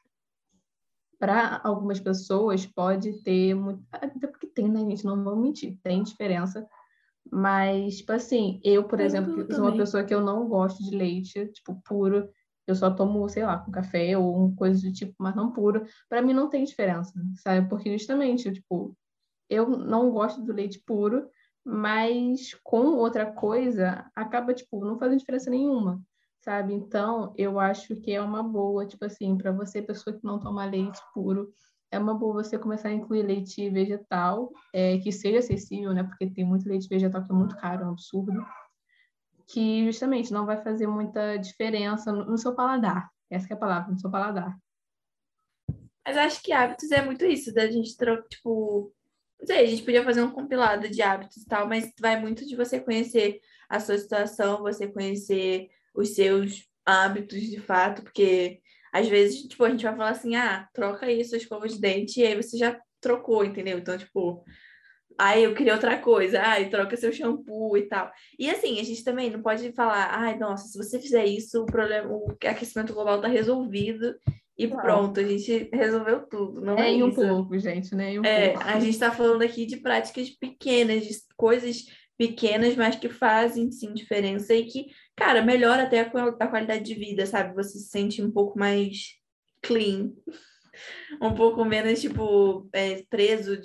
para 1.19 1.61
algumas 1.65 2.01
pessoas 2.01 2.67
pode 2.67 3.23
ter 3.23 3.55
muito. 3.55 3.83
Até 3.91 4.27
porque 4.27 4.47
tem, 4.47 4.69
né, 4.69 4.81
gente? 4.81 5.05
Não 5.05 5.23
vou 5.23 5.37
mentir, 5.37 5.79
tem 5.83 6.03
diferença. 6.03 6.67
Mas, 7.31 7.99
tipo 7.99 8.13
assim, 8.13 8.61
eu, 8.63 8.85
por 8.85 9.01
eu 9.01 9.07
exemplo, 9.07 9.53
sou 9.53 9.65
uma 9.65 9.77
pessoa 9.77 10.05
que 10.05 10.15
eu 10.15 10.21
não 10.21 10.49
gosto 10.49 10.83
de 10.83 10.97
leite, 10.97 11.47
tipo, 11.49 11.81
puro. 11.85 12.29
Eu 12.67 12.75
só 12.75 12.91
tomo, 12.91 13.29
sei 13.29 13.45
lá, 13.45 13.59
com 13.59 13.71
café 13.71 14.17
ou 14.19 14.45
um 14.45 14.55
coisa 14.55 14.87
do 14.87 14.93
tipo, 14.93 15.15
mas 15.19 15.35
não 15.35 15.53
puro. 15.53 15.85
Para 16.09 16.23
mim 16.23 16.33
não 16.33 16.49
tem 16.49 16.65
diferença, 16.65 17.13
sabe? 17.37 17.69
Porque 17.69 17.97
justamente, 17.97 18.53
tipo, 18.53 18.97
eu 19.49 19.69
não 19.69 20.11
gosto 20.11 20.43
do 20.43 20.53
leite 20.53 20.83
puro, 20.85 21.29
mas 21.65 22.55
com 22.63 22.97
outra 22.97 23.27
coisa 23.27 24.11
acaba, 24.15 24.53
tipo, 24.55 24.85
não 24.85 24.99
fazendo 24.99 25.19
diferença 25.19 25.51
nenhuma 25.51 26.03
sabe? 26.47 26.73
Então, 26.75 27.35
eu 27.37 27.59
acho 27.59 27.97
que 27.97 28.13
é 28.13 28.23
uma 28.23 28.41
boa, 28.41 28.87
tipo 28.87 29.05
assim, 29.05 29.37
para 29.37 29.51
você, 29.51 29.83
pessoa 29.83 30.17
que 30.17 30.25
não 30.25 30.39
toma 30.39 30.65
leite 30.65 31.01
puro, 31.13 31.53
é 31.91 31.99
uma 31.99 32.15
boa 32.15 32.45
você 32.45 32.57
começar 32.57 32.89
a 32.89 32.93
incluir 32.93 33.25
leite 33.25 33.69
vegetal, 33.69 34.53
é, 34.73 34.97
que 34.99 35.11
seja 35.11 35.41
acessível, 35.41 35.93
né? 35.93 36.05
Porque 36.05 36.31
tem 36.31 36.45
muito 36.45 36.69
leite 36.69 36.89
vegetal 36.89 37.25
que 37.25 37.33
é 37.33 37.35
muito 37.35 37.57
caro, 37.57 37.83
é 37.83 37.87
um 37.87 37.91
absurdo, 37.91 38.47
que 39.49 39.85
justamente 39.87 40.33
não 40.33 40.47
vai 40.47 40.63
fazer 40.63 40.87
muita 40.87 41.37
diferença 41.37 42.13
no, 42.13 42.25
no 42.25 42.39
seu 42.39 42.55
paladar. 42.55 43.11
Essa 43.29 43.53
é 43.53 43.57
a 43.57 43.59
palavra, 43.59 43.91
no 43.91 43.99
seu 43.99 44.11
paladar. 44.11 44.57
Mas 46.07 46.17
acho 46.17 46.41
que 46.41 46.53
hábitos 46.53 46.93
é 46.93 47.05
muito 47.05 47.25
isso, 47.25 47.53
da 47.53 47.69
gente 47.69 47.97
trocar, 47.97 48.29
tipo, 48.29 48.93
não 49.41 49.47
sei, 49.49 49.65
a 49.65 49.67
gente 49.67 49.83
podia 49.83 50.05
fazer 50.05 50.23
um 50.23 50.31
compilado 50.31 50.89
de 50.89 51.03
hábitos 51.03 51.39
e 51.39 51.47
tal, 51.47 51.67
mas 51.67 51.93
vai 52.01 52.21
muito 52.21 52.47
de 52.47 52.55
você 52.55 52.79
conhecer 52.79 53.41
a 53.69 53.81
sua 53.81 53.99
situação, 53.99 54.63
você 54.63 54.87
conhecer 54.87 55.69
os 55.97 56.15
seus 56.15 56.67
hábitos 56.85 57.41
de 57.41 57.61
fato, 57.61 58.03
porque 58.03 58.61
às 58.93 59.09
vezes, 59.09 59.43
tipo, 59.43 59.65
a 59.65 59.71
gente 59.71 59.85
vai 59.85 59.97
falar 59.97 60.11
assim, 60.11 60.37
ah, 60.37 60.69
troca 60.73 61.07
aí 61.07 61.25
sua 61.25 61.39
escova 61.39 61.69
de 61.69 61.81
dente, 61.81 62.21
e 62.21 62.27
aí 62.27 62.35
você 62.35 62.57
já 62.57 62.79
trocou, 63.01 63.45
entendeu? 63.45 63.79
Então, 63.79 63.99
tipo, 63.99 64.45
aí 65.19 65.45
eu 65.45 65.55
queria 65.55 65.75
outra 65.75 65.99
coisa, 65.99 66.41
ai, 66.41 66.69
troca 66.69 66.97
seu 66.97 67.13
shampoo 67.13 67.77
e 67.77 67.83
tal. 67.83 68.11
E 68.39 68.49
assim, 68.49 68.81
a 68.81 68.85
gente 68.85 69.05
também 69.05 69.31
não 69.31 69.43
pode 69.43 69.73
falar, 69.73 70.09
ai, 70.13 70.39
nossa, 70.39 70.69
se 70.69 70.79
você 70.79 70.99
fizer 71.01 71.25
isso, 71.27 71.63
o 71.63 71.67
problema, 71.67 72.09
o 72.11 72.37
aquecimento 72.45 72.95
global 72.95 73.21
tá 73.21 73.29
resolvido 73.29 74.15
e 74.59 74.67
pronto, 74.67 75.21
a 75.21 75.23
gente 75.23 75.69
resolveu 75.73 76.27
tudo. 76.27 76.63
Não 76.63 76.79
é, 76.79 76.99
é 76.99 77.05
um 77.05 77.13
pouco, 77.13 77.59
gente, 77.59 77.95
né? 77.95 78.19
Um 78.19 78.25
é, 78.25 78.51
pouco. 78.51 78.67
a 78.67 78.81
gente 78.81 78.99
tá 78.99 79.13
falando 79.13 79.43
aqui 79.43 79.67
de 79.67 79.77
práticas 79.77 80.31
pequenas, 80.31 81.05
de 81.05 81.15
coisas 81.37 81.85
pequenas, 82.17 82.75
mas 82.77 82.97
que 82.97 83.09
fazem 83.09 83.71
sim 83.71 83.93
diferença 83.93 84.55
e 84.55 84.67
que, 84.67 84.87
cara, 85.15 85.43
melhora 85.43 85.85
até 85.85 86.01
a, 86.01 86.11
qualidade 86.49 86.85
de 86.85 86.95
vida, 86.95 87.27
sabe? 87.27 87.55
Você 87.55 87.79
se 87.79 87.89
sente 87.89 88.23
um 88.23 88.31
pouco 88.31 88.59
mais 88.59 89.17
clean, 89.63 90.13
um 91.21 91.35
pouco 91.35 91.65
menos, 91.65 92.01
tipo, 92.01 92.69
é, 92.73 93.03
preso 93.09 93.61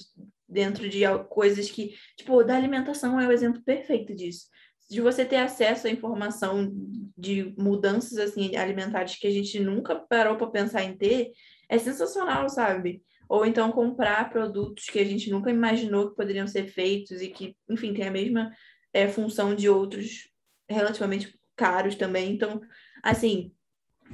dentro 0.48 0.90
de 0.90 1.02
coisas 1.30 1.72
que, 1.72 1.96
tipo, 2.18 2.44
da 2.44 2.56
alimentação 2.56 3.20
é 3.20 3.28
o 3.28 3.32
exemplo 3.32 3.62
perfeito 3.64 4.14
disso. 4.14 4.48
De 4.90 5.00
você 5.00 5.24
ter 5.24 5.38
acesso 5.38 5.88
à 5.88 5.90
informação 5.90 6.70
de 7.18 7.54
mudanças 7.58 8.18
assim 8.18 8.58
alimentares 8.58 9.16
que 9.16 9.28
a 9.28 9.32
gente 9.32 9.58
nunca 9.62 9.96
parou 9.96 10.36
para 10.36 10.48
pensar 10.48 10.84
em 10.84 10.98
ter, 10.98 11.32
é 11.70 11.78
sensacional, 11.78 12.50
sabe? 12.50 13.02
Ou 13.32 13.46
então 13.46 13.72
comprar 13.72 14.30
produtos 14.30 14.88
que 14.88 15.00
a 15.00 15.06
gente 15.06 15.32
nunca 15.32 15.50
imaginou 15.50 16.10
que 16.10 16.18
poderiam 16.18 16.46
ser 16.46 16.68
feitos 16.68 17.22
e 17.22 17.30
que, 17.30 17.56
enfim, 17.70 17.94
tem 17.94 18.06
a 18.06 18.12
mesma 18.12 18.54
é, 18.92 19.08
função 19.08 19.56
de 19.56 19.70
outros 19.70 20.30
relativamente 20.70 21.40
caros 21.56 21.96
também. 21.96 22.34
Então, 22.34 22.60
assim, 23.02 23.56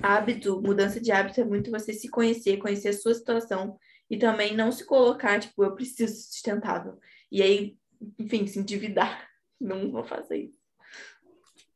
hábito, 0.04 0.62
mudança 0.62 1.02
de 1.02 1.12
hábito 1.12 1.42
é 1.42 1.44
muito 1.44 1.72
você 1.72 1.94
se 1.94 2.08
conhecer, 2.10 2.58
conhecer 2.58 2.90
a 2.90 2.94
sua 2.94 3.16
situação 3.16 3.80
e 4.08 4.20
também 4.20 4.56
não 4.56 4.72
se 4.72 4.86
colocar, 4.86 5.40
tipo, 5.40 5.64
eu 5.64 5.74
preciso 5.74 6.14
sustentável. 6.14 7.00
E 7.32 7.42
aí, 7.42 7.76
enfim, 8.20 8.46
se 8.46 8.60
endividar. 8.60 9.28
Não 9.60 9.90
vou 9.90 10.04
fazer 10.04 10.38
isso. 10.38 10.60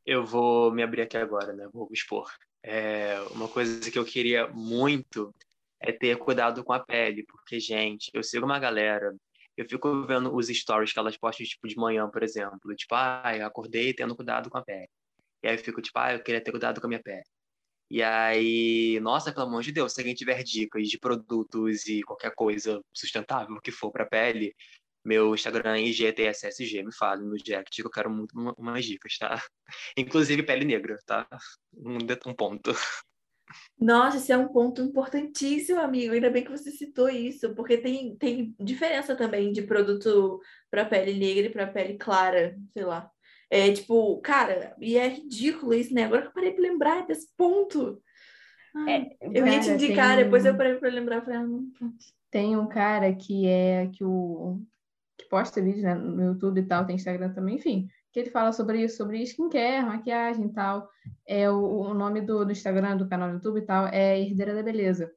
Eu 0.06 0.24
vou 0.24 0.72
me 0.72 0.84
abrir 0.84 1.02
aqui 1.02 1.18
agora, 1.18 1.52
né? 1.52 1.68
Vou 1.74 1.89
expor. 1.92 2.30
É, 2.62 3.20
uma 3.32 3.48
coisa 3.48 3.89
que 3.89 3.98
eu 3.98 4.06
queria 4.06 4.48
muito 4.50 5.34
é 5.82 5.92
ter 5.92 6.18
cuidado 6.18 6.64
com 6.64 6.74
a 6.74 6.80
pele, 6.80 7.24
porque, 7.26 7.60
gente, 7.60 8.10
eu 8.14 8.24
sigo 8.24 8.46
uma 8.46 8.60
galera, 8.60 9.16
eu 9.58 9.68
fico 9.68 10.06
vendo 10.06 10.34
os 10.36 10.48
stories 10.48 10.94
que 10.94 11.00
elas 11.00 11.18
postam, 11.18 11.46
tipo, 11.46 11.68
de 11.68 11.76
manhã, 11.78 12.10
por 12.10 12.24
exemplo, 12.24 12.76
tipo, 12.76 12.96
ah, 12.96 13.34
eu 13.36 13.46
acordei 13.46 13.94
tendo 13.94 14.16
cuidado 14.16 14.50
com 14.50 14.58
a 14.58 14.64
pele. 14.64 14.90
E 15.44 15.48
aí 15.48 15.56
eu 15.56 15.60
fico, 15.60 15.82
tipo, 15.82 15.98
ah, 16.00 16.14
eu 16.14 16.24
queria 16.24 16.42
ter 16.44 16.52
cuidado 16.52 16.80
com 16.82 16.88
a 16.88 16.90
minha 16.90 17.02
pele. 17.02 17.24
E 17.90 18.02
aí, 18.02 19.00
nossa, 19.02 19.34
pelo 19.34 19.48
amor 19.48 19.64
de 19.64 19.72
Deus, 19.72 19.94
se 19.94 20.00
alguém 20.02 20.16
tiver 20.16 20.42
dicas 20.44 20.88
de 20.88 20.98
produtos 20.98 21.86
e 21.88 22.02
qualquer 22.04 22.34
coisa 22.34 22.82
sustentável 22.94 23.60
que 23.62 23.72
for 23.72 23.92
para 23.92 24.06
pele, 24.06 24.56
meu 25.04 25.34
Instagram 25.34 25.76
é 25.78 25.82
IGTSSG, 25.82 26.84
me 26.84 26.94
fale 26.94 27.24
no 27.24 27.36
direct 27.36 27.76
que 27.76 27.86
eu 27.86 27.92
quero 27.92 28.10
muito 28.10 28.34
umas 28.58 28.86
dicas, 28.86 29.18
tá? 29.18 29.42
Inclusive 29.98 30.44
pele 30.44 30.64
negra, 30.64 30.98
tá? 31.06 31.28
Um 31.76 32.34
ponto. 32.34 32.72
Nossa, 33.80 34.18
esse 34.18 34.32
é 34.32 34.38
um 34.38 34.47
ponto 34.47 34.82
importantíssimo, 34.82 35.80
amigo. 35.80 36.14
Ainda 36.14 36.30
bem 36.30 36.43
que 36.43 36.52
você 36.52 36.72
citou 36.72 37.10
isso, 37.10 37.54
porque 37.56 37.78
tem, 37.78 38.16
tem 38.16 38.56
diferença 38.60 39.16
também 39.16 39.52
de 39.52 39.62
produto 39.62 40.39
para 40.70 40.86
pele 40.86 41.14
negra 41.14 41.47
e 41.47 41.49
para 41.49 41.68
pele 41.68 41.97
clara, 41.97 42.56
sei 42.74 42.86
lá. 42.86 43.10
É 43.49 43.72
tipo, 43.72 44.20
cara, 44.22 44.76
e 44.80 44.97
é 44.97 45.08
ridículo 45.08 45.74
isso, 45.74 45.93
né? 45.93 46.06
Agora 46.06 46.22
que 46.22 46.28
eu 46.30 46.34
parei 46.34 46.52
para 46.52 46.64
lembrar 46.64 47.06
desse 47.06 47.28
ponto. 47.36 48.02
é, 48.88 49.18
eu 49.22 49.45
ia 49.45 49.60
te 49.60 49.70
indicar, 49.72 50.16
tem... 50.16 50.24
depois 50.24 50.45
eu 50.45 50.56
parei 50.56 50.76
para 50.76 50.89
lembrar. 50.89 51.22
Falei, 51.22 51.39
ah, 51.39 51.43
não, 51.43 51.70
Tem 52.30 52.58
um 52.58 52.68
cara 52.68 53.14
que 53.14 53.47
é 53.47 53.88
que 53.93 54.04
o 54.04 54.62
que 55.18 55.28
posta 55.30 55.62
vídeo 55.62 55.84
né, 55.84 55.93
no 55.93 56.24
YouTube 56.24 56.62
e 56.62 56.66
tal, 56.66 56.86
tem 56.86 56.95
Instagram 56.95 57.32
também, 57.34 57.56
enfim 57.56 57.88
que 58.12 58.20
ele 58.20 58.30
fala 58.30 58.51
sobre 58.51 58.84
isso, 58.84 58.97
sobre 58.97 59.22
skincare, 59.24 59.86
maquiagem 59.86 60.45
e 60.45 60.53
tal. 60.53 60.89
É, 61.28 61.49
o, 61.49 61.62
o 61.62 61.93
nome 61.93 62.22
do, 62.22 62.45
do 62.45 62.51
Instagram, 62.51 62.97
do 62.97 63.07
canal 63.07 63.30
do 63.30 63.36
YouTube 63.36 63.59
e 63.59 63.66
tal, 63.66 63.88
é 63.88 64.20
Herdeira 64.20 64.53
da 64.53 64.64
Beleza. 64.64 65.12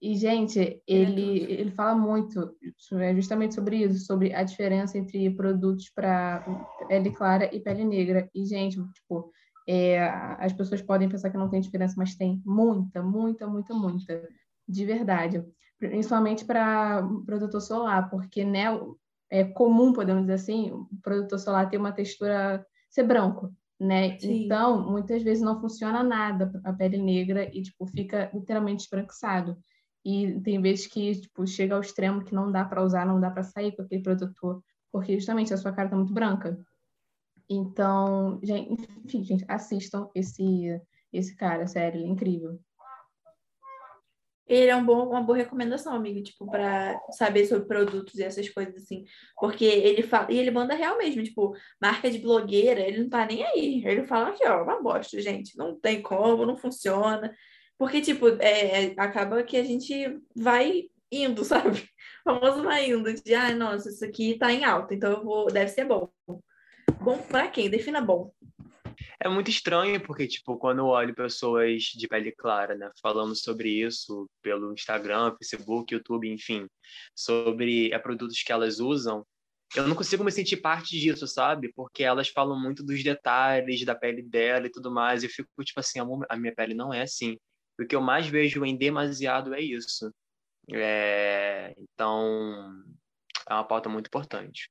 E, 0.00 0.14
gente, 0.14 0.80
ele, 0.86 1.42
ele 1.52 1.70
fala 1.72 1.94
muito 1.94 2.56
é 2.92 3.14
justamente 3.14 3.54
sobre 3.54 3.78
isso, 3.78 4.06
sobre 4.06 4.32
a 4.32 4.44
diferença 4.44 4.96
entre 4.96 5.28
produtos 5.30 5.90
para 5.90 6.44
pele 6.86 7.10
clara 7.10 7.52
e 7.54 7.60
pele 7.60 7.84
negra. 7.84 8.30
E, 8.32 8.44
gente, 8.44 8.80
tipo, 8.92 9.32
é, 9.68 10.08
as 10.38 10.52
pessoas 10.52 10.80
podem 10.80 11.08
pensar 11.08 11.30
que 11.30 11.36
não 11.36 11.50
tem 11.50 11.60
diferença, 11.60 11.94
mas 11.98 12.14
tem 12.14 12.40
muita, 12.46 13.02
muita, 13.02 13.46
muita, 13.48 13.74
muita, 13.74 14.28
de 14.68 14.84
verdade. 14.86 15.44
Principalmente 15.78 16.44
para 16.44 17.02
protetor 17.26 17.60
solar, 17.60 18.08
porque 18.08 18.44
né, 18.44 18.66
é 19.30 19.44
comum, 19.44 19.92
podemos 19.92 20.22
dizer 20.22 20.34
assim, 20.34 20.70
o 20.70 20.88
produtor 21.02 21.38
solar 21.38 21.68
ter 21.68 21.76
uma 21.76 21.92
textura 21.92 22.64
ser 22.90 23.02
branco, 23.02 23.52
né? 23.78 24.18
Sim. 24.18 24.44
Então, 24.44 24.90
muitas 24.90 25.22
vezes 25.22 25.42
não 25.42 25.60
funciona 25.60 26.02
nada 26.02 26.50
a 26.64 26.72
pele 26.72 26.98
negra 26.98 27.44
e 27.54 27.62
tipo 27.62 27.86
fica 27.86 28.30
literalmente 28.32 28.84
esbranquiçado. 28.84 29.58
E 30.04 30.40
tem 30.40 30.60
vezes 30.60 30.86
que 30.86 31.20
tipo 31.20 31.46
chega 31.46 31.74
ao 31.74 31.80
extremo 31.80 32.24
que 32.24 32.34
não 32.34 32.50
dá 32.50 32.64
para 32.64 32.82
usar, 32.82 33.06
não 33.06 33.20
dá 33.20 33.30
para 33.30 33.42
sair 33.42 33.74
com 33.76 33.82
aquele 33.82 34.02
produtor, 34.02 34.62
porque 34.90 35.18
justamente 35.18 35.52
a 35.52 35.56
sua 35.56 35.72
cara 35.72 35.90
tá 35.90 35.96
muito 35.96 36.12
branca. 36.12 36.58
Então, 37.48 38.38
gente, 38.42 38.86
enfim, 39.04 39.22
gente, 39.24 39.44
assistam 39.48 40.08
esse 40.14 40.80
esse 41.10 41.34
cara, 41.34 41.66
sério, 41.66 42.00
ele 42.00 42.06
é 42.06 42.10
incrível 42.10 42.60
ele 44.48 44.70
é 44.70 44.76
um 44.76 44.84
bom, 44.84 45.08
uma 45.08 45.22
boa 45.22 45.36
recomendação, 45.36 45.94
amigo, 45.94 46.22
tipo, 46.22 46.50
para 46.50 46.98
saber 47.10 47.46
sobre 47.46 47.66
produtos 47.68 48.14
e 48.14 48.22
essas 48.22 48.48
coisas 48.48 48.74
assim. 48.76 49.04
Porque 49.38 49.64
ele 49.64 50.02
fala, 50.02 50.32
e 50.32 50.38
ele 50.38 50.50
manda 50.50 50.74
real 50.74 50.96
mesmo, 50.96 51.22
tipo, 51.22 51.54
marca 51.80 52.10
de 52.10 52.18
blogueira, 52.18 52.80
ele 52.80 53.02
não 53.02 53.08
tá 53.10 53.26
nem 53.26 53.44
aí. 53.44 53.82
Ele 53.84 54.06
fala 54.06 54.30
aqui, 54.30 54.44
ó, 54.46 54.62
uma 54.62 54.82
bosta, 54.82 55.20
gente, 55.20 55.56
não 55.56 55.78
tem 55.78 56.00
como, 56.02 56.46
não 56.46 56.56
funciona. 56.56 57.34
Porque, 57.76 58.00
tipo, 58.00 58.28
é, 58.40 58.94
acaba 58.96 59.42
que 59.42 59.56
a 59.56 59.64
gente 59.64 59.94
vai 60.34 60.84
indo, 61.12 61.44
sabe? 61.44 61.88
O 62.26 62.32
famoso 62.40 62.62
vai 62.62 62.90
indo, 62.90 63.12
de, 63.14 63.34
ah, 63.34 63.54
nossa, 63.54 63.88
isso 63.90 64.04
aqui 64.04 64.38
tá 64.38 64.52
em 64.52 64.64
alta, 64.64 64.94
então 64.94 65.12
eu 65.12 65.24
vou, 65.24 65.46
deve 65.52 65.70
ser 65.70 65.84
bom. 65.84 66.10
Bom 67.00 67.18
para 67.18 67.48
quem? 67.48 67.70
Defina 67.70 68.00
bom. 68.00 68.32
É 69.20 69.28
muito 69.28 69.50
estranho, 69.50 70.00
porque, 70.00 70.28
tipo, 70.28 70.56
quando 70.56 70.78
eu 70.78 70.86
olho 70.86 71.14
pessoas 71.14 71.82
de 71.82 72.06
pele 72.06 72.30
clara, 72.30 72.76
né, 72.76 72.88
falando 73.02 73.34
sobre 73.34 73.68
isso 73.68 74.30
pelo 74.40 74.72
Instagram, 74.72 75.34
Facebook, 75.36 75.92
YouTube, 75.92 76.30
enfim, 76.30 76.68
sobre 77.16 77.92
é, 77.92 77.98
produtos 77.98 78.40
que 78.42 78.52
elas 78.52 78.78
usam, 78.78 79.26
eu 79.74 79.86
não 79.86 79.96
consigo 79.96 80.24
me 80.24 80.30
sentir 80.30 80.58
parte 80.58 80.98
disso, 80.98 81.26
sabe? 81.26 81.72
Porque 81.74 82.04
elas 82.04 82.28
falam 82.28 82.58
muito 82.58 82.82
dos 82.82 83.02
detalhes 83.02 83.84
da 83.84 83.94
pele 83.94 84.22
dela 84.22 84.66
e 84.66 84.70
tudo 84.70 84.90
mais, 84.90 85.22
e 85.22 85.26
eu 85.26 85.30
fico, 85.30 85.48
tipo 85.64 85.80
assim, 85.80 85.98
a 86.28 86.36
minha 86.36 86.54
pele 86.54 86.74
não 86.74 86.94
é 86.94 87.02
assim. 87.02 87.36
O 87.78 87.84
que 87.86 87.96
eu 87.96 88.00
mais 88.00 88.26
vejo 88.26 88.64
em 88.64 88.76
demasiado 88.76 89.52
é 89.52 89.60
isso. 89.60 90.12
É... 90.72 91.74
Então, 91.76 92.82
é 93.48 93.54
uma 93.54 93.64
pauta 93.64 93.88
muito 93.88 94.06
importante. 94.06 94.70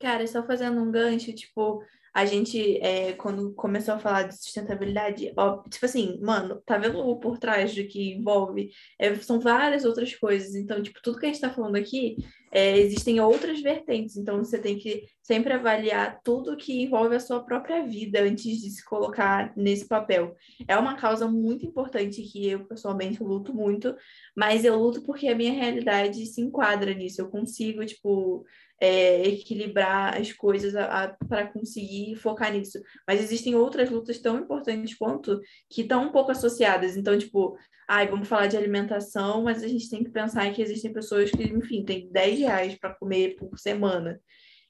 Cara, 0.00 0.26
só 0.26 0.44
fazendo 0.44 0.80
um 0.80 0.90
gancho, 0.90 1.32
tipo, 1.32 1.84
a 2.14 2.24
gente, 2.24 2.78
é, 2.80 3.12
quando 3.14 3.52
começou 3.54 3.94
a 3.94 3.98
falar 3.98 4.22
de 4.22 4.36
sustentabilidade, 4.36 5.32
ó, 5.36 5.60
tipo 5.68 5.84
assim, 5.84 6.16
mano, 6.22 6.62
tá 6.64 6.78
vendo 6.78 7.00
o 7.00 7.18
por 7.18 7.38
trás 7.38 7.74
do 7.74 7.84
que 7.88 8.12
envolve? 8.12 8.70
É, 8.96 9.12
são 9.16 9.40
várias 9.40 9.84
outras 9.84 10.14
coisas. 10.14 10.54
Então, 10.54 10.80
tipo, 10.80 11.00
tudo 11.02 11.18
que 11.18 11.26
a 11.26 11.28
gente 11.28 11.40
tá 11.40 11.50
falando 11.50 11.74
aqui, 11.74 12.16
é, 12.52 12.78
existem 12.78 13.18
outras 13.18 13.60
vertentes. 13.60 14.16
Então, 14.16 14.38
você 14.38 14.60
tem 14.60 14.78
que 14.78 15.02
sempre 15.20 15.52
avaliar 15.52 16.20
tudo 16.22 16.56
que 16.56 16.84
envolve 16.84 17.16
a 17.16 17.20
sua 17.20 17.44
própria 17.44 17.84
vida 17.84 18.22
antes 18.22 18.60
de 18.60 18.70
se 18.70 18.84
colocar 18.84 19.52
nesse 19.56 19.88
papel. 19.88 20.36
É 20.68 20.76
uma 20.76 20.94
causa 20.94 21.26
muito 21.26 21.66
importante 21.66 22.22
que 22.22 22.48
eu, 22.48 22.64
pessoalmente, 22.64 23.24
luto 23.24 23.52
muito, 23.52 23.92
mas 24.36 24.64
eu 24.64 24.78
luto 24.78 25.02
porque 25.02 25.26
a 25.26 25.34
minha 25.34 25.52
realidade 25.52 26.24
se 26.26 26.40
enquadra 26.40 26.94
nisso. 26.94 27.20
Eu 27.20 27.28
consigo, 27.28 27.84
tipo 27.84 28.44
é, 28.84 29.26
equilibrar 29.26 30.20
as 30.20 30.30
coisas 30.32 30.74
para 31.26 31.46
conseguir 31.46 32.16
focar 32.16 32.52
nisso. 32.52 32.78
Mas 33.08 33.20
existem 33.22 33.54
outras 33.54 33.88
lutas 33.88 34.18
tão 34.18 34.38
importantes 34.38 34.94
quanto 34.94 35.40
que 35.70 35.80
estão 35.80 36.08
um 36.08 36.12
pouco 36.12 36.30
associadas. 36.30 36.94
Então, 36.94 37.16
tipo, 37.16 37.56
ai, 37.88 38.06
vamos 38.06 38.28
falar 38.28 38.46
de 38.46 38.58
alimentação, 38.58 39.42
mas 39.42 39.62
a 39.62 39.68
gente 39.68 39.88
tem 39.88 40.04
que 40.04 40.10
pensar 40.10 40.52
que 40.52 40.60
existem 40.60 40.92
pessoas 40.92 41.30
que, 41.30 41.42
enfim, 41.42 41.82
têm 41.82 42.10
10 42.12 42.38
reais 42.40 42.74
para 42.74 42.94
comer 42.94 43.36
por 43.36 43.58
semana. 43.58 44.20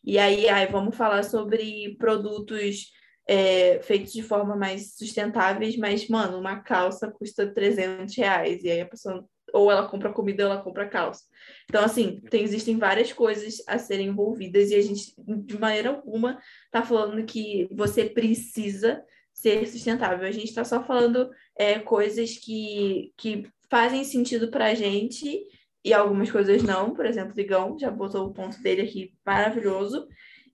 E 0.04 0.16
aí, 0.16 0.48
ai, 0.48 0.68
vamos 0.68 0.96
falar 0.96 1.24
sobre 1.24 1.96
produtos 1.98 2.92
é, 3.26 3.80
feitos 3.82 4.12
de 4.12 4.22
forma 4.22 4.54
mais 4.54 4.94
sustentáveis, 4.96 5.76
mas, 5.76 6.08
mano, 6.08 6.38
uma 6.38 6.60
calça 6.60 7.10
custa 7.10 7.52
300 7.52 8.14
reais. 8.16 8.62
E 8.62 8.70
aí 8.70 8.80
a 8.80 8.86
pessoa 8.86 9.26
ou 9.55 9.70
ela 9.70 9.86
compra 9.86 10.12
comida 10.12 10.44
ou 10.44 10.52
ela 10.52 10.61
compra 10.61 10.88
calça. 10.88 11.22
Então, 11.64 11.84
assim, 11.84 12.20
tem, 12.28 12.42
existem 12.42 12.76
várias 12.76 13.12
coisas 13.12 13.62
a 13.68 13.78
serem 13.78 14.09
envolvidas 14.09 14.70
e 14.70 14.74
a 14.74 14.82
gente, 14.82 15.14
de 15.16 15.57
maneira 15.57 15.90
alguma, 15.90 16.40
está 16.66 16.82
falando 16.82 17.24
que 17.24 17.68
você 17.70 18.05
precisa 18.05 19.00
ser 19.32 19.66
sustentável. 19.68 20.26
A 20.26 20.32
gente 20.32 20.48
está 20.48 20.64
só 20.64 20.82
falando 20.82 21.30
é, 21.57 21.78
coisas 21.78 22.36
que, 22.36 23.12
que 23.16 23.48
fazem 23.70 24.02
sentido 24.02 24.48
para 24.50 24.66
a 24.66 24.74
gente 24.74 25.40
e 25.84 25.94
algumas 25.94 26.32
coisas 26.32 26.64
não. 26.64 26.92
Por 26.92 27.07
exemplo, 27.07 27.32
o 27.32 27.36
Ligão 27.36 27.78
já 27.78 27.92
botou 27.92 28.26
o 28.26 28.32
ponto 28.34 28.61
dele 28.61 28.82
aqui 28.82 29.14
maravilhoso. 29.24 30.09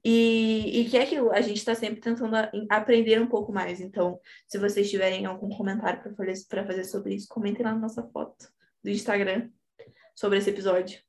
E, 0.04 0.80
e 0.80 0.84
que 0.90 0.96
é 0.96 1.02
aquilo, 1.02 1.30
a 1.30 1.40
gente 1.42 1.58
está 1.58 1.74
sempre 1.74 2.00
tentando 2.00 2.34
aprender 2.70 3.20
um 3.20 3.26
pouco 3.26 3.50
mais. 3.50 3.80
Então, 3.80 4.18
se 4.46 4.58
vocês 4.58 4.90
tiverem 4.90 5.24
algum 5.24 5.48
comentário 5.48 6.02
para 6.02 6.14
fazer, 6.14 6.66
fazer 6.66 6.84
sobre 6.84 7.14
isso, 7.14 7.28
comentem 7.28 7.64
lá 7.64 7.72
na 7.72 7.80
nossa 7.80 8.02
foto 8.02 8.48
do 8.82 8.90
Instagram 8.90 9.50
sobre 10.14 10.38
esse 10.38 10.50
episódio. 10.50 11.00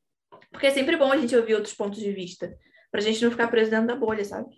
Porque 0.52 0.68
é 0.68 0.72
sempre 0.72 0.98
bom 0.98 1.12
a 1.12 1.18
gente 1.18 1.36
ouvir 1.36 1.56
outros 1.56 1.74
pontos 1.74 2.00
de 2.00 2.12
vista, 2.12 2.58
pra 2.92 3.02
gente 3.02 3.24
não 3.24 3.32
ficar 3.32 3.48
preso 3.48 3.72
dentro 3.72 3.88
da 3.88 3.96
bolha, 3.96 4.24
sabe? 4.24 4.50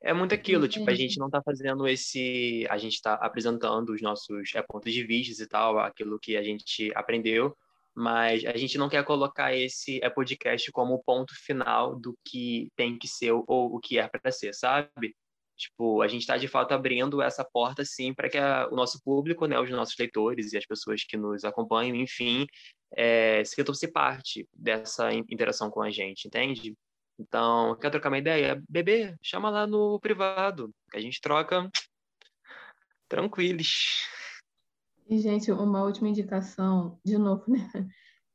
É 0.00 0.12
muito 0.12 0.34
aquilo, 0.34 0.68
tipo, 0.68 0.88
a 0.90 0.94
gente 0.94 1.18
não 1.18 1.30
tá 1.30 1.42
fazendo 1.42 1.86
esse. 1.86 2.66
A 2.70 2.78
gente 2.78 3.00
tá 3.00 3.14
apresentando 3.14 3.90
os 3.90 4.00
nossos 4.00 4.54
é, 4.54 4.62
pontos 4.62 4.92
de 4.92 5.04
vista 5.04 5.42
e 5.42 5.46
tal, 5.46 5.78
aquilo 5.78 6.18
que 6.18 6.36
a 6.36 6.42
gente 6.42 6.90
aprendeu, 6.94 7.56
mas 7.94 8.44
a 8.44 8.56
gente 8.56 8.78
não 8.78 8.88
quer 8.88 9.04
colocar 9.04 9.54
esse 9.54 10.02
é, 10.02 10.08
podcast 10.08 10.70
como 10.72 10.94
o 10.94 11.02
ponto 11.02 11.34
final 11.34 11.98
do 11.98 12.16
que 12.24 12.68
tem 12.76 12.98
que 12.98 13.08
ser 13.08 13.32
ou 13.32 13.46
o 13.46 13.80
que 13.80 13.98
é 13.98 14.08
para 14.08 14.32
ser, 14.32 14.54
sabe? 14.54 15.14
Tipo, 15.62 16.02
a 16.02 16.08
gente 16.08 16.22
está 16.22 16.36
de 16.36 16.48
fato 16.48 16.72
abrindo 16.72 17.22
essa 17.22 17.44
porta, 17.44 17.84
sim, 17.84 18.12
para 18.12 18.28
que 18.28 18.36
a, 18.36 18.68
o 18.68 18.74
nosso 18.74 19.00
público, 19.04 19.46
né, 19.46 19.58
os 19.60 19.70
nossos 19.70 19.96
leitores 19.96 20.52
e 20.52 20.58
as 20.58 20.66
pessoas 20.66 21.04
que 21.04 21.16
nos 21.16 21.44
acompanham, 21.44 21.94
enfim, 21.94 22.46
é, 22.96 23.44
sintam-se 23.44 23.86
parte 23.86 24.48
dessa 24.52 25.12
interação 25.12 25.70
com 25.70 25.80
a 25.80 25.90
gente, 25.90 26.26
entende? 26.26 26.76
Então, 27.16 27.76
quer 27.76 27.90
trocar 27.90 28.08
uma 28.08 28.18
ideia? 28.18 28.60
Bebê, 28.68 29.14
chama 29.22 29.50
lá 29.50 29.66
no 29.66 30.00
privado, 30.00 30.74
que 30.90 30.96
a 30.96 31.00
gente 31.00 31.20
troca 31.20 31.70
tranquilos. 33.08 34.08
E, 35.08 35.18
gente, 35.18 35.52
uma 35.52 35.84
última 35.84 36.08
indicação, 36.08 36.98
de 37.04 37.16
novo, 37.18 37.44
né? 37.46 37.70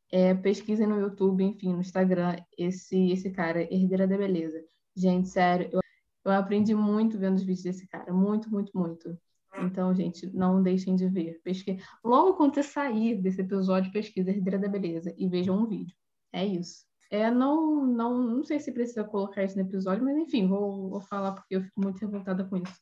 É, 0.09 0.33
pesquisem 0.33 0.87
no 0.87 0.97
YouTube, 0.97 1.43
enfim, 1.43 1.73
no 1.73 1.81
Instagram, 1.81 2.37
esse, 2.57 3.11
esse 3.11 3.29
cara, 3.31 3.61
Herdeira 3.63 4.07
da 4.07 4.17
Beleza. 4.17 4.63
Gente, 4.95 5.27
sério, 5.27 5.69
eu 5.73 5.81
eu 6.29 6.39
aprendi 6.39 6.73
muito 6.75 7.17
vendo 7.17 7.35
os 7.35 7.43
vídeos 7.43 7.63
desse 7.63 7.87
cara, 7.87 8.13
muito, 8.13 8.49
muito, 8.51 8.77
muito. 8.77 9.17
Então, 9.59 9.93
gente, 9.93 10.27
não 10.35 10.61
deixem 10.61 10.95
de 10.95 11.07
ver. 11.07 11.41
Pesquisa. 11.43 11.79
Logo 12.03 12.33
quando 12.33 12.53
você 12.53 12.63
sair 12.63 13.15
desse 13.21 13.41
episódio, 13.41 13.91
pesquisa 13.91 14.29
Herdeira 14.29 14.59
da 14.59 14.67
Beleza 14.67 15.13
e 15.17 15.27
vejam 15.27 15.57
um 15.57 15.65
vídeo. 15.65 15.95
É 16.31 16.45
isso. 16.45 16.85
É, 17.09 17.31
não, 17.31 17.85
não, 17.85 18.21
não 18.21 18.43
sei 18.43 18.59
se 18.59 18.71
precisa 18.71 19.03
colocar 19.03 19.43
isso 19.43 19.55
no 19.55 19.63
episódio, 19.63 20.03
mas 20.03 20.17
enfim, 20.17 20.47
vou, 20.47 20.89
vou 20.89 21.01
falar 21.01 21.31
porque 21.31 21.55
eu 21.55 21.61
fico 21.61 21.81
muito 21.81 21.99
revoltada 21.99 22.43
com 22.43 22.57
isso. 22.57 22.81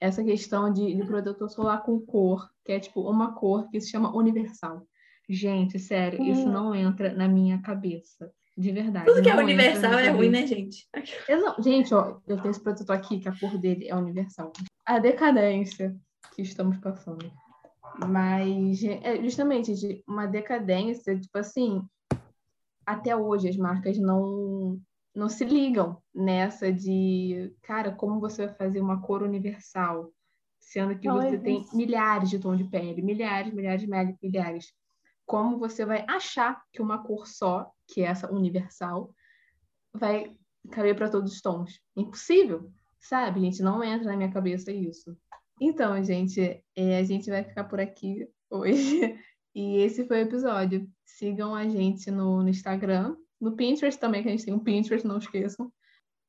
essa 0.00 0.22
questão 0.22 0.72
de, 0.72 0.94
de 0.94 1.04
protetor 1.04 1.50
solar 1.50 1.82
com 1.82 2.00
cor, 2.00 2.48
que 2.64 2.72
é 2.72 2.80
tipo 2.80 3.00
uma 3.02 3.34
cor 3.34 3.68
que 3.68 3.80
se 3.80 3.90
chama 3.90 4.16
universal. 4.16 4.86
Gente, 5.28 5.78
sério, 5.78 6.20
hum. 6.20 6.26
isso 6.30 6.48
não 6.48 6.74
entra 6.74 7.12
na 7.12 7.26
minha 7.26 7.60
cabeça. 7.60 8.32
De 8.56 8.70
verdade. 8.70 9.06
Tudo 9.06 9.22
que 9.22 9.28
é 9.28 9.36
universal 9.36 9.94
é 9.94 10.10
ruim, 10.10 10.30
né, 10.30 10.46
gente? 10.46 10.88
Eu 11.28 11.40
não, 11.40 11.62
gente, 11.62 11.92
ó, 11.92 12.20
eu 12.26 12.36
tenho 12.36 12.50
esse 12.50 12.62
protetor 12.62 12.94
aqui, 12.94 13.18
que 13.18 13.28
a 13.28 13.36
cor 13.38 13.58
dele 13.58 13.88
é 13.88 13.96
universal. 13.96 14.52
A 14.86 14.98
decadência 14.98 15.96
que 16.34 16.42
estamos 16.42 16.78
passando. 16.78 17.32
Mas, 18.08 18.82
é 18.84 19.20
justamente, 19.22 20.02
uma 20.06 20.26
decadência, 20.26 21.18
tipo 21.18 21.38
assim, 21.38 21.82
até 22.86 23.16
hoje 23.16 23.48
as 23.48 23.56
marcas 23.56 23.98
não, 23.98 24.80
não 25.14 25.28
se 25.28 25.44
ligam 25.44 25.98
nessa 26.14 26.72
de, 26.72 27.52
cara, 27.62 27.92
como 27.92 28.20
você 28.20 28.46
vai 28.46 28.54
fazer 28.54 28.80
uma 28.80 29.00
cor 29.00 29.22
universal, 29.22 30.12
sendo 30.60 30.98
que 30.98 31.08
não 31.08 31.16
você 31.20 31.38
tem 31.38 31.64
milhares 31.72 32.30
de 32.30 32.38
tons 32.38 32.58
de 32.58 32.64
pele, 32.64 33.02
milhares, 33.02 33.52
milhares, 33.52 33.84
milhares, 33.84 34.16
milhares. 34.22 34.72
Como 35.26 35.58
você 35.58 35.84
vai 35.84 36.04
achar 36.08 36.62
que 36.72 36.82
uma 36.82 37.02
cor 37.02 37.26
só, 37.26 37.70
que 37.86 38.02
é 38.02 38.06
essa 38.06 38.32
universal, 38.32 39.14
vai 39.92 40.36
caber 40.70 40.96
para 40.96 41.10
todos 41.10 41.32
os 41.32 41.40
tons? 41.40 41.80
Impossível, 41.96 42.72
sabe? 42.98 43.40
Gente, 43.40 43.62
não 43.62 43.82
entra 43.82 44.10
na 44.10 44.16
minha 44.16 44.32
cabeça 44.32 44.72
isso. 44.72 45.16
Então, 45.60 46.02
gente, 46.02 46.62
é, 46.74 46.98
a 46.98 47.04
gente 47.04 47.30
vai 47.30 47.44
ficar 47.44 47.64
por 47.64 47.80
aqui 47.80 48.28
hoje. 48.50 49.18
E 49.56 49.76
esse 49.76 50.04
foi 50.04 50.16
o 50.18 50.26
episódio. 50.26 50.90
Sigam 51.06 51.54
a 51.54 51.68
gente 51.68 52.10
no, 52.10 52.42
no 52.42 52.48
Instagram, 52.48 53.14
no 53.40 53.54
Pinterest 53.54 54.00
também, 54.00 54.20
que 54.20 54.28
a 54.28 54.32
gente 54.32 54.44
tem 54.44 54.52
um 54.52 54.58
Pinterest, 54.58 55.06
não 55.06 55.18
esqueçam. 55.18 55.72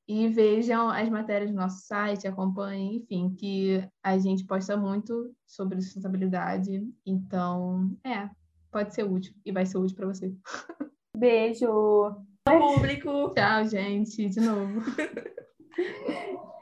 E 0.08 0.28
vejam 0.28 0.89
as 0.89 1.10
matérias 1.10 1.49
do 1.49 1.56
nosso 1.56 1.88
site, 1.88 2.28
acompanhem, 2.28 2.97
enfim, 2.97 3.36
que 3.36 3.84
a 4.03 4.16
gente 4.20 4.45
posta 4.45 4.78
muito 4.78 5.34
sobre 5.47 5.82
sustentabilidade. 5.82 6.88
Então, 7.03 7.97
é, 8.03 8.30
pode 8.72 8.93
ser 8.93 9.03
útil 9.03 9.34
e 9.43 9.51
vai 9.51 9.66
ser 9.66 9.80
útil 9.80 9.95
para 9.95 10.06
você. 10.06 10.36
Beijo! 11.16 12.16
Público! 12.45 13.34
Tchau, 13.34 13.68
gente, 13.68 14.30
de 14.30 14.39
novo. 14.41 14.82